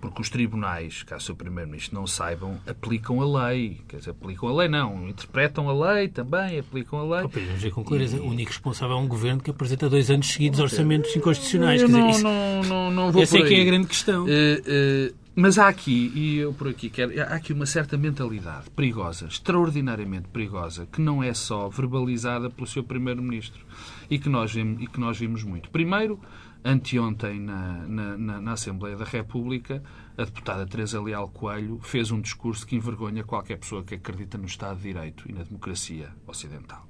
Porque 0.00 0.20
os 0.20 0.28
tribunais, 0.28 1.02
caso 1.04 1.32
o 1.32 1.36
Primeiro-Ministro 1.36 1.94
não 1.98 2.06
saibam, 2.06 2.58
aplicam 2.66 3.20
a 3.22 3.48
lei. 3.48 3.80
Quer 3.88 3.96
dizer, 3.96 4.10
aplicam 4.10 4.48
a 4.50 4.52
lei, 4.58 4.68
não. 4.68 5.08
Interpretam 5.08 5.70
a 5.70 5.92
lei 5.94 6.08
também, 6.08 6.58
aplicam 6.58 6.98
a 7.00 7.16
lei. 7.16 7.24
Oh, 7.24 7.28
Pedro, 7.30 7.48
vamos 7.56 7.72
com 7.74 7.84
clareza. 7.84 8.18
O 8.20 8.26
único 8.28 8.50
responsável 8.50 8.96
é 8.96 9.00
um 9.00 9.08
governo 9.08 9.40
que 9.40 9.50
apresenta 9.50 9.88
dois 9.88 10.10
anos 10.10 10.26
seguidos 10.28 10.60
orçamentos 10.60 11.16
inconstitucionais. 11.16 11.80
Quer 11.80 11.86
dizer, 11.86 11.98
não, 11.98 12.10
isso- 12.10 12.22
não, 12.22 12.30
não, 12.64 12.90
não 12.90 13.12
vou 13.12 13.22
essa 13.22 13.36
por 13.36 13.44
é 13.46 13.48
que 13.48 13.54
é 13.54 13.58
aí. 13.58 13.62
a 13.62 13.66
grande 13.66 13.86
questão. 13.86 14.26
Eh, 14.28 14.62
eh, 14.66 15.14
mas 15.34 15.56
há 15.58 15.68
aqui, 15.68 16.10
e 16.14 16.36
eu 16.38 16.52
por 16.52 16.66
aqui 16.68 16.90
quero, 16.90 17.12
há 17.20 17.34
aqui 17.36 17.52
uma 17.52 17.64
certa 17.66 17.96
mentalidade 17.96 18.68
perigosa, 18.70 19.26
extraordinariamente 19.26 20.28
perigosa, 20.28 20.86
que 20.86 21.00
não 21.00 21.22
é 21.22 21.32
só 21.32 21.68
verbalizada 21.68 22.50
pelo 22.50 22.66
seu 22.66 22.82
Primeiro-Ministro 22.82 23.64
e, 24.10 24.18
que 24.18 24.28
nós 24.28 24.52
vimos- 24.52 24.82
e 24.82 24.86
que 24.88 24.98
nós 24.98 25.16
vimos 25.16 25.44
muito. 25.44 25.70
Primeiro, 25.70 26.20
anteontem, 26.64 27.38
na, 27.40 27.86
na, 27.86 28.18
na, 28.18 28.40
na 28.40 28.52
Assembleia 28.52 28.96
da 28.96 29.04
República, 29.04 29.80
a 30.16 30.24
deputada 30.24 30.66
Teresa 30.66 31.00
Leal 31.00 31.28
Coelho 31.28 31.78
fez 31.84 32.10
um 32.10 32.20
discurso 32.20 32.66
que 32.66 32.74
envergonha 32.74 33.22
qualquer 33.22 33.58
pessoa 33.58 33.84
que 33.84 33.94
acredita 33.94 34.36
no 34.36 34.46
Estado 34.46 34.76
de 34.78 34.82
Direito 34.92 35.24
e 35.28 35.32
na 35.32 35.44
democracia 35.44 36.08
ocidental. 36.26 36.84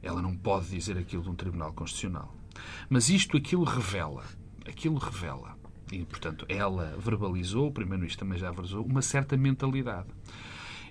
Ela 0.00 0.22
não 0.22 0.36
pode 0.36 0.68
dizer 0.68 0.96
aquilo 0.96 1.24
de 1.24 1.30
um 1.30 1.34
Tribunal 1.34 1.72
Constitucional. 1.72 2.32
Mas 2.88 3.08
isto, 3.08 3.36
aquilo 3.36 3.64
revela, 3.64 4.22
aquilo 4.66 4.98
revela, 4.98 5.56
e 5.92 6.04
portanto 6.04 6.44
ela 6.48 6.96
verbalizou, 6.98 7.68
o 7.68 7.72
Primeiro-Ministro 7.72 8.24
também 8.24 8.38
já 8.38 8.46
verbalizou, 8.48 8.84
uma 8.84 9.02
certa 9.02 9.36
mentalidade. 9.36 10.08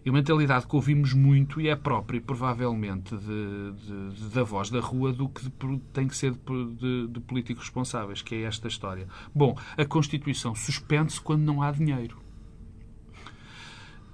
E 0.06 0.10
uma 0.10 0.18
mentalidade 0.18 0.68
que 0.68 0.76
ouvimos 0.76 1.14
muito 1.14 1.62
e 1.62 1.70
é 1.70 1.78
própria, 1.78 2.20
provavelmente, 2.20 3.16
de, 3.16 3.72
de- 3.72 4.10
de- 4.16 4.30
da 4.36 4.44
voz 4.44 4.70
da 4.70 4.82
rua 4.82 5.14
do 5.14 5.30
que 5.30 5.50
tem 5.94 6.10
que 6.10 6.18
ser 6.18 6.34
de 6.34 7.20
políticos 7.22 7.64
responsáveis, 7.64 8.22
que 8.22 8.36
é 8.36 8.42
esta 8.42 8.68
história. 8.68 9.08
Bom, 9.34 9.58
a 9.78 9.86
Constituição 9.86 10.54
suspende-se 10.56 11.22
quando 11.22 11.44
não 11.44 11.62
há 11.62 11.72
dinheiro. 11.72 12.18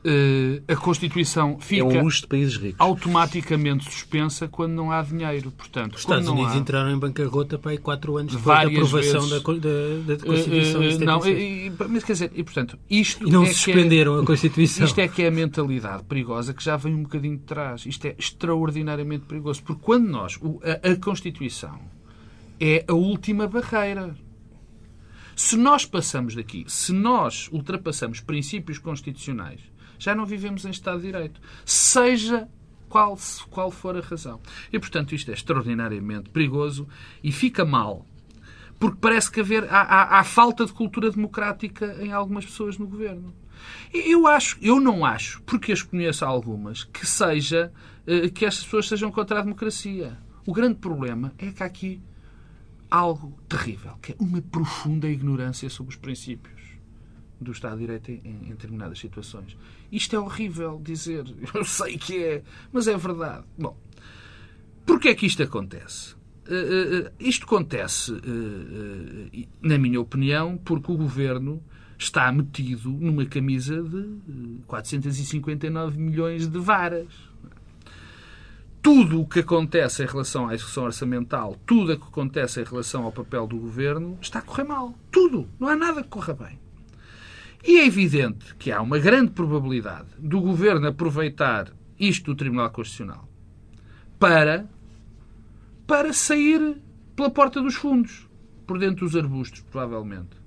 Eh, 0.02 0.62
a 0.66 0.78
Constituição 0.78 1.58
É 1.60 1.62
fica 1.62 1.84
um 1.86 2.08
países 2.30 2.56
ricos. 2.56 2.76
automaticamente 2.80 3.84
suspensa 3.84 4.48
quando 4.48 4.72
não 4.72 4.94
há 4.94 5.02
dinheiro. 5.02 5.52
Portanto, 5.52 5.96
Os 5.96 6.00
Estados 6.00 6.26
Unidos 6.30 6.54
há... 6.54 6.58
entraram 6.58 6.90
em 6.92 6.98
bancarrota 6.98 7.60
para 7.60 7.72
aí 7.72 7.78
quatro 7.78 8.16
anos 8.16 8.34
depois 8.34 8.46
da 8.58 8.64
aprovação 8.68 9.22
vezes. 9.28 9.30
da, 9.44 9.52
da, 9.52 9.60
da 10.08 10.14
Eh, 10.14 10.26
Constituição 10.26 10.84
eh, 10.84 10.88
de 10.98 11.04
não, 11.06 11.22
76. 11.22 11.40
e- 11.82 11.90
mas 11.90 12.04
quer 12.06 12.14
dizer, 12.14 12.32
e 12.34 12.44
portanto, 12.46 12.80
isto 12.90 13.28
E 13.28 13.32
não 13.32 13.44
é 13.44 13.48
que 13.50 13.54
suspenderam 13.56 14.20
a 14.20 14.26
Constituição. 14.26 14.86
Isto 14.86 15.00
é 15.02 15.08
que 15.10 15.22
é 15.22 15.28
a 15.28 15.32
mentalidade 15.32 16.04
perigosa 16.04 16.54
que 16.54 16.64
já 16.64 16.78
vem 16.78 16.96
um 16.96 17.04
bocadinho 17.04 17.36
de 17.38 17.44
trás. 17.44 17.86
Isto 17.86 18.06
é 18.06 18.16
extraordinariamente 18.18 19.26
perigoso. 19.26 19.62
Porque 19.64 19.82
quando 19.84 20.08
nós. 20.08 20.40
A, 20.64 20.92
a 20.92 20.96
Constituição 20.96 21.78
é 22.58 22.86
a 22.88 22.94
última 22.94 23.48
barreira. 23.50 24.16
Se 25.36 25.58
nós 25.58 25.86
passamos 25.86 26.36
daqui, 26.36 26.64
se 26.68 26.94
nós 26.94 27.50
ultrapassamos 27.52 28.20
princípios 28.22 28.78
constitucionais, 28.78 29.60
já 30.00 30.16
não 30.16 30.26
vivemos 30.26 30.66
em 30.66 30.72
Estado 30.72 31.02
de 31.02 31.08
Direito. 31.08 31.40
Seja 31.66 32.48
qual, 32.88 33.18
qual 33.52 33.70
for 33.70 33.96
a 33.96 34.02
razão. 34.02 34.40
E, 34.74 34.80
portanto, 34.80 35.14
isto 35.14 35.30
é 35.30 35.34
extraordinariamente 35.36 36.30
perigoso 36.32 36.88
e 37.24 37.32
fica 37.32 37.64
mal. 37.64 38.06
Porque 38.80 38.98
parece 39.00 39.30
que 39.30 39.42
haver, 39.42 39.66
há, 39.66 39.82
há- 39.82 40.20
há 40.20 40.24
falta 40.24 40.66
de 40.66 40.72
cultura 40.74 41.12
democrática 41.12 41.98
em 42.02 42.12
algumas 42.14 42.46
pessoas 42.46 42.78
no 42.78 42.88
governo. 42.88 43.34
Eu 43.94 44.26
acho, 44.26 44.58
eu 44.62 44.80
não 44.80 45.04
acho, 45.06 45.42
porque 45.44 45.74
as 45.74 45.84
conheço 45.84 46.24
algumas, 46.24 46.86
que 46.86 47.06
seja 47.06 47.74
eh, 48.08 48.30
que 48.30 48.46
estas 48.46 48.64
pessoas 48.64 48.88
sejam 48.88 49.12
contra 49.12 49.40
a 49.40 49.42
democracia. 49.44 50.18
O 50.46 50.54
grande 50.54 50.76
problema 50.76 51.34
é 51.38 51.52
que 51.52 51.62
há 51.62 51.66
aqui 51.66 52.02
algo 52.90 53.38
terrível, 53.50 53.94
que 54.02 54.14
é 54.14 54.16
uma 54.18 54.42
profunda 54.42 55.08
ignorância 55.10 55.70
sobre 55.70 55.92
os 55.92 55.98
princípios 56.00 56.59
do 57.40 57.52
Estado 57.52 57.76
de 57.76 57.82
Direito 57.82 58.12
em, 58.12 58.22
em 58.26 58.50
determinadas 58.50 59.00
situações. 59.00 59.56
Isto 59.92 60.16
é 60.16 60.20
horrível 60.20 60.80
dizer. 60.84 61.26
Eu 61.54 61.64
sei 61.64 61.98
que 61.98 62.24
é, 62.24 62.44
mas 62.72 62.88
é 62.88 62.98
verdade. 62.98 63.46
Bom, 63.58 63.78
porquê 64.86 65.10
é 65.10 65.16
que 65.16 65.26
isto 65.26 65.42
acontece? 65.44 66.16
Eh, 66.48 67.06
eh, 67.06 67.12
isto 67.20 67.46
acontece, 67.46 68.14
eh, 68.14 69.48
na 69.62 69.78
minha 69.78 70.02
opinião, 70.02 70.58
porque 70.58 70.92
o 70.92 70.98
Governo 70.98 71.62
está 71.98 72.32
metido 72.32 72.90
numa 72.90 73.26
camisa 73.26 73.84
de 73.84 74.00
eh, 74.00 74.62
459 74.66 76.00
milhões 76.00 76.48
de 76.48 76.58
varas 76.58 77.30
tudo 78.82 79.22
o 79.22 79.28
que 79.28 79.40
acontece 79.40 80.04
em 80.04 80.06
relação 80.06 80.48
à 80.48 80.54
execução 80.54 80.86
orçamental, 80.86 81.56
tudo 81.66 81.94
o 81.94 82.00
que 82.00 82.08
acontece 82.08 82.62
em 82.62 82.64
relação 82.64 83.04
ao 83.04 83.12
papel 83.12 83.46
do 83.46 83.58
governo, 83.58 84.18
está 84.22 84.40
a 84.40 84.42
correr 84.42 84.64
mal. 84.64 84.94
Tudo. 85.12 85.48
Não 85.60 85.68
há 85.68 85.76
nada 85.76 86.02
que 86.02 86.10
corra 86.10 86.34
bem. 86.34 86.60
E 87.66 87.80
é 87.80 87.86
evidente 87.86 88.56
que 88.56 88.72
há 88.72 88.82
uma 88.82 89.00
grande 89.00 89.32
probabilidade 89.32 90.08
do 90.18 90.40
governo 90.40 90.88
aproveitar 90.88 91.68
isto 92.00 92.32
do 92.32 92.36
Tribunal 92.36 92.70
Constitucional 92.70 93.28
para, 94.18 94.66
para 95.86 96.14
sair 96.14 96.78
pela 97.16 97.30
porta 97.30 97.62
dos 97.62 97.76
fundos, 97.76 98.28
por 98.66 98.80
dentro 98.80 99.06
dos 99.06 99.16
arbustos, 99.16 99.62
provavelmente. 99.70 100.40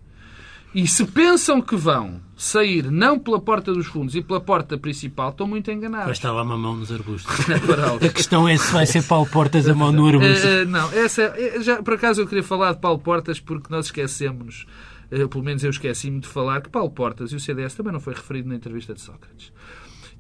E 0.75 0.87
se 0.87 1.05
pensam 1.05 1.61
que 1.61 1.77
vão 1.77 2.19
sair 2.35 2.91
não 2.91 3.19
pela 3.19 3.39
porta 3.39 3.75
dos 3.75 3.87
fundos 3.87 4.15
e 4.15 4.23
pela 4.23 4.41
porta 4.41 4.79
principal, 4.79 5.29
estão 5.29 5.47
muito 5.47 5.67
Vai 5.67 5.75
enganados. 5.75 6.13
estar 6.13 6.33
lá 6.33 6.43
uma 6.43 6.57
mão 6.57 6.77
nos 6.77 6.91
arbustos. 6.91 7.31
A 8.03 8.09
questão 8.09 8.49
é 8.49 8.57
se 8.57 8.73
vai 8.73 8.87
ser 8.87 9.03
Paulo 9.03 9.29
Portas 9.29 9.69
a 9.69 9.75
mão 9.75 9.93
no 9.93 10.07
arbusto. 10.09 10.47
Eh, 10.47 10.63
eh, 10.63 10.65
não, 10.65 10.91
essa, 10.93 11.23
eh, 11.37 11.61
já, 11.61 11.83
por 11.83 11.93
acaso 11.95 12.23
eu 12.23 12.27
queria 12.27 12.43
falar 12.43 12.73
de 12.73 12.81
Paulo 12.81 12.99
Portas 12.99 13.39
porque 13.39 13.67
nós 13.69 13.87
esquecemos, 13.87 14.67
eh, 15.13 15.27
pelo 15.29 15.45
menos 15.45 15.63
eu 15.63 15.71
esqueci-me 15.71 16.19
de 16.19 16.27
falar, 16.27 16.61
que 16.63 16.69
Paulo 16.71 16.91
Portas 16.91 17.31
e 17.31 17.37
o 17.37 17.41
CDS 17.41 17.75
também 17.75 17.93
não 17.93 18.01
foi 18.01 18.15
referido 18.15 18.49
na 18.49 18.57
entrevista 18.57 18.93
de 18.95 19.01
Sócrates. 19.01 19.53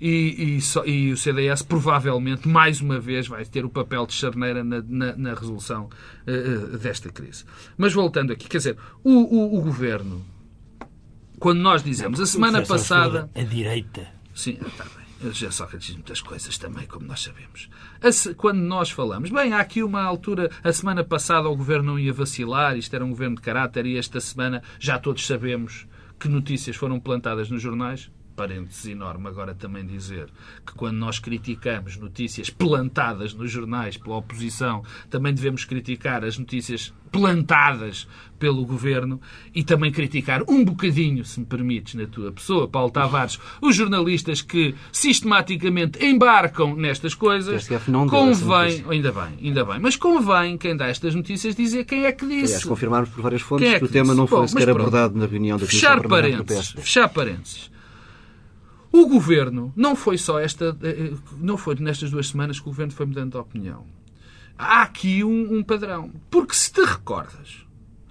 E, 0.00 0.56
e 0.56 0.60
só- 0.60 0.84
e 0.84 1.12
o 1.12 1.16
CDS 1.16 1.62
provavelmente, 1.62 2.48
mais 2.48 2.80
uma 2.80 2.98
vez, 2.98 3.28
vai 3.28 3.44
ter 3.44 3.64
o 3.64 3.70
papel 3.70 4.04
de 4.06 4.12
charneira 4.12 4.62
na, 4.64 4.82
na- 4.86 5.16
na 5.16 5.34
resolução 5.34 5.88
eh, 6.26 6.76
desta 6.78 7.08
crise. 7.10 7.44
Mas 7.76 7.92
voltando 7.92 8.32
aqui, 8.32 8.48
quer 8.48 8.58
dizer, 8.58 8.76
o, 9.04 9.10
o- 9.12 9.58
o 9.58 9.60
governo, 9.62 10.24
quando 11.38 11.60
nós 11.60 11.82
dizemos 11.84 12.20
a 12.20 12.26
semana 12.26 12.62
passada. 12.62 13.30
A 13.34 13.42
direita. 13.42 14.08
Sim, 14.34 14.58
está 14.66 14.84
bem. 14.84 15.01
José 15.30 15.50
Sócrates 15.50 15.86
diz 15.86 15.96
muitas 15.96 16.20
coisas 16.20 16.58
também, 16.58 16.86
como 16.86 17.06
nós 17.06 17.20
sabemos. 17.20 17.68
Quando 18.36 18.58
nós 18.58 18.90
falamos, 18.90 19.30
bem, 19.30 19.52
há 19.52 19.60
aqui 19.60 19.82
uma 19.82 20.02
altura, 20.02 20.50
a 20.64 20.72
semana 20.72 21.04
passada 21.04 21.48
o 21.48 21.56
governo 21.56 21.92
não 21.92 21.98
ia 21.98 22.12
vacilar, 22.12 22.76
isto 22.76 22.94
era 22.94 23.04
um 23.04 23.10
governo 23.10 23.36
de 23.36 23.42
caráter, 23.42 23.86
e 23.86 23.96
esta 23.96 24.20
semana 24.20 24.62
já 24.78 24.98
todos 24.98 25.26
sabemos 25.26 25.86
que 26.18 26.28
notícias 26.28 26.76
foram 26.76 26.98
plantadas 26.98 27.50
nos 27.50 27.62
jornais. 27.62 28.10
Parênteses 28.34 28.86
enorme 28.86 29.28
agora 29.28 29.54
também 29.54 29.84
dizer 29.84 30.28
que 30.66 30.74
quando 30.74 30.96
nós 30.96 31.18
criticamos 31.18 31.96
notícias 31.96 32.50
plantadas 32.50 33.34
nos 33.34 33.50
jornais 33.50 33.96
pela 33.96 34.16
oposição, 34.16 34.82
também 35.08 35.32
devemos 35.32 35.64
criticar 35.64 36.24
as 36.24 36.38
notícias 36.38 36.92
plantadas 37.12 38.08
pelo 38.38 38.64
governo 38.64 39.20
e 39.54 39.62
também 39.62 39.92
criticar 39.92 40.42
um 40.48 40.64
bocadinho, 40.64 41.24
se 41.24 41.38
me 41.38 41.46
permites, 41.46 41.94
na 41.94 42.06
tua 42.06 42.32
pessoa, 42.32 42.66
Paulo 42.66 42.90
Tavares, 42.90 43.38
os 43.60 43.76
jornalistas 43.76 44.40
que 44.40 44.74
sistematicamente 44.90 46.04
embarcam 46.04 46.74
nestas 46.74 47.14
coisas. 47.14 47.68
Convém, 48.08 48.84
ainda 48.88 49.12
bem, 49.12 49.38
ainda 49.40 49.64
bem, 49.64 49.78
mas 49.78 49.94
convém 49.94 50.56
quem 50.56 50.74
dá 50.74 50.88
estas 50.88 51.14
notícias 51.14 51.54
dizer 51.54 51.84
quem 51.84 52.04
é 52.04 52.12
que 52.12 52.26
disse. 52.26 52.54
Aliás, 52.54 52.64
confirmarmos 52.64 53.10
por 53.10 53.22
várias 53.22 53.42
fontes 53.42 53.68
é 53.68 53.74
que, 53.74 53.78
que, 53.80 53.84
o 53.84 53.88
tema 53.88 54.14
não 54.14 54.26
foi 54.26 54.40
Bom, 54.40 54.48
sequer 54.48 54.70
abordado 54.70 55.16
na 55.16 55.26
reunião 55.26 55.58
da 55.58 55.66
Comissão 55.66 55.90
fechar 55.90 56.08
parênteses, 56.08 56.68
Fechar 56.70 57.08
parênteses. 57.10 57.71
O 58.92 59.06
governo 59.06 59.72
não 59.74 59.96
foi 59.96 60.18
só 60.18 60.38
esta, 60.38 60.76
eh, 60.82 61.14
não 61.38 61.56
foi 61.56 61.74
nestas 61.76 62.10
duas 62.10 62.28
semanas 62.28 62.60
que 62.60 62.66
o 62.66 62.70
governo 62.70 62.92
foi 62.92 63.06
mudando 63.06 63.32
de 63.32 63.38
opinião. 63.38 63.86
Há 64.58 64.82
aqui 64.82 65.24
um, 65.24 65.56
um 65.56 65.62
padrão. 65.64 66.12
Porque 66.30 66.54
se 66.54 66.70
te 66.70 66.82
recordas, 66.82 67.66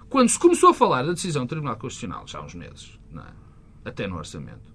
quando 0.09 0.29
se 0.29 0.39
começou 0.39 0.71
a 0.71 0.73
falar 0.73 1.03
da 1.03 1.13
decisão 1.13 1.45
do 1.45 1.49
Tribunal 1.49 1.77
Constitucional, 1.77 2.27
já 2.27 2.39
há 2.39 2.43
uns 2.43 2.55
meses, 2.55 2.99
é? 3.15 3.89
até 3.89 4.07
no 4.07 4.17
orçamento, 4.17 4.73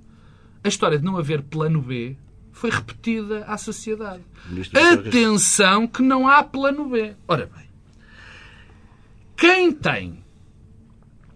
a 0.63 0.69
história 0.69 0.97
de 0.97 1.05
não 1.05 1.19
haver 1.19 1.43
plano 1.43 1.83
B 1.83 2.17
foi 2.53 2.71
repetida 2.71 3.45
à 3.45 3.59
sociedade. 3.59 4.23
Atenção 4.93 5.89
que 5.89 6.03
não 6.03 6.29
há 6.29 6.43
plano 6.43 6.89
B. 6.89 7.17
Ora 7.27 7.51
bem, 7.53 7.67
quem 9.37 9.73
tem, 9.73 10.25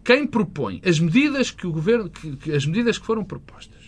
quem 0.04 0.26
propõe 0.28 0.80
as 0.84 1.00
medidas 1.00 1.50
que 1.50 1.66
o 1.66 1.72
governo, 1.72 2.08
que, 2.08 2.36
que 2.36 2.52
as 2.52 2.64
medidas 2.64 2.98
que 2.98 3.04
foram 3.04 3.24
propostas 3.24 3.79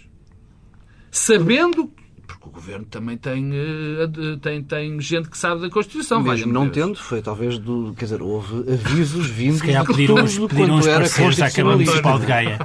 sabendo 1.13 1.93
porque 2.27 2.49
o 2.49 2.53
governo 2.53 2.87
também 2.87 3.17
tem, 3.17 3.51
eh, 3.53 4.37
tem, 4.41 4.63
tem 4.63 5.01
gente 5.01 5.29
que 5.29 5.37
sabe 5.37 5.61
da 5.61 5.71
Constituição. 5.71 6.23
Mesmo 6.23 6.53
não 6.53 6.69
tendo, 6.69 6.97
foi 6.97 7.21
talvez 7.21 7.59
do. 7.59 7.95
Quer 7.97 8.07
dizer, 8.07 8.23
houve 8.23 8.73
avisos 8.73 9.27
vindos 9.27 9.59
Se 9.59 9.67
calhar 9.67 9.87
pediram, 9.87 10.25
de 10.25 10.49
pediram 10.49 10.77
os 10.77 10.87
parceiros 10.87 11.43
à 11.43 11.51
Câmara 11.51 11.77
Municipal 11.77 12.19
de 12.19 12.27
Gaia. 12.27 12.59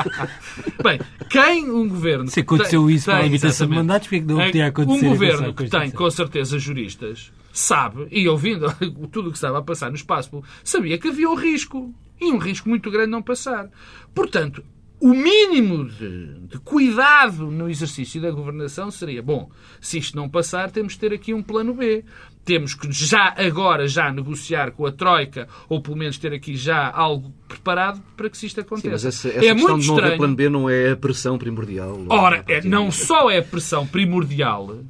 Bem, 0.82 1.00
quem 1.28 1.70
um 1.70 1.88
governo. 1.88 2.28
Se 2.28 2.40
aconteceu 2.40 2.86
tem, 2.86 2.94
isso 2.94 3.10
com 3.10 3.16
a 3.16 3.22
limitação 3.22 3.66
de 3.66 3.74
mandatos, 3.74 4.08
porque 4.08 4.16
é 4.16 4.20
que 4.20 4.32
não 4.32 4.44
podia 4.44 4.66
acontecer? 4.66 5.06
Um 5.06 5.08
governo 5.08 5.54
que 5.54 5.68
tem, 5.68 5.90
com 5.90 6.10
certeza, 6.10 6.58
juristas, 6.58 7.32
sabe, 7.52 8.06
e 8.10 8.28
ouvindo 8.28 8.66
tudo 9.10 9.28
o 9.28 9.32
que 9.32 9.38
estava 9.38 9.58
a 9.58 9.62
passar 9.62 9.88
no 9.88 9.96
espaço, 9.96 10.42
sabia 10.62 10.98
que 10.98 11.08
havia 11.08 11.28
um 11.28 11.34
risco. 11.34 11.92
E 12.20 12.30
um 12.30 12.36
risco 12.36 12.68
muito 12.68 12.90
grande 12.90 13.10
não 13.10 13.22
passar. 13.22 13.70
Portanto, 14.14 14.62
o 15.00 15.14
mínimo 15.14 15.88
de, 15.88 16.34
de, 16.40 16.58
cuidado 16.58 17.50
no 17.50 17.70
exercício 17.70 18.20
da 18.20 18.30
governação 18.30 18.90
seria, 18.90 19.22
bom, 19.22 19.50
se 19.80 19.98
isto 19.98 20.14
não 20.14 20.28
passar, 20.28 20.70
temos 20.70 20.92
de 20.92 20.98
ter 20.98 21.12
aqui 21.12 21.32
um 21.32 21.42
plano 21.42 21.72
B. 21.72 22.04
Temos 22.44 22.74
que 22.74 22.90
já 22.92 23.34
agora 23.36 23.88
já 23.88 24.12
negociar 24.12 24.72
com 24.72 24.84
a 24.86 24.92
Troika, 24.92 25.48
ou 25.68 25.80
pelo 25.80 25.96
menos 25.96 26.18
ter 26.18 26.32
aqui 26.32 26.54
já 26.54 26.90
algo 26.90 27.32
preparado 27.48 28.02
para 28.16 28.28
que 28.28 28.46
isto 28.46 28.60
aconteça. 28.60 28.82
Sim, 28.82 28.90
mas 28.90 29.04
essa, 29.04 29.28
essa 29.28 29.46
é 29.46 29.54
muito 29.54 29.80
de 29.80 29.86
não 29.88 29.94
estranho. 29.96 30.18
plano 30.18 30.34
B 30.34 30.48
não 30.48 30.68
é 30.68 30.92
a 30.92 30.96
pressão 30.96 31.38
primordial. 31.38 31.98
Ora, 32.08 32.44
é, 32.46 32.62
não 32.62 32.90
só 32.90 33.30
é 33.30 33.38
a 33.38 33.42
pressão 33.42 33.86
primordial, 33.86 34.80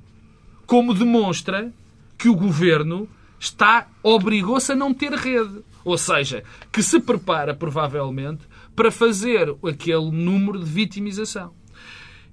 como 0.67 0.95
demonstra 0.95 1.73
que 2.17 2.29
o 2.29 2.35
governo 2.35 3.09
está 3.39 3.89
obrigou-se 4.03 4.73
a 4.73 4.77
não 4.77 4.93
ter 4.93 5.13
rede. 5.13 5.63
Ou 5.85 5.97
seja, 5.97 6.45
que 6.71 6.83
se 6.83 7.01
prepara 7.01 7.55
provavelmente 7.55 8.43
para 8.75 8.91
fazer 8.91 9.55
aquele 9.63 10.11
número 10.11 10.59
de 10.59 10.65
vitimização. 10.65 11.55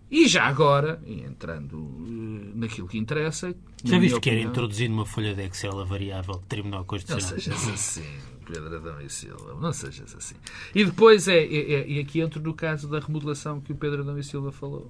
E 0.10 0.28
já 0.28 0.46
agora, 0.46 1.02
entrando 1.06 1.78
eh, 1.78 2.52
naquilo 2.56 2.88
que 2.88 2.98
interessa. 2.98 3.54
Já 3.84 4.00
viste 4.00 4.20
que 4.22 4.30
era 4.30 4.40
introduzir 4.40 4.90
numa 4.90 5.06
folha 5.06 5.34
de 5.34 5.44
Excel 5.44 5.80
a 5.80 5.84
variável 5.84 6.36
de 6.36 6.46
Tribunal 6.46 6.86
Constitucional? 6.86 7.32
Não 7.32 7.40
sejas 7.40 7.68
assim, 7.68 8.06
Pedro 8.46 8.78
Adão 8.78 9.02
e 9.02 9.10
Silva, 9.10 9.58
não 9.60 9.74
sejas 9.74 10.16
assim. 10.16 10.36
E 10.74 10.86
depois 10.86 11.28
é, 11.28 11.38
é, 11.38 11.74
é, 11.74 11.88
e 11.90 12.00
aqui 12.00 12.22
entro 12.22 12.42
no 12.42 12.54
caso 12.54 12.88
da 12.88 13.00
remodelação 13.00 13.60
que 13.60 13.74
o 13.74 13.76
Pedro 13.76 14.02
Adão 14.02 14.18
e 14.18 14.24
Silva 14.24 14.52
falou. 14.52 14.90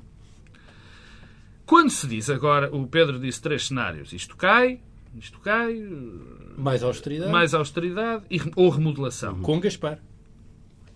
Quando 1.65 1.89
se 1.89 2.07
diz 2.07 2.29
agora, 2.29 2.73
o 2.73 2.87
Pedro 2.87 3.19
disse 3.19 3.41
três 3.41 3.67
cenários, 3.67 4.13
isto 4.13 4.37
cai, 4.37 4.79
isto 5.15 5.39
cai. 5.39 5.75
Mais 6.55 6.83
austeridade. 6.83 7.31
Mais 7.31 7.53
austeridade 7.55 8.23
e, 8.29 8.39
ou 8.55 8.69
remodelação. 8.69 9.41
Com 9.41 9.59
Gaspar. 9.59 9.99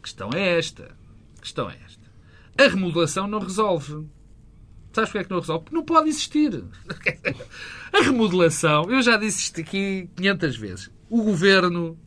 Questão 0.01 0.29
é 0.33 0.57
esta. 0.57 0.95
A 1.37 1.41
questão 1.41 1.69
é 1.69 1.77
esta. 1.85 2.11
A 2.57 2.67
remodelação 2.67 3.27
não 3.27 3.39
resolve. 3.39 4.07
Sabes 4.93 5.09
porque 5.09 5.17
é 5.19 5.23
que 5.23 5.29
não 5.29 5.39
resolve? 5.39 5.63
Porque 5.63 5.75
não 5.75 5.85
pode 5.85 6.09
existir. 6.09 6.63
A 7.93 8.01
remodelação, 8.01 8.89
eu 8.89 9.01
já 9.01 9.17
disse 9.17 9.39
isto 9.39 9.61
aqui 9.61 10.09
500 10.15 10.57
vezes. 10.57 10.91
O 11.09 11.23
governo 11.23 11.97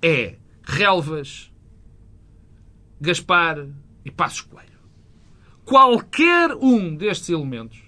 é 0.00 0.36
Relvas, 0.62 1.50
Gaspar 3.00 3.66
e 4.04 4.10
Passos 4.10 4.42
Coelho. 4.42 4.68
Qualquer 5.64 6.54
um 6.54 6.94
destes 6.94 7.28
elementos 7.28 7.82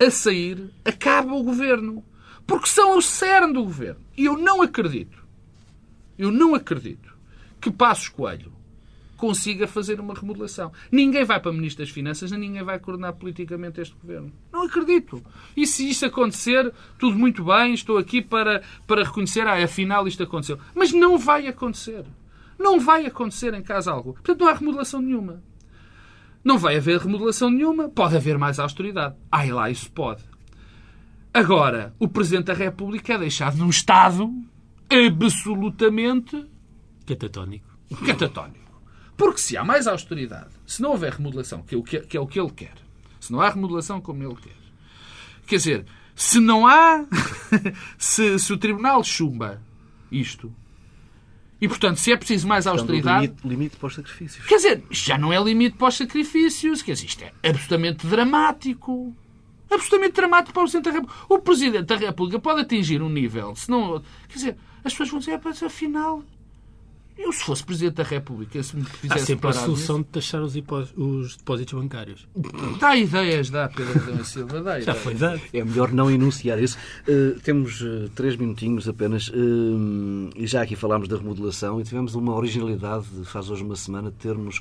a 0.00 0.10
sair 0.10 0.72
acaba 0.84 1.34
o 1.34 1.42
governo. 1.42 2.04
Porque 2.46 2.68
são 2.68 2.96
o 2.96 3.02
cerne 3.02 3.52
do 3.52 3.64
governo. 3.64 4.00
E 4.16 4.24
eu 4.24 4.38
não 4.38 4.62
acredito, 4.62 5.22
eu 6.16 6.30
não 6.30 6.54
acredito 6.54 7.07
que 7.60 7.70
Passos 7.70 8.08
Coelho 8.08 8.52
consiga 9.18 9.66
fazer 9.66 10.00
uma 10.00 10.14
remodelação. 10.14 10.72
Ninguém 10.90 11.24
vai 11.24 11.40
para 11.40 11.52
Ministro 11.52 11.84
das 11.84 11.92
Finanças, 11.92 12.30
nem 12.30 12.40
ninguém 12.40 12.62
vai 12.62 12.78
coordenar 12.78 13.14
politicamente 13.14 13.80
este 13.80 13.94
governo. 14.00 14.32
Não 14.50 14.62
acredito. 14.62 15.22
E 15.56 15.66
se 15.66 15.88
isso 15.90 16.06
acontecer, 16.06 16.72
tudo 16.98 17.18
muito 17.18 17.44
bem, 17.44 17.74
estou 17.74 17.98
aqui 17.98 18.22
para, 18.22 18.62
para 18.86 19.02
reconhecer, 19.04 19.46
ah, 19.46 19.62
afinal 19.62 20.06
isto 20.06 20.22
aconteceu. 20.22 20.58
Mas 20.74 20.92
não 20.92 21.18
vai 21.18 21.48
acontecer. 21.48 22.04
Não 22.56 22.78
vai 22.80 23.06
acontecer 23.06 23.52
em 23.54 23.62
caso 23.62 23.90
algum. 23.90 24.12
Portanto, 24.12 24.40
não 24.40 24.48
há 24.48 24.54
remodelação 24.54 25.02
nenhuma. 25.02 25.42
Não 26.44 26.56
vai 26.56 26.76
haver 26.76 27.00
remodelação 27.00 27.50
nenhuma. 27.50 27.88
Pode 27.88 28.16
haver 28.16 28.38
mais 28.38 28.58
austeridade. 28.60 29.16
Ai 29.30 29.50
lá, 29.50 29.68
isso 29.68 29.90
pode. 29.90 30.22
Agora, 31.34 31.94
o 31.98 32.08
Presidente 32.08 32.46
da 32.46 32.54
República 32.54 33.14
é 33.14 33.18
deixado 33.18 33.58
num 33.58 33.68
estado 33.68 34.32
absolutamente 34.90 36.46
catatónico. 37.08 37.66
Catatónico. 38.04 38.82
Porque 39.16 39.40
se 39.40 39.56
há 39.56 39.64
mais 39.64 39.86
austeridade, 39.86 40.50
se 40.66 40.80
não 40.80 40.90
houver 40.90 41.14
remodelação, 41.14 41.62
que 41.62 41.74
é 41.74 41.78
o 41.78 41.82
que, 41.82 42.00
que, 42.00 42.16
é 42.16 42.20
o 42.20 42.26
que 42.26 42.38
ele 42.38 42.50
quer, 42.50 42.74
se 43.18 43.32
não 43.32 43.40
há 43.40 43.50
remodelação 43.50 44.00
como 44.00 44.22
ele 44.22 44.36
quer, 44.36 44.56
quer 45.46 45.56
dizer, 45.56 45.86
se 46.14 46.38
não 46.38 46.66
há. 46.66 47.04
se, 47.98 48.38
se 48.38 48.52
o 48.52 48.58
Tribunal 48.58 49.02
chumba 49.02 49.60
isto, 50.10 50.54
e, 51.60 51.66
portanto, 51.66 51.96
se 51.96 52.12
é 52.12 52.16
preciso 52.16 52.46
mais 52.46 52.66
austeridade. 52.66 53.26
Limite, 53.26 53.48
limite 53.48 53.76
para 53.76 53.86
os 53.88 53.94
sacrifícios. 53.94 54.46
Quer 54.46 54.56
dizer, 54.56 54.84
já 54.90 55.18
não 55.18 55.32
é 55.32 55.42
limite 55.42 55.76
para 55.76 55.88
os 55.88 55.96
sacrifícios. 55.96 56.82
Quer 56.82 56.92
dizer, 56.92 57.06
isto 57.06 57.24
é 57.24 57.32
absolutamente 57.48 58.06
dramático 58.06 59.14
absolutamente 59.70 60.14
dramático 60.14 60.52
para 60.52 60.60
o 60.60 60.64
Presidente 60.64 60.84
da 60.84 60.90
República. 60.92 61.24
O 61.28 61.38
Presidente 61.40 61.84
da 61.84 61.96
República 61.96 62.38
pode 62.38 62.60
atingir 62.62 63.02
um 63.02 63.08
nível, 63.08 63.54
se 63.54 63.70
não. 63.70 64.02
Quer 64.28 64.34
dizer, 64.34 64.56
as 64.84 64.92
pessoas 64.92 65.10
vão 65.10 65.18
dizer, 65.18 65.32
é, 65.32 65.66
afinal. 65.66 66.22
Eu, 67.18 67.32
se 67.32 67.42
fosse 67.42 67.64
Presidente 67.64 67.94
da 67.94 68.04
República, 68.04 68.62
se 68.62 68.76
me 68.76 68.84
fizesse 68.84 69.22
Há 69.22 69.26
sempre 69.26 69.50
a 69.50 69.52
solução 69.52 69.98
de 70.00 70.06
taxar 70.06 70.40
os, 70.40 70.54
os, 70.96 71.36
depósitos 71.36 71.74
bancários. 71.74 72.28
Dá 72.78 72.96
ideias, 72.96 73.50
dá, 73.50 73.68
Pedro 73.68 74.00
Adão 74.00 74.24
Silva, 74.24 74.62
dá 74.62 74.78
Já 74.80 74.94
foi 74.94 75.14
dado. 75.14 75.40
É 75.52 75.64
melhor 75.64 75.92
não 75.92 76.08
enunciar 76.08 76.62
isso. 76.62 76.78
Uh, 77.08 77.38
temos 77.40 77.80
uh, 77.80 78.08
três 78.14 78.36
minutinhos 78.36 78.88
apenas. 78.88 79.28
Uh, 79.28 80.30
e 80.36 80.46
já 80.46 80.62
aqui 80.62 80.76
falámos 80.76 81.08
da 81.08 81.16
remodelação 81.16 81.80
e 81.80 81.84
tivemos 81.84 82.14
uma 82.14 82.34
originalidade, 82.34 83.06
faz 83.24 83.50
hoje 83.50 83.64
uma 83.64 83.76
semana, 83.76 84.10
de 84.10 84.16
termos 84.16 84.60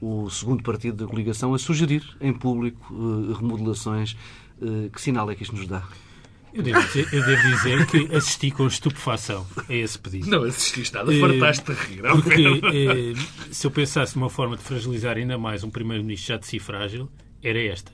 o 0.00 0.30
segundo 0.30 0.62
partido 0.62 1.04
da 1.04 1.10
coligação 1.10 1.52
a 1.52 1.58
sugerir 1.58 2.02
em 2.20 2.32
público 2.32 3.34
remodelações 3.34 4.16
que 4.92 5.00
sinal 5.00 5.28
é 5.28 5.34
que 5.34 5.42
isto 5.42 5.56
nos 5.56 5.66
dá? 5.66 5.82
Eu 6.52 6.62
devo, 6.62 6.80
dizer, 6.80 7.08
eu 7.12 7.24
devo 7.24 7.42
dizer 7.42 7.86
que 7.86 8.16
assisti 8.16 8.50
com 8.50 8.66
estupefação 8.66 9.46
a 9.68 9.74
esse 9.74 9.98
pedido. 9.98 10.30
Não 10.30 10.44
assististe 10.44 10.94
nada, 10.94 11.12
fartaste 11.12 11.64
de 11.64 11.72
rir. 11.72 12.02
Porque 12.02 12.60
eh, 12.72 13.52
se 13.52 13.66
eu 13.66 13.70
pensasse 13.70 14.16
numa 14.16 14.30
forma 14.30 14.56
de 14.56 14.62
fragilizar 14.62 15.16
ainda 15.16 15.36
mais 15.36 15.62
um 15.62 15.70
primeiro-ministro 15.70 16.34
já 16.34 16.38
de 16.38 16.46
si 16.46 16.58
frágil, 16.58 17.08
era 17.42 17.60
esta. 17.62 17.92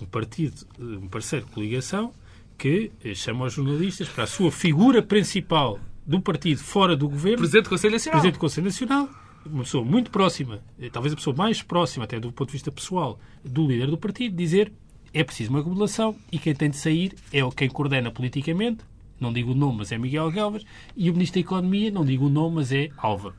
Um 0.00 0.06
partido, 0.06 0.54
um 0.78 1.08
parceiro 1.08 1.46
de 1.46 1.52
coligação 1.52 2.12
que 2.56 2.90
eh, 3.04 3.14
chama 3.14 3.46
os 3.46 3.52
jornalistas 3.52 4.08
para 4.08 4.24
a 4.24 4.26
sua 4.26 4.50
figura 4.50 5.02
principal 5.02 5.78
do 6.06 6.20
partido 6.20 6.62
fora 6.62 6.96
do 6.96 7.08
governo. 7.08 7.38
Presidente 7.38 7.64
do 7.64 7.70
Conselho 7.70 7.92
Nacional. 7.92 8.20
Presidente 8.20 8.34
do 8.34 8.40
Conselho 8.40 8.64
Nacional. 8.64 9.08
Uma 9.46 9.62
pessoa 9.62 9.84
muito 9.84 10.10
próxima, 10.10 10.62
talvez 10.90 11.12
a 11.12 11.16
pessoa 11.16 11.36
mais 11.36 11.62
próxima, 11.62 12.06
até 12.06 12.18
do 12.18 12.32
ponto 12.32 12.48
de 12.48 12.54
vista 12.54 12.72
pessoal, 12.72 13.20
do 13.44 13.66
líder 13.66 13.88
do 13.88 13.98
partido, 13.98 14.34
dizer 14.34 14.72
é 15.14 15.22
preciso 15.22 15.50
uma 15.50 15.60
regulação 15.60 16.16
e 16.30 16.38
quem 16.38 16.54
tem 16.54 16.68
de 16.68 16.76
sair 16.76 17.14
é 17.32 17.38
quem 17.56 17.68
coordena 17.68 18.10
politicamente, 18.10 18.80
não 19.18 19.32
digo 19.32 19.52
o 19.52 19.54
nome, 19.54 19.78
mas 19.78 19.92
é 19.92 19.96
Miguel 19.96 20.30
Galvas, 20.32 20.64
e 20.96 21.08
o 21.08 21.12
Ministro 21.12 21.40
da 21.40 21.46
Economia, 21.46 21.90
não 21.90 22.04
digo 22.04 22.26
o 22.26 22.28
nome, 22.28 22.56
mas 22.56 22.72
é 22.72 22.90
Álvaro. 22.96 23.34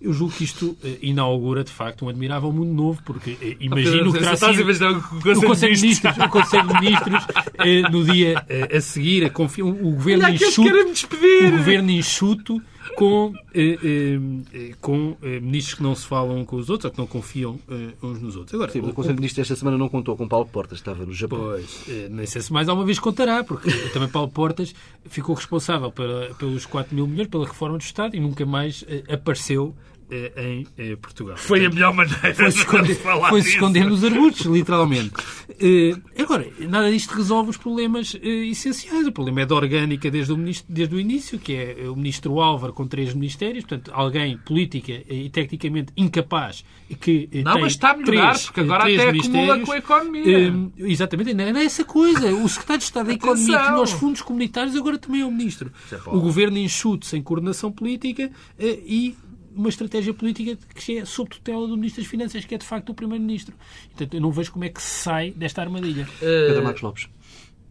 Eu 0.00 0.12
julgo 0.12 0.34
que 0.34 0.44
isto 0.44 0.66
uh, 0.66 0.98
inaugura, 1.00 1.64
de 1.64 1.70
facto, 1.70 2.04
um 2.04 2.08
admirável 2.08 2.52
mundo 2.52 2.72
novo, 2.72 3.02
porque 3.04 3.32
uh, 3.32 3.56
imagino 3.58 4.12
que 4.12 4.18
terá 4.18 4.36
sido 4.36 4.60
o 4.60 5.42
Conselho 5.42 5.74
de 5.74 5.82
Ministros, 5.82 6.16
o 6.18 6.28
Conselho 6.28 6.68
de 6.68 6.80
Ministros 6.80 7.24
uh, 7.24 7.90
no 7.90 8.04
dia 8.04 8.46
a 8.74 8.80
seguir, 8.80 9.24
a 9.24 9.30
confi... 9.30 9.62
o 9.62 9.72
governo 9.72 10.28
enxuto, 10.28 10.68
o 10.68 11.50
governo 11.50 11.90
enxuto 11.90 12.62
com, 12.96 13.32
eh, 13.54 13.78
eh, 13.82 14.74
com 14.80 15.16
eh, 15.22 15.40
ministros 15.40 15.74
que 15.74 15.82
não 15.82 15.94
se 15.94 16.06
falam 16.06 16.44
com 16.44 16.56
os 16.56 16.68
outros 16.68 16.86
ou 16.86 16.90
que 16.90 16.98
não 16.98 17.06
confiam 17.06 17.58
uns 18.02 18.20
nos 18.20 18.36
outros. 18.36 18.54
Agora, 18.54 18.70
Sim, 18.70 18.80
o, 18.80 18.88
o 18.88 18.92
Conselho 18.92 19.14
de 19.14 19.20
Ministros 19.20 19.44
esta 19.44 19.56
semana 19.56 19.78
não 19.78 19.88
contou 19.88 20.16
com 20.16 20.28
Paulo 20.28 20.46
Portas, 20.46 20.78
estava 20.78 21.04
no 21.04 21.12
Japão. 21.12 21.38
Pois, 21.38 21.84
nem 22.10 22.26
sei 22.26 22.42
se 22.42 22.52
mais 22.52 22.68
alguma 22.68 22.86
vez 22.86 22.98
contará, 22.98 23.42
porque 23.42 23.70
também 23.92 24.08
Paulo 24.08 24.30
Portas 24.30 24.74
ficou 25.06 25.34
responsável 25.34 25.90
pela, 25.90 26.34
pelos 26.34 26.66
4 26.66 26.94
mil 26.94 27.06
milhões, 27.06 27.28
pela 27.28 27.46
reforma 27.46 27.78
do 27.78 27.82
Estado 27.82 28.16
e 28.16 28.20
nunca 28.20 28.44
mais 28.44 28.84
apareceu 29.08 29.74
eh, 29.78 29.93
em 30.10 30.66
eh, 30.76 30.96
Portugal. 30.96 31.36
Foi 31.36 31.64
a 31.64 31.70
melhor 31.70 31.94
maneira 31.94 32.34
foi 32.34 32.50
-se 32.50 32.58
esconder, 32.58 32.86
de 32.86 32.94
falar 33.02 33.28
Foi-se 33.30 33.48
esconder 33.50 33.84
nos 33.84 34.04
arbustos, 34.04 34.46
literalmente. 34.46 35.12
Uh, 35.50 36.00
agora, 36.20 36.46
nada 36.60 36.90
disto 36.90 37.12
resolve 37.14 37.50
os 37.50 37.56
problemas 37.56 38.14
uh, 38.14 38.18
essenciais. 38.22 39.06
O 39.06 39.12
problema 39.12 39.42
é 39.42 39.46
da 39.46 39.54
orgânica 39.54 40.10
desde 40.10 40.32
o, 40.32 40.36
desde 40.68 40.94
o 40.94 41.00
início, 41.00 41.38
que 41.38 41.54
é 41.54 41.88
o 41.88 41.96
ministro 41.96 42.40
Álvaro 42.40 42.72
com 42.72 42.86
três 42.86 43.14
ministérios, 43.14 43.64
portanto, 43.64 43.90
alguém 43.94 44.36
política 44.38 44.92
e 45.08 45.30
tecnicamente 45.30 45.92
incapaz 45.96 46.64
que 47.00 47.28
Não, 47.44 47.54
tem 47.54 47.62
mas 47.62 47.72
está 47.72 47.90
a 47.90 47.96
melhorar, 47.96 48.30
três, 48.30 48.44
porque 48.44 48.60
agora 48.60 48.84
até 48.84 49.08
acumula 49.08 49.60
com 49.60 49.72
a 49.72 49.78
economia. 49.78 50.54
Exatamente, 50.78 51.34
não 51.34 51.44
é 51.44 51.64
essa 51.64 51.84
coisa. 51.84 52.32
O 52.34 52.48
secretário 52.48 52.78
de 52.78 52.84
Estado 52.84 53.06
da 53.06 53.12
Economia 53.14 53.58
que 53.58 53.64
tinha 53.64 53.80
os 53.80 53.92
fundos 53.92 54.22
comunitários 54.22 54.76
agora 54.76 54.98
também 54.98 55.22
é 55.22 55.24
o 55.24 55.30
ministro. 55.30 55.72
É 55.90 55.96
o 56.06 56.20
governo 56.20 56.58
enxute 56.58 57.06
sem 57.06 57.22
coordenação 57.22 57.72
política 57.72 58.30
e 58.58 59.16
uma 59.54 59.68
estratégia 59.68 60.12
política 60.12 60.56
que 60.74 60.98
é 60.98 61.04
sob 61.04 61.30
tutela 61.30 61.66
do 61.66 61.76
Ministro 61.76 62.02
das 62.02 62.10
Finanças, 62.10 62.44
que 62.44 62.54
é 62.54 62.58
de 62.58 62.64
facto 62.64 62.90
o 62.90 62.94
Primeiro-Ministro. 62.94 63.54
Portanto, 63.90 64.14
eu 64.14 64.20
não 64.20 64.30
vejo 64.30 64.52
como 64.52 64.64
é 64.64 64.68
que 64.68 64.82
se 64.82 65.02
sai 65.02 65.30
desta 65.30 65.62
armadilha. 65.62 66.04
Uh, 66.16 66.48
Pedro 66.48 66.64
Marcos 66.64 66.82
Lopes. 66.82 67.08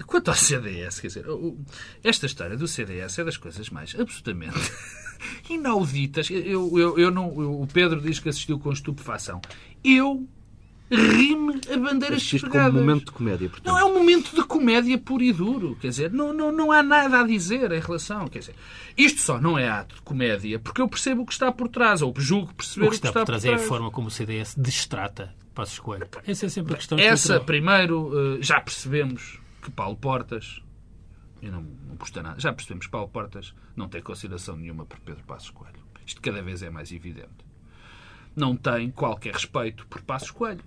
Quanto 0.06 0.30
ao 0.30 0.36
CDS, 0.36 1.00
quer 1.00 1.08
dizer, 1.08 1.26
esta 2.04 2.26
história 2.26 2.58
do 2.58 2.68
CDS 2.68 3.20
é 3.20 3.24
das 3.24 3.38
coisas 3.38 3.70
mais 3.70 3.96
absolutamente 3.98 4.58
inauditas. 5.50 6.30
Eu, 6.30 6.78
eu, 6.78 6.98
eu 6.98 7.12
não, 7.12 7.30
eu, 7.42 7.62
o 7.62 7.68
Pedro 7.68 8.02
diz 8.02 8.20
que 8.20 8.30
assistiu 8.30 8.60
com 8.60 8.72
estupefação. 8.72 9.40
Eu 9.84 10.28
rime 10.96 11.62
a 11.72 11.78
bandeiras 11.78 12.24
despegadas. 12.24 12.72
como 12.72 12.80
um 12.80 12.82
momento 12.82 13.06
de 13.06 13.12
comédia, 13.12 13.50
portanto. 13.50 13.74
Não, 13.74 13.80
é 13.80 13.86
um 13.86 13.94
momento 13.94 14.36
de 14.36 14.44
comédia 14.44 14.98
puro 14.98 15.24
e 15.24 15.34
duro. 15.34 15.78
Quer 15.80 15.90
dizer, 15.90 16.12
não, 16.12 16.34
não, 16.34 16.52
não 16.52 16.72
há 16.72 16.84
nada 16.84 17.20
a 17.20 17.24
dizer 17.24 17.72
em 17.72 17.80
relação. 17.80 18.28
Quer 18.28 18.40
dizer, 18.40 18.56
isto 18.98 19.22
só 19.22 19.40
não 19.40 19.58
é 19.58 19.70
ato 19.70 19.96
de 19.96 20.02
comédia 20.02 20.60
porque 20.60 20.82
eu 20.82 20.88
percebo 20.88 21.24
o 21.24 21.26
que 21.26 21.34
está 21.34 21.52
por 21.52 21.68
trás, 21.68 22.02
ou 22.02 22.14
julgo 22.18 22.54
perceber 22.54 22.88
o 22.88 22.90
que 22.90 22.96
está, 22.96 23.10
o 23.10 23.14
que 23.14 23.20
está 23.20 23.20
por 23.22 23.26
trás. 23.26 23.42
Por 23.44 23.50
trás. 23.50 23.62
é 23.62 23.66
a 23.66 23.68
forma 23.68 23.92
como 23.92 24.08
o 24.08 24.12
CDS 24.12 24.56
destrata 24.58 25.34
Passos 25.54 25.80
Coelho. 25.80 26.08
Essa 26.26 26.46
é 26.48 26.50
sempre 26.50 26.74
a 26.74 26.78
questão. 26.78 26.98
Essa, 26.98 27.40
primeiro, 27.40 28.38
eh, 28.38 28.42
já 28.42 28.60
percebemos 28.60 29.40
que 29.62 29.70
Paulo 29.70 29.96
Portas 29.96 30.62
e 31.42 31.50
não, 31.50 31.62
não 31.62 31.98
custa 31.98 32.24
nada. 32.24 32.40
Já 32.40 32.52
percebemos 32.54 32.86
que 32.86 32.92
Paulo 32.92 33.10
Portas 33.10 33.54
não 33.76 33.88
tem 33.88 34.02
consideração 34.02 34.56
nenhuma 34.56 34.86
por 34.86 35.00
Pedro 35.00 35.24
Passos 35.26 35.50
Coelho. 35.50 35.84
Isto 36.06 36.22
cada 36.22 36.42
vez 36.42 36.64
é 36.64 36.70
mais 36.70 36.92
evidente 36.92 37.43
não 38.36 38.56
tem 38.56 38.90
qualquer 38.92 39.34
respeito 39.34 39.86
por 39.88 40.02
Passos 40.02 40.32
Coelho. 40.32 40.64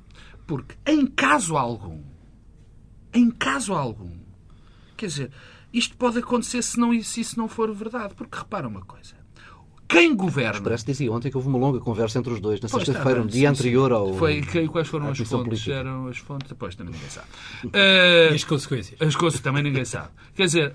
Porque, 0.46 0.76
em 0.86 1.06
caso 1.06 1.56
algum, 1.56 2.00
em 3.12 3.30
caso 3.30 3.72
algum, 3.74 4.16
quer 4.96 5.06
dizer, 5.06 5.30
isto 5.72 5.96
pode 5.96 6.18
acontecer 6.18 6.62
se, 6.62 6.78
não, 6.78 7.02
se 7.02 7.20
isso 7.20 7.38
não 7.38 7.48
for 7.48 7.72
verdade. 7.74 8.14
Porque 8.14 8.38
repara 8.38 8.68
uma 8.68 8.82
coisa. 8.82 9.14
Quem 9.88 10.16
governa. 10.16 10.52
O 10.52 10.56
Expresso 10.56 10.86
dizia 10.86 11.12
ontem 11.12 11.30
que 11.30 11.36
houve 11.36 11.48
uma 11.48 11.58
longa 11.58 11.78
conversa 11.78 12.18
entre 12.18 12.32
os 12.32 12.40
dois, 12.40 12.60
na 12.60 12.68
sexta-feira, 12.68 13.20
no 13.20 13.26
dia 13.26 13.40
sim, 13.40 13.46
anterior 13.46 13.92
ao. 13.92 14.14
Foi, 14.14 14.40
que, 14.40 14.66
quais 14.68 14.88
foram 14.88 15.08
as 15.08 15.18
fontes? 15.18 15.44
Política. 15.44 15.72
Eram 15.72 16.08
as 16.08 16.18
fontes? 16.18 16.48
Depois 16.48 16.74
também 16.74 16.92
ninguém 16.94 17.10
sabe. 17.10 17.28
Uh, 17.64 18.32
e 18.32 18.34
as 18.34 18.44
consequências? 18.44 19.00
As 19.00 19.14
consequências 19.14 19.40
também 19.40 19.62
ninguém 19.62 19.84
sabe. 19.84 20.10
Quer 20.34 20.46
dizer, 20.46 20.74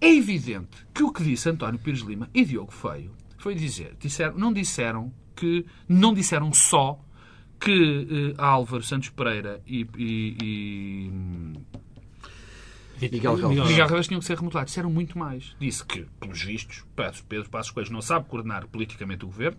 é 0.00 0.14
evidente 0.14 0.86
que 0.94 1.02
o 1.02 1.12
que 1.12 1.22
disse 1.22 1.48
António 1.48 1.78
Pires 1.78 2.00
Lima 2.00 2.28
e 2.32 2.44
Diogo 2.44 2.72
Feio 2.72 3.10
foi 3.38 3.54
dizer, 3.54 3.96
disseram, 3.98 4.36
não 4.36 4.52
disseram 4.52 5.12
que 5.34 5.64
não 5.88 6.12
disseram 6.12 6.52
só 6.52 7.00
que 7.60 8.34
uh, 8.36 8.42
Álvaro 8.42 8.82
Santos 8.82 9.08
Pereira 9.08 9.62
e, 9.66 9.86
e, 9.96 10.36
e 10.42 11.12
Miguel 13.00 13.36
Galvez. 13.36 13.68
Miguel 13.68 14.02
tinham 14.02 14.20
que 14.20 14.26
ser 14.26 14.36
remodelados. 14.36 14.70
Disseram 14.70 14.90
muito 14.90 15.16
mais. 15.16 15.54
Disse 15.60 15.84
que, 15.84 16.06
pelos 16.18 16.42
vistos, 16.42 16.84
Pedro 17.28 17.48
Passos 17.48 17.70
Coelho 17.70 17.92
não 17.92 18.02
sabe 18.02 18.28
coordenar 18.28 18.66
politicamente 18.66 19.24
o 19.24 19.28
governo, 19.28 19.58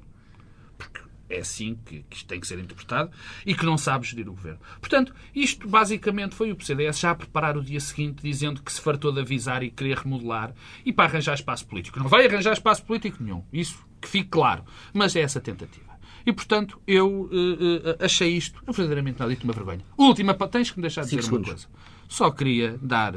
é 1.30 1.40
assim 1.40 1.78
que, 1.86 2.04
que 2.10 2.18
isto 2.18 2.28
tem 2.28 2.40
que 2.40 2.48
ser 2.48 2.60
interpretado, 2.60 3.12
e 3.46 3.54
que 3.54 3.66
não 3.66 3.78
sabe 3.78 4.08
gerir 4.08 4.28
o 4.28 4.34
governo. 4.34 4.60
Portanto, 4.80 5.14
isto 5.36 5.68
basicamente 5.68 6.36
foi 6.36 6.52
o 6.52 6.56
PCDS 6.56 7.00
já 7.00 7.12
a 7.12 7.16
preparar 7.16 7.58
o 7.58 7.64
dia 7.64 7.80
seguinte, 7.80 8.22
dizendo 8.24 8.62
que 8.62 8.74
se 8.74 8.82
fartou 8.82 9.12
de 9.12 9.22
avisar 9.22 9.64
e 9.64 9.70
querer 9.70 9.98
remodelar 9.98 10.54
e 10.86 10.92
para 10.92 11.06
arranjar 11.06 11.36
espaço 11.36 11.66
político. 11.68 12.00
Não 12.00 12.08
vai 12.08 12.26
arranjar 12.26 12.54
espaço 12.54 12.84
político 12.84 13.24
nenhum. 13.24 13.44
Isso 13.54 13.78
que 14.02 14.08
fique 14.08 14.30
claro. 14.30 14.64
Mas 14.94 15.16
é 15.16 15.22
essa 15.22 15.40
tentativa. 15.40 15.90
E, 16.26 16.34
portanto, 16.34 16.82
eu 16.86 17.08
uh, 17.08 17.26
uh, 17.26 18.04
achei 18.04 18.36
isto 18.36 18.62
verdadeiramente 18.68 19.20
nada, 19.20 19.36
uma 19.44 19.54
vergonha. 19.54 19.82
Última, 19.98 20.34
tens 20.34 20.72
que 20.72 20.78
me 20.78 20.82
deixar 20.82 21.04
dizer 21.04 21.24
uma 21.24 21.44
coisa. 21.44 21.68
Só 22.08 22.30
queria 22.32 22.78
dar 22.82 23.16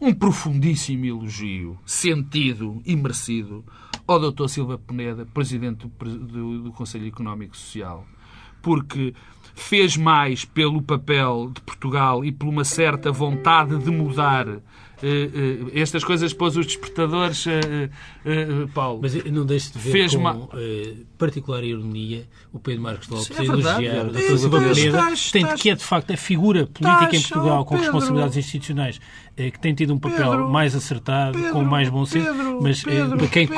um 0.00 0.14
profundíssimo 0.14 1.04
elogio, 1.04 1.78
sentido 1.84 2.80
e 2.86 2.96
merecido, 2.96 3.64
ao 4.12 4.18
Dr. 4.18 4.48
Silva 4.48 4.76
Peneda, 4.76 5.24
Presidente 5.24 5.86
do, 5.86 6.18
do, 6.18 6.62
do 6.64 6.72
Conselho 6.72 7.06
Económico 7.06 7.54
e 7.54 7.58
Social, 7.58 8.04
porque 8.60 9.14
fez 9.54 9.96
mais 9.96 10.44
pelo 10.44 10.82
papel 10.82 11.50
de 11.54 11.60
Portugal 11.60 12.24
e 12.24 12.32
por 12.32 12.48
uma 12.48 12.64
certa 12.64 13.12
vontade 13.12 13.78
de 13.78 13.90
mudar 13.90 14.46
Uh, 15.02 15.66
uh, 15.66 15.70
estas 15.72 16.04
coisas 16.04 16.34
pôs 16.34 16.58
os 16.58 16.66
despertadores, 16.66 17.46
uh, 17.46 18.68
Paulo. 18.74 19.00
Mas 19.00 19.14
não 19.24 19.46
deixe 19.46 19.72
de 19.72 19.78
ver 19.78 19.92
Fez 19.92 20.12
com 20.14 20.20
uma... 20.20 20.48
particular 21.16 21.64
ironia 21.64 22.28
o 22.52 22.58
Pedro 22.58 22.82
Marcos 22.82 23.08
Lopes 23.08 23.30
é 23.38 23.44
elogiar 23.44 24.06
o 24.06 24.10
Dr. 24.10 24.36
Silva 24.36 24.60
Peneda, 24.60 25.56
que 25.56 25.70
é 25.70 25.74
de 25.74 25.84
facto 25.84 26.12
a 26.12 26.16
figura 26.18 26.66
política 26.66 27.16
em 27.16 27.22
Portugal 27.22 27.64
com 27.64 27.76
responsabilidades 27.76 28.36
institucionais 28.36 29.00
que 29.50 29.58
tem 29.58 29.74
tido 29.74 29.94
um 29.94 29.98
papel 29.98 30.30
Pedro, 30.30 30.48
mais 30.50 30.74
acertado, 30.74 31.38
Pedro, 31.38 31.52
com 31.52 31.62
mais 31.62 31.88
bom 31.88 32.04
senso, 32.04 32.26
Pedro, 32.26 32.58
mas 32.60 32.82
quem, 33.30 33.48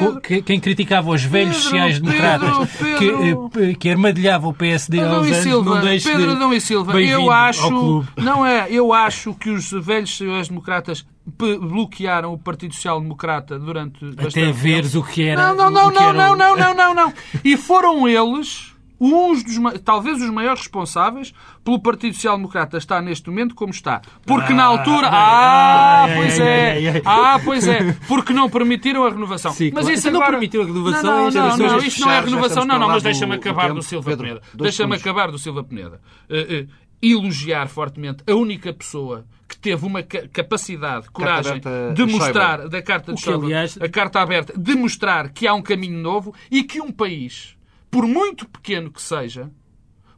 quem, 0.42 0.60
criticava 0.60 1.10
os 1.10 1.24
velhos 1.24 1.56
sociais-democratas 1.56 2.50
que, 2.98 3.74
que 3.74 3.88
armadilhava 3.88 4.46
o 4.46 4.54
PSD 4.54 5.00
há 5.00 5.20
uns 5.20 5.26
anos, 5.26 5.36
Silva, 5.38 5.74
não 5.74 5.80
deixe 5.80 6.10
Pedro. 6.10 6.30
Adão 6.32 6.52
e 6.52 6.60
Silva, 6.60 7.00
eu 7.00 7.30
acho, 7.30 8.04
não 8.16 8.44
é, 8.44 8.66
eu 8.70 8.92
acho 8.92 9.34
que 9.34 9.50
os 9.50 9.70
velhos 9.70 10.10
sociais-democratas 10.10 11.06
bloquearam 11.24 12.32
o 12.32 12.38
Partido 12.38 12.74
Social 12.74 13.00
Democrata 13.00 13.58
durante 13.58 14.04
até 14.18 14.50
veres 14.50 14.94
o 14.94 15.02
que 15.02 15.22
era 15.22 15.54
não 15.54 15.70
não 15.70 15.70
não 15.70 15.90
não, 15.92 16.12
não 16.12 16.36
não 16.36 16.56
não 16.56 16.74
não 16.74 16.94
não. 16.94 17.12
E 17.44 17.56
foram 17.56 18.08
eles 18.08 18.71
uns 19.02 19.42
dos 19.42 19.56
talvez 19.84 20.20
os 20.20 20.30
maiores 20.30 20.60
responsáveis 20.60 21.34
pelo 21.64 21.80
Partido 21.80 22.14
Social 22.14 22.36
Democrata 22.36 22.76
estar 22.76 23.02
neste 23.02 23.28
momento 23.28 23.54
como 23.54 23.70
está. 23.70 24.00
Porque 24.24 24.52
ah, 24.52 24.56
na 24.56 24.64
altura 24.64 25.08
ah 25.10 26.06
pois 26.14 26.38
é 26.38 27.02
ah 27.04 27.40
pois 27.44 27.66
é 27.66 27.92
porque 28.06 28.32
não 28.32 28.48
permitiram 28.48 29.04
a 29.04 29.10
renovação. 29.10 29.52
Sim, 29.52 29.72
mas 29.74 29.88
isso 29.88 30.08
agora... 30.08 30.24
não 30.24 30.30
permitiu 30.30 30.62
a 30.62 30.66
renovação 30.66 31.02
não 31.02 31.30
não, 31.30 31.56
não, 31.56 31.66
não, 31.66 31.78
isto 31.78 32.00
não 32.00 32.10
é 32.10 32.20
renovação. 32.20 32.64
Não 32.64 32.78
não 32.78 32.88
mas 32.88 33.02
deixa-me 33.02 33.34
acabar 33.34 33.72
do, 33.72 33.82
Silva 33.82 34.16
Peneda 34.16 34.42
deixa-me 34.54 34.96
acabar 34.96 35.30
do 35.30 35.38
Silva 35.38 35.64
Peneda 35.64 36.00
uh, 36.30 36.62
uh, 36.62 36.68
elogiar 37.02 37.68
fortemente 37.68 38.22
a 38.30 38.34
única 38.34 38.72
pessoa 38.72 39.24
que 39.48 39.58
teve 39.58 39.84
uma 39.84 40.02
capacidade, 40.02 41.10
coragem 41.10 41.60
de 41.94 42.06
mostrar 42.06 42.68
da 42.68 42.80
carta 42.80 43.12
de 43.12 43.20
Schäuble, 43.20 43.52
a 43.54 43.88
carta 43.88 44.20
aberta, 44.20 44.54
de 44.56 44.74
mostrar 44.74 45.28
que 45.28 45.46
há 45.46 45.52
um 45.52 45.60
caminho 45.60 45.98
novo 45.98 46.34
e 46.50 46.64
que 46.64 46.80
um 46.80 46.90
país, 46.90 47.54
por 47.92 48.06
muito 48.08 48.48
pequeno 48.48 48.90
que 48.90 49.02
seja, 49.02 49.50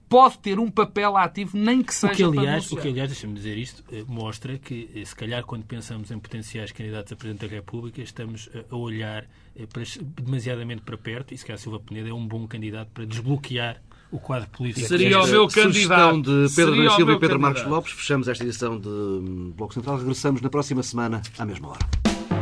pode 0.08 0.38
ter 0.38 0.60
um 0.60 0.70
papel 0.70 1.16
ativo, 1.16 1.58
nem 1.58 1.82
que 1.82 1.92
seja 1.92 2.28
o 2.28 2.32
que, 2.32 2.38
aliás, 2.38 2.70
O 2.70 2.76
que, 2.76 2.86
aliás, 2.86 3.10
deixa-me 3.10 3.34
dizer 3.34 3.58
isto, 3.58 3.82
eh, 3.90 4.04
mostra 4.06 4.56
que, 4.58 4.88
eh, 4.94 5.04
se 5.04 5.14
calhar, 5.16 5.42
quando 5.42 5.64
pensamos 5.64 6.12
em 6.12 6.18
potenciais 6.20 6.70
candidatos 6.70 7.12
a 7.12 7.16
Presidente 7.16 7.48
da 7.48 7.52
República, 7.52 8.00
estamos 8.00 8.48
a 8.70 8.76
olhar 8.76 9.26
eh, 9.56 9.66
para, 9.66 9.82
demasiadamente 10.22 10.82
para 10.82 10.96
perto 10.96 11.34
e, 11.34 11.36
se 11.36 11.44
calhar, 11.44 11.58
Silva 11.58 11.80
Peneda 11.80 12.10
é 12.10 12.14
um 12.14 12.28
bom 12.28 12.46
candidato 12.46 12.92
para 12.94 13.04
desbloquear 13.04 13.82
o 14.12 14.20
quadro 14.20 14.48
político. 14.50 14.86
Seria 14.86 15.20
o 15.20 15.26
meu 15.26 15.48
candidato. 15.48 16.22
de 16.22 16.54
Pedro 16.54 16.74
Seria 16.76 16.90
Silva 16.90 17.12
e 17.12 17.18
Pedro 17.18 17.40
candidato. 17.40 17.40
Marcos 17.40 17.64
Lopes. 17.64 17.92
Fechamos 17.92 18.28
esta 18.28 18.44
edição 18.44 18.78
de 18.78 19.52
Bloco 19.56 19.74
Central. 19.74 19.98
Regressamos 19.98 20.40
na 20.40 20.48
próxima 20.48 20.84
semana, 20.84 21.20
à 21.36 21.44
mesma 21.44 21.70
hora. 21.70 22.33